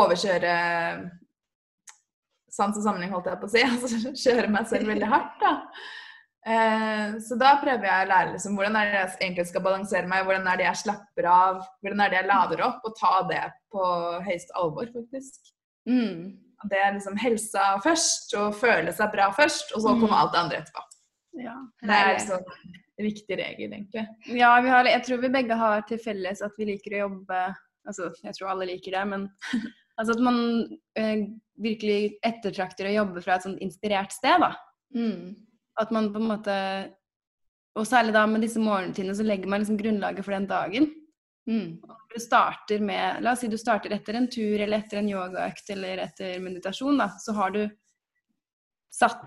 overkjøre 0.00 0.54
sans 2.60 2.76
og 2.76 2.84
samling, 2.84 3.10
holdt 3.14 3.30
jeg 3.32 3.40
på 3.40 3.48
å 3.48 3.54
si. 3.54 3.64
Altså 3.70 4.14
kjøre 4.28 4.52
meg 4.52 4.68
selv 4.70 4.92
veldig 4.92 5.10
hardt, 5.10 5.40
da. 5.42 5.54
Eh, 6.46 7.16
så 7.20 7.36
da 7.36 7.54
prøver 7.60 7.84
jeg 7.84 8.04
å 8.06 8.08
lære 8.08 8.34
liksom, 8.34 8.54
hvordan 8.56 8.76
er 8.80 8.86
det 8.88 9.00
jeg 9.00 9.16
egentlig 9.18 9.48
skal 9.50 9.64
balansere 9.64 10.08
meg, 10.08 10.24
hvordan 10.24 10.46
er 10.48 10.60
det 10.60 10.68
jeg 10.70 10.82
slapper 10.86 11.28
av, 11.28 11.64
hvordan 11.84 12.04
er 12.04 12.12
det 12.12 12.20
jeg 12.20 12.30
lader 12.30 12.62
opp, 12.64 12.86
og 12.88 12.94
ta 13.00 13.16
det 13.28 13.42
på 13.74 13.88
høyeste 14.24 14.56
alvor, 14.60 14.88
faktisk. 14.94 15.52
Mm. 15.88 16.38
Det 16.70 16.80
er 16.80 16.94
liksom 16.96 17.16
helsa 17.20 17.66
først, 17.84 18.32
og 18.40 18.56
føle 18.60 18.92
seg 18.96 19.12
bra 19.12 19.28
først, 19.36 19.74
og 19.74 19.84
så 19.84 19.94
kommer 19.96 20.16
mm. 20.16 20.20
alt 20.20 20.32
det 20.32 20.42
andre 20.44 20.62
etterpå. 20.62 20.86
Ja, 21.40 21.56
det 21.86 21.96
er 21.96 22.14
liksom 22.16 22.46
en 23.00 23.06
viktig 23.06 23.36
regel, 23.38 23.72
egentlig. 23.72 24.06
Ja, 24.36 24.54
har, 24.64 24.88
jeg 24.88 25.04
tror 25.06 25.20
vi 25.22 25.32
begge 25.32 25.56
har 25.56 25.84
til 25.88 26.00
felles 26.02 26.42
at 26.44 26.56
vi 26.58 26.72
liker 26.72 26.96
å 26.96 27.04
jobbe 27.08 27.48
Altså, 27.88 28.10
jeg 28.20 28.36
tror 28.36 28.50
alle 28.52 28.66
liker 28.68 28.92
det, 28.92 29.02
men 29.08 29.22
Altså 30.00 30.16
at 30.16 30.22
man 30.24 30.38
eh, 30.96 31.26
virkelig 31.60 32.16
ettertrakter 32.24 32.88
å 32.88 32.94
jobbe 32.94 33.22
fra 33.24 33.36
et 33.36 33.44
sånn 33.44 33.58
inspirert 33.60 34.14
sted, 34.14 34.40
da. 34.40 34.54
Mm. 34.96 35.34
At 35.80 35.92
man 35.94 36.08
på 36.10 36.18
en 36.18 36.30
måte 36.32 36.54
Og 37.78 37.84
særlig 37.86 38.10
da 38.16 38.24
med 38.26 38.42
disse 38.42 38.58
morgentidene, 38.58 39.14
så 39.14 39.22
legger 39.22 39.46
man 39.48 39.62
liksom 39.62 39.76
grunnlaget 39.78 40.26
for 40.26 40.34
den 40.34 40.48
dagen. 40.50 40.88
Mm. 41.46 41.78
Du 42.10 42.16
starter 42.20 42.82
med 42.82 43.22
La 43.22 43.36
oss 43.36 43.44
si 43.44 43.48
du 43.48 43.54
starter 43.60 43.94
etter 43.94 44.18
en 44.18 44.26
tur 44.30 44.58
eller 44.58 44.80
etter 44.80 44.98
en 44.98 45.08
yogaøkt 45.12 45.70
eller 45.76 46.02
etter 46.02 46.42
meditasjon, 46.42 46.98
da. 46.98 47.12
Så 47.22 47.36
har 47.38 47.54
du 47.54 47.62
satt 48.90 49.22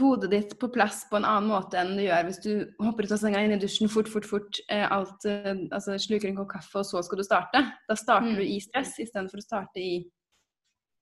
hodet 0.00 0.30
ditt 0.32 0.56
på 0.60 0.68
plass 0.72 1.02
på 1.10 1.18
en 1.18 1.26
annen 1.28 1.50
måte 1.50 1.78
enn 1.80 1.94
du 1.98 2.02
gjør 2.04 2.26
hvis 2.28 2.40
du 2.44 2.50
hopper 2.82 3.06
ut 3.06 3.14
av 3.14 3.20
senga 3.22 3.42
inn 3.44 3.54
i 3.56 3.60
dusjen 3.60 3.90
fort, 3.92 4.10
fort, 4.10 4.26
fort, 4.28 4.60
eh, 4.72 4.84
alt, 4.86 5.26
eh, 5.28 5.54
altså 5.70 5.98
sluker 6.00 6.30
en 6.30 6.40
kopp 6.40 6.52
kaffe, 6.54 6.82
og 6.82 6.88
så 6.88 7.02
skal 7.06 7.20
du 7.20 7.26
starte. 7.26 7.64
Da 7.88 7.96
starter 7.98 8.32
mm. 8.32 8.36
du 8.40 8.44
i 8.46 8.58
stress 8.62 8.96
istedenfor 9.02 9.42
å 9.42 9.46
starte 9.46 9.82
i 9.82 9.94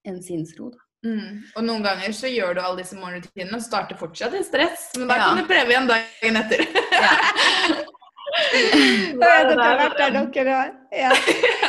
en 0.08 0.22
sinnsro. 0.24 0.70
Da. 0.74 0.86
Mm. 1.06 1.40
Og 1.56 1.64
noen 1.64 1.84
ganger 1.84 2.12
så 2.16 2.28
gjør 2.28 2.56
du 2.56 2.60
alle 2.62 2.82
disse 2.82 2.98
morgenrutinene 2.98 3.56
og 3.56 3.64
starter 3.64 3.96
fortsatt 4.00 4.36
i 4.36 4.42
stress. 4.44 4.90
Men 4.98 5.08
da 5.08 5.16
Ja. 5.16 5.28
kan 5.30 5.40
du 5.40 5.48
prøve 5.48 5.74
igjen 5.74 5.88
dagen 5.88 6.42
etter. 6.42 6.66
Dere 8.30 9.56
har 9.58 9.78
vært 9.80 9.98
der, 9.98 10.16
dere 10.34 10.52
har. 10.54 10.68
Ja. 10.94 11.10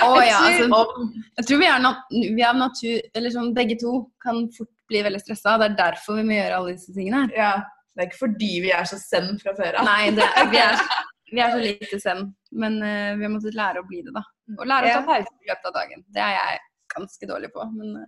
Oh, 0.06 0.20
ja, 0.22 0.42
Jeg 0.50 0.68
altså, 0.68 1.08
jeg 1.38 1.48
tror 1.48 1.60
vi 1.62 1.66
er, 1.68 1.80
nat 1.82 2.12
vi 2.12 2.44
er 2.46 2.54
natur... 2.58 3.02
Eller 3.18 3.34
sånn, 3.34 3.54
begge 3.58 3.78
to 3.82 3.96
kan 4.24 4.44
fort 4.56 4.72
bli 4.92 5.02
veldig 5.08 5.22
stressa. 5.24 5.58
Det 5.62 5.70
er 5.72 5.78
derfor 5.80 6.20
vi 6.20 6.28
må 6.28 6.36
gjøre 6.38 6.58
alle 6.60 6.76
disse 6.78 6.94
tingene 6.96 7.26
her. 7.26 7.38
ja. 7.40 7.54
Det 7.92 8.06
er 8.06 8.08
ikke 8.08 8.22
fordi 8.22 8.50
vi 8.64 8.70
er 8.72 8.86
så 8.88 8.96
zen 9.02 9.34
fra 9.42 9.52
før 9.58 9.76
av. 9.82 9.84
Nei, 9.84 10.12
det, 10.16 10.24
vi, 10.54 10.60
er, 10.64 10.78
vi 11.34 11.42
er 11.44 11.50
så 11.52 11.58
lite 11.66 11.98
zen. 12.00 12.22
Men 12.64 12.78
uh, 12.80 13.10
vi 13.20 13.26
har 13.26 13.32
måttet 13.34 13.58
lære 13.58 13.82
å 13.84 13.88
bli 13.90 14.00
det, 14.06 14.14
da. 14.16 14.22
Og 14.56 14.62
lære 14.64 14.88
å 14.88 14.94
ta 14.94 15.02
Ja. 15.02 15.02
pause 15.10 15.34
i 15.44 15.50
løpet 15.50 15.68
av 15.68 15.74
dagen. 15.76 16.06
Det 16.16 16.24
er 16.24 16.32
jeg 16.38 16.62
ganske 16.96 17.28
dårlig 17.34 17.50
på. 17.52 17.66
Men 17.76 17.98
eh, 18.00 18.08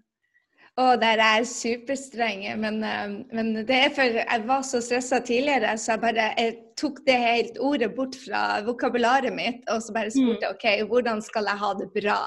Og 0.81 1.01
der 1.01 1.19
er 1.21 1.35
jeg 1.37 1.47
superstrenge, 1.51 2.55
men, 2.57 2.79
eh, 2.83 3.11
men 3.35 3.51
det 3.67 3.75
er 3.77 3.91
for 3.93 4.01
jeg 4.17 4.45
var 4.47 4.63
så 4.65 4.81
stressa 4.81 5.19
tidligere, 5.21 5.75
så 5.77 5.91
jeg 5.93 6.01
bare 6.01 6.29
jeg 6.37 6.55
tok 6.81 7.03
det 7.05 7.17
helt 7.21 7.59
ordet 7.61 7.91
bort 7.95 8.15
fra 8.17 8.61
vokabularet 8.65 9.33
mitt, 9.35 9.61
og 9.69 9.83
så 9.85 9.93
bare 9.93 10.09
spurte 10.11 10.49
OK, 10.49 10.65
hvordan 10.89 11.21
skal 11.21 11.45
jeg 11.51 11.61
ha 11.61 11.73
det 11.77 11.89
bra? 11.93 12.21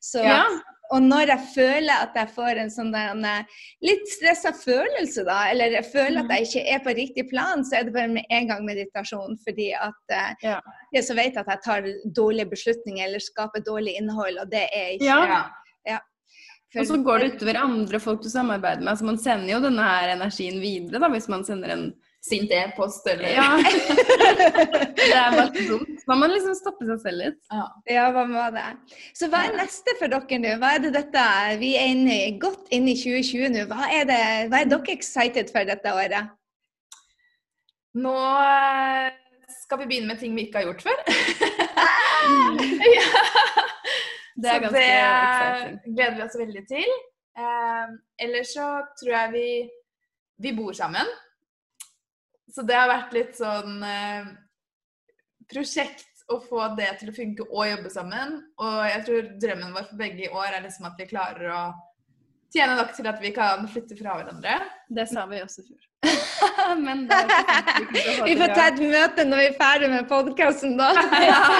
Så, 0.00 0.24
ja. 0.24 0.44
Og 0.92 1.00
når 1.02 1.30
jeg 1.32 1.44
føler 1.54 1.92
at 2.04 2.16
jeg 2.16 2.28
får 2.34 2.58
en 2.60 2.70
sånn 2.72 2.90
der, 2.92 3.12
en, 3.14 3.24
eh, 3.24 3.44
litt 3.84 4.08
stressa 4.12 4.52
følelse, 4.56 5.24
da, 5.24 5.38
eller 5.52 5.76
jeg 5.76 5.86
føler 5.92 6.20
at 6.24 6.32
jeg 6.32 6.48
ikke 6.48 6.64
er 6.74 6.82
på 6.84 6.96
riktig 6.98 7.28
plan, 7.30 7.64
så 7.64 7.78
er 7.78 7.84
det 7.88 7.94
bare 7.94 8.08
med 8.12 8.24
en 8.30 8.48
gang 8.48 8.64
meditasjon. 8.66 9.38
Fordi 9.44 9.70
at 9.72 10.12
eh, 10.12 10.34
Ja. 10.42 10.58
jeg 10.92 11.04
så 11.04 11.14
vet 11.16 11.36
at 11.36 11.48
jeg 11.48 11.60
tar 11.64 11.88
dårlige 12.16 12.50
beslutninger 12.50 13.04
eller 13.04 13.20
skaper 13.20 13.60
dårlig 13.64 13.96
innhold, 14.00 14.38
og 14.40 14.50
det 14.52 14.68
er 14.72 14.88
ikke 14.96 15.04
Ja. 15.04 15.44
Ja. 16.72 16.80
Og 16.80 16.88
så 16.88 16.96
går 17.04 17.20
det 17.20 17.32
utover 17.34 17.58
andre 17.60 18.00
folk 18.00 18.22
du 18.24 18.30
samarbeider 18.32 18.80
med. 18.80 18.94
Altså, 18.94 19.04
man 19.04 19.20
sender 19.20 19.50
jo 19.52 19.60
denne 19.60 19.84
her 19.84 20.14
energien 20.14 20.56
videre 20.62 21.02
da, 21.02 21.10
hvis 21.12 21.28
man 21.32 21.44
sender 21.44 21.74
en 21.74 21.92
Sint 22.22 22.52
e-post 22.54 23.06
eller 23.10 23.32
Ja. 23.34 23.56
det 24.96 25.08
er 25.10 25.32
bare 25.34 25.64
dumt. 25.66 26.04
Man 26.06 26.20
må 26.20 26.28
liksom 26.30 26.54
stoppe 26.54 26.86
seg 26.86 27.00
selv 27.02 27.18
litt. 27.18 27.40
Ja, 27.90 28.04
hva 28.14 28.22
må 28.30 28.44
det? 28.54 28.62
Så 29.18 29.26
hva 29.32 29.40
er 29.48 29.56
neste 29.58 29.96
for 29.98 30.12
dere 30.12 30.38
nå? 30.38 30.52
Hva 30.62 30.70
er 30.76 30.84
det 30.84 30.92
dette? 30.94 31.24
Vi 31.58 31.72
er 31.80 31.90
inne, 31.96 32.20
godt 32.42 32.70
inne 32.70 32.94
i 32.94 33.00
2020 33.00 33.50
nå. 33.56 33.66
Hva 33.72 33.90
er, 33.90 34.06
det, 34.06 34.20
hva 34.52 34.62
er 34.62 34.70
dere 34.70 34.94
excited 34.94 35.50
for 35.50 35.66
dette 35.66 35.96
året? 35.98 36.30
Nå 37.98 38.14
eh, 38.46 39.10
skal 39.64 39.82
vi 39.82 39.90
begynne 39.90 40.14
med 40.14 40.22
ting 40.22 40.38
vi 40.38 40.46
ikke 40.46 40.62
har 40.62 40.70
gjort 40.70 40.86
før. 40.86 40.98
Det 44.42 44.54
så 44.58 44.70
det 44.74 44.86
exciting. 44.90 45.94
gleder 45.94 46.16
vi 46.16 46.24
oss 46.26 46.38
veldig 46.40 46.62
til. 46.70 46.94
Eh, 47.38 47.92
ellers 48.26 48.54
så 48.56 48.68
tror 49.00 49.12
jeg 49.14 49.32
vi 49.36 49.48
Vi 50.42 50.52
bor 50.56 50.72
sammen. 50.74 51.06
Så 52.50 52.64
det 52.66 52.74
har 52.74 52.88
vært 52.90 53.12
litt 53.14 53.36
sånn 53.38 53.76
eh, 53.86 54.32
prosjekt 55.48 56.24
å 56.32 56.40
få 56.42 56.64
det 56.76 56.88
til 56.98 57.12
å 57.12 57.14
funke 57.14 57.46
og 57.46 57.68
jobbe 57.68 57.92
sammen. 57.92 58.34
Og 58.58 58.78
jeg 58.88 59.04
tror 59.06 59.30
drømmen 59.44 59.74
vår 59.76 59.86
for 59.90 60.00
begge 60.00 60.26
i 60.26 60.32
år 60.32 60.56
er 60.56 60.64
liksom 60.64 60.88
at 60.88 60.98
vi 60.98 61.06
klarer 61.12 61.52
å 61.52 61.62
tjene 62.52 62.76
nok 62.78 62.92
til 62.96 63.08
at 63.08 63.22
vi 63.22 63.32
kan 63.34 63.64
flytte 63.70 63.96
fra 63.98 64.18
hverandre. 64.18 64.58
Det 64.92 65.06
sa 65.10 65.24
vi 65.30 65.40
også 65.44 65.64
før. 65.64 65.80
Men 66.86 67.04
det 67.08 67.18
er 67.18 67.80
ikke. 67.80 68.24
Vi 68.26 68.36
får 68.40 68.54
ta 68.56 68.66
et 68.72 68.80
møte 68.82 69.26
når 69.28 69.42
vi 69.42 69.48
er 69.50 69.58
ferdig 69.60 69.90
med 69.92 70.08
podkasten, 70.10 70.74
da. 70.80 70.90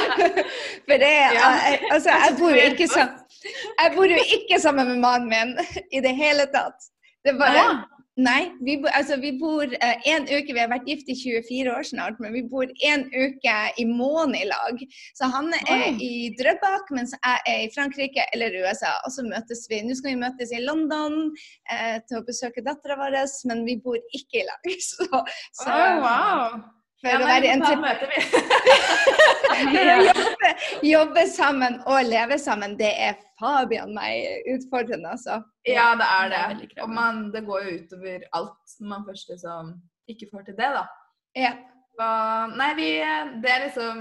For 0.89 1.03
det 1.05 1.13
Altså, 1.93 2.11
jeg 2.11 2.37
bor 2.41 2.57
jo 2.57 2.65
ikke 2.73 2.89
sammen 2.91 3.21
Jeg 3.79 3.93
bor 3.97 4.15
jo 4.17 4.25
ikke 4.39 4.61
sammen 4.63 4.93
med 4.93 5.03
mannen 5.05 5.31
min 5.33 5.55
i 5.93 6.03
det 6.05 6.15
hele 6.19 6.47
tatt. 6.55 6.91
Det 7.23 7.35
er 7.35 7.39
bare. 7.39 7.67
Nei, 8.21 8.51
vi, 8.61 8.75
bo, 8.77 8.91
altså, 8.93 9.17
vi 9.17 9.31
bor 9.41 9.65
én 9.65 10.03
en 10.13 10.27
uke 10.29 10.53
Vi 10.53 10.61
har 10.61 10.69
vært 10.69 10.89
gift 10.91 11.09
i 11.09 11.15
24 11.17 11.73
år 11.73 11.87
snart, 11.89 12.19
men 12.21 12.35
vi 12.37 12.43
bor 12.45 12.69
en 12.85 13.07
uke 13.09 13.55
i 13.81 13.87
måneden 13.89 14.37
i 14.37 14.51
lag. 14.51 14.83
Så 15.17 15.31
han 15.33 15.49
er 15.63 15.87
Oi. 15.89 15.95
i 15.97 16.13
Drøbak, 16.37 16.93
mens 16.93 17.17
jeg 17.17 17.41
er 17.49 17.63
i 17.65 17.71
Frankrike 17.73 18.27
eller 18.37 18.59
USA. 18.61 18.93
Og 19.07 19.17
så 19.17 19.25
møtes 19.25 19.65
vi. 19.73 19.81
Nå 19.87 19.97
skal 19.97 20.13
vi 20.13 20.21
møtes 20.27 20.53
i 20.53 20.61
London 20.61 21.19
uh, 21.33 21.97
til 22.05 22.21
å 22.21 22.27
besøke 22.29 22.65
dattera 22.67 23.01
vår, 23.01 23.17
men 23.49 23.65
vi 23.65 23.81
bor 23.81 23.97
ikke 24.13 24.43
i 24.43 24.47
lag. 24.51 24.71
Så, 24.93 25.07
så 25.57 25.73
oh, 25.73 26.01
wow. 26.03 26.82
For 27.03 27.11
Ja, 27.11 27.19
å 27.19 27.27
være 27.27 27.43
vi 27.43 27.51
en 27.53 27.63
får 27.63 27.67
ta 27.67 27.73
til 27.73 27.77
et 27.77 27.85
møte, 27.85 28.07
vi. 28.13 28.19
jobbe, 30.09 30.51
jobbe 30.87 31.25
sammen 31.31 31.79
og 31.91 31.99
leve 32.09 32.39
sammen, 32.41 32.77
det 32.79 32.93
er 33.09 33.19
Fabian 33.41 33.91
meg 33.97 34.47
utfordrende, 34.55 35.13
altså. 35.17 35.41
Ja, 35.67 35.93
det 35.99 36.07
er 36.07 36.31
Det 36.31 36.43
det. 36.63 36.69
er 36.79 36.83
og 36.85 36.91
man, 36.95 37.25
det 37.35 37.45
går 37.47 37.67
jo 37.67 37.77
utover 37.83 38.25
alt 38.39 38.77
når 38.81 38.89
man 38.95 39.07
først 39.09 39.33
liksom 39.35 39.73
ikke 40.09 40.29
får 40.33 40.47
til 40.49 40.57
det, 40.59 40.71
da. 40.79 40.85
Ja. 41.39 41.53
Så, 41.93 42.07
nei, 42.57 42.71
vi, 42.79 42.89
det 43.43 43.51
er 43.53 43.65
liksom 43.67 43.99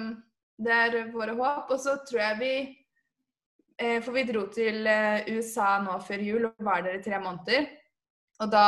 Det 0.61 0.71
er 0.71 1.09
våre 1.11 1.33
håp. 1.35 1.71
Og 1.73 1.79
så 1.81 1.97
tror 2.07 2.21
jeg 2.21 2.37
vi 2.39 2.51
eh, 3.81 3.97
For 4.03 4.13
vi 4.15 4.23
dro 4.29 4.45
til 4.53 4.85
eh, 4.87 5.25
USA 5.33 5.73
nå 5.83 5.97
før 6.05 6.21
jul 6.23 6.45
og 6.47 6.53
var 6.63 6.83
der 6.85 6.99
i 6.99 7.03
tre 7.03 7.19
måneder. 7.19 7.65
Og 8.41 8.51
da 8.53 8.65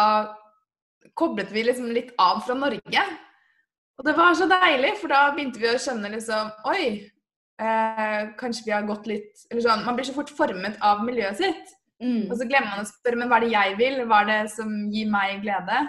koblet 1.20 1.52
vi 1.54 1.64
liksom 1.68 1.92
litt 1.94 2.12
av 2.20 2.42
fra 2.46 2.56
Norge. 2.58 3.04
Og 4.00 4.08
det 4.08 4.16
var 4.18 4.34
så 4.38 4.48
deilig, 4.50 4.96
for 5.02 5.14
da 5.14 5.28
begynte 5.34 5.62
vi 5.62 5.70
å 5.70 5.80
skjønne 5.80 6.10
liksom 6.16 6.50
Oi, 6.72 6.86
eh, 7.62 8.22
kanskje 8.40 8.66
vi 8.66 8.74
har 8.74 8.88
gått 8.88 9.06
litt 9.10 9.44
Eller 9.52 9.66
sånn 9.66 9.84
Man 9.86 9.98
blir 9.98 10.08
så 10.08 10.16
fort 10.16 10.32
formet 10.34 10.80
av 10.82 11.04
miljøet 11.06 11.38
sitt. 11.42 11.76
Mm. 12.04 12.26
Og 12.32 12.38
så 12.40 12.48
glemmer 12.50 12.74
man 12.74 12.84
å 12.84 12.90
spørre 12.90 13.20
men 13.20 13.30
hva 13.32 13.38
er 13.40 13.46
det 13.46 13.52
jeg 13.54 13.76
vil, 13.80 14.00
hva 14.10 14.24
er 14.24 14.32
det 14.32 14.40
som 14.52 14.72
gir 14.92 15.12
meg 15.12 15.44
glede? 15.46 15.84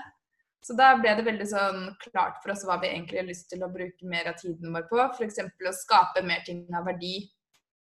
Så 0.65 0.77
da 0.79 0.95
ble 0.97 1.13
det 1.19 1.27
veldig 1.27 1.47
sånn 1.49 1.81
klart 2.07 2.39
for 2.41 2.55
oss 2.55 2.63
hva 2.65 2.79
vi 2.81 2.89
egentlig 2.89 3.19
har 3.21 3.27
lyst 3.29 3.51
til 3.51 3.65
å 3.65 3.73
bruke 3.73 4.09
mer 4.09 4.31
av 4.31 4.39
tiden 4.41 4.73
vår 4.73 4.87
på. 4.89 5.01
F.eks. 5.13 5.43
å 5.45 5.73
skape 5.77 6.23
mer 6.25 6.41
ting 6.47 6.63
av 6.73 6.87
verdi. 6.89 7.19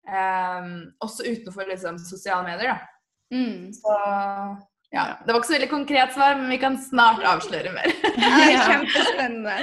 ehm, 0.09 0.77
også 1.05 1.27
utenfor 1.27 1.67
liksom, 1.69 1.99
sosiale 1.99 2.47
medier. 2.47 2.71
Da. 2.71 3.35
Mm. 3.35 3.73
Så 3.75 3.97
ja. 4.95 5.05
Det 5.25 5.33
var 5.33 5.41
ikke 5.41 5.49
så 5.51 5.55
veldig 5.55 5.69
konkret 5.71 6.15
svar, 6.17 6.37
men 6.39 6.49
vi 6.49 6.57
kan 6.63 6.79
snart 6.81 7.25
avsløre 7.29 7.73
mer. 7.75 7.93
Ja, 8.23 8.31
er 8.45 8.63
kjempespennende. 8.71 9.57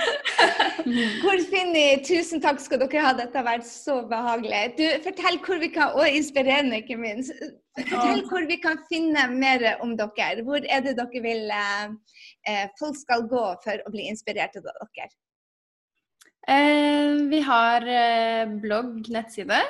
Hvor 1.23 1.41
finner 1.49 2.03
Tusen 2.05 2.43
takk 2.43 2.61
skal 2.61 2.83
dere 2.83 3.01
ha, 3.01 3.13
dette 3.17 3.39
har 3.39 3.47
vært 3.47 3.65
så 3.67 3.99
behagelig. 4.11 4.61
Du, 4.77 4.85
Fortell 5.07 5.39
hvor 5.47 5.61
vi 5.63 5.71
kan, 5.73 5.97
og 5.97 6.05
inspirerende 6.19 6.83
ikke 6.83 6.99
minst. 7.01 7.33
Fortell 7.79 8.21
hvor 8.29 8.45
vi 8.47 8.59
kan 8.61 8.77
finne 8.91 9.25
mer 9.33 9.65
om 9.83 9.97
dere. 9.97 10.45
Hvor 10.45 10.61
er 10.61 10.85
det 10.85 10.97
dere 11.01 11.25
vil 11.25 11.49
eh, 11.57 11.85
eh, 12.45 12.65
folk 12.79 12.97
skal 13.01 13.25
gå 13.31 13.45
for 13.65 13.81
å 13.81 13.93
bli 13.97 14.05
inspirert 14.13 14.57
av 14.61 14.69
dere? 14.69 15.09
Eh, 16.45 17.15
vi 17.33 17.41
har 17.41 17.87
eh, 17.89 18.57
blogg, 18.61 19.09
nettside 19.09 19.63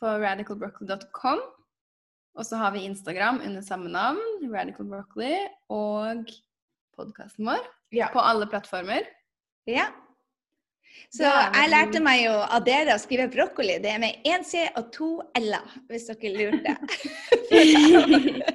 på 0.00 0.16
radicalbroccoli.com. 0.24 1.42
Og 2.38 2.46
så 2.48 2.56
har 2.56 2.72
vi 2.72 2.84
Instagram 2.88 3.40
under 3.44 3.60
samme 3.64 3.90
navn, 3.92 4.20
Radical 4.52 4.86
Broccoli, 4.88 5.34
og 5.72 6.30
podkasten 6.96 7.44
vår 7.48 7.60
Ja. 7.92 8.08
på 8.12 8.20
alle 8.24 8.46
plattformer. 8.48 9.04
Ja. 9.68 9.90
Så 11.12 11.24
jeg 11.24 11.70
lærte 11.72 12.00
meg 12.04 12.22
jo 12.24 12.32
av 12.32 12.64
dere 12.64 12.94
å 12.96 13.00
skrive 13.00 13.28
brokkoli. 13.32 13.78
Det 13.82 13.90
er 13.92 13.98
med 14.00 14.24
én 14.28 14.44
C 14.44 14.64
og 14.76 14.90
to 14.92 15.08
L-er, 15.36 15.76
hvis 15.88 16.08
dere 16.08 16.32
lurte. 16.36 16.76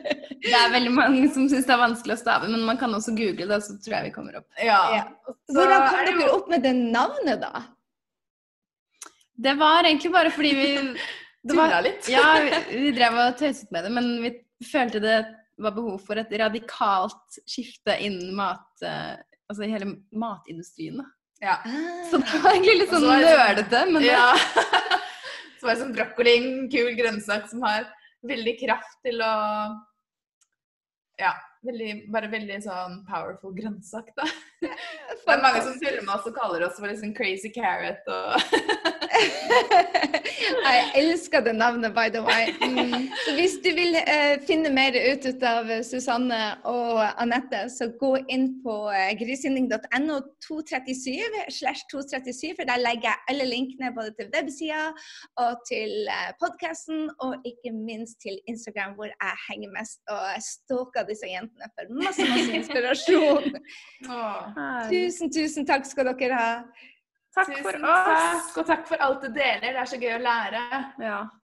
Det 0.48 0.54
er 0.56 0.70
veldig 0.72 0.92
mange 0.94 1.28
som 1.34 1.48
syns 1.50 1.66
det 1.68 1.74
er 1.74 1.80
vanskelig 1.82 2.14
å 2.14 2.20
stave, 2.22 2.48
men 2.48 2.62
man 2.64 2.78
kan 2.80 2.94
også 2.94 3.12
google 3.18 3.48
det, 3.50 3.58
så 3.66 3.74
tror 3.84 3.96
jeg 3.98 4.06
vi 4.06 4.12
kommer 4.16 4.38
opp. 4.40 4.46
Ja. 4.64 4.78
Ja. 4.96 5.02
Så 5.50 5.56
Hvordan 5.58 5.88
kom 5.90 6.06
dere 6.22 6.30
opp 6.36 6.48
med 6.54 6.64
det 6.64 6.74
navnet, 6.78 7.42
da? 7.42 7.64
Det 9.36 9.56
var 9.60 9.84
egentlig 9.90 10.12
bare 10.14 10.32
fordi 10.32 10.54
vi 10.56 10.70
Tulla 11.50 11.82
litt. 11.86 12.08
Ja, 12.12 12.24
vi, 12.44 12.52
vi 12.86 12.92
drev 12.98 13.18
og 13.24 13.38
tøyset 13.40 13.72
med 13.76 13.88
det, 13.88 13.92
men 13.96 14.10
vi 14.24 14.32
følte 14.68 15.00
det 15.04 15.18
var 15.58 15.74
behov 15.74 15.98
for 16.06 16.20
et 16.22 16.34
radikalt 16.38 17.40
skifte 17.50 17.96
innen 18.06 18.36
mat 18.38 18.84
eh, 18.86 19.16
Altså 19.48 19.64
i 19.64 19.70
hele 19.72 19.88
matindustrien. 20.12 20.98
da. 21.00 21.06
Ja. 21.40 21.54
Så 22.10 22.18
det 22.20 22.40
var 22.44 22.52
egentlig 22.52 22.74
litt 22.82 22.90
Og 22.92 22.98
så 22.98 23.00
sånn 23.06 23.22
sånn- 23.24 23.38
nerdete, 23.40 23.84
men 23.94 24.04
det, 24.04 24.10
Ja. 24.12 24.34
Så 25.58 25.66
var 25.66 25.74
det 25.74 25.82
sånn 25.82 25.94
brokkoli, 25.96 26.34
en 26.38 26.68
kul 26.70 26.92
grønnsak 27.00 27.48
som 27.50 27.64
har 27.66 27.88
veldig 28.28 28.58
kraft 28.60 28.98
til 29.08 29.22
å 29.24 29.34
Ja. 31.22 31.32
Veldig, 31.66 31.94
bare 32.14 32.28
veldig 32.30 32.60
sånn 32.64 33.00
powerful 33.08 33.56
grønnsak, 33.56 34.12
da. 34.20 34.28
Det 34.62 35.34
er 35.34 35.42
mange 35.42 35.64
som 35.66 35.74
tuller 35.82 36.04
med 36.06 36.14
oss 36.14 36.28
og 36.30 36.36
kaller 36.38 36.68
oss 36.68 36.78
for 36.78 36.88
liksom 36.92 37.16
crazy 37.18 37.50
carrot 37.56 38.06
og 38.08 38.38
Jeg 40.48 40.92
elsker 41.02 41.44
det 41.46 41.56
navnet, 41.56 41.94
by 41.96 42.08
the 42.16 42.22
way. 42.24 42.52
Mm. 42.62 43.08
Så 43.26 43.34
hvis 43.38 43.56
du 43.66 43.70
vil 43.76 43.98
uh, 44.00 44.36
finne 44.48 44.72
mer 44.74 44.96
ut, 44.96 45.26
ut 45.28 45.44
av 45.48 45.70
Susanne 45.88 46.40
og 46.70 47.02
Anette, 47.22 47.66
så 47.74 47.90
gå 48.00 48.14
inn 48.34 48.48
på 48.64 48.76
uh, 48.88 49.12
grisinding.no 49.20 50.20
237 50.48 51.52
slash 51.60 51.88
237, 51.92 52.56
for 52.60 52.70
der 52.70 52.84
legger 52.84 53.10
jeg 53.12 53.26
alle 53.34 53.48
linkene 53.50 53.94
både 53.98 54.14
til 54.20 54.32
websida 54.36 54.84
og 55.44 55.62
til 55.70 55.94
uh, 56.12 56.32
podkasten, 56.42 57.08
og 57.24 57.48
ikke 57.52 57.74
minst 57.76 58.22
til 58.24 58.40
Instagram, 58.48 58.96
hvor 59.00 59.10
jeg 59.12 59.40
henger 59.50 59.74
mest 59.78 60.00
og 60.14 60.28
stalker 60.44 61.08
disse 61.10 61.30
jentene 61.32 61.72
for 61.74 61.96
masse, 62.04 62.28
masse 62.34 62.60
inspirasjon. 62.62 63.50
tusen, 64.94 65.34
tusen 65.34 65.68
takk 65.68 65.88
skal 65.90 66.14
dere 66.14 66.38
ha. 66.38 66.52
Takk 67.38 67.52
Tusen 67.52 67.64
for 67.64 67.76
oss. 67.86 68.08
Takk, 68.10 68.58
og 68.58 68.70
takk 68.72 68.88
for 68.90 69.04
alt 69.08 69.22
du 69.22 69.30
deler. 69.30 69.68
Det 69.68 69.82
er 69.84 69.90
så 69.92 70.00
gøy 70.02 70.16
å 70.16 70.22
lære. 70.24 70.64
Ja. 71.04 71.20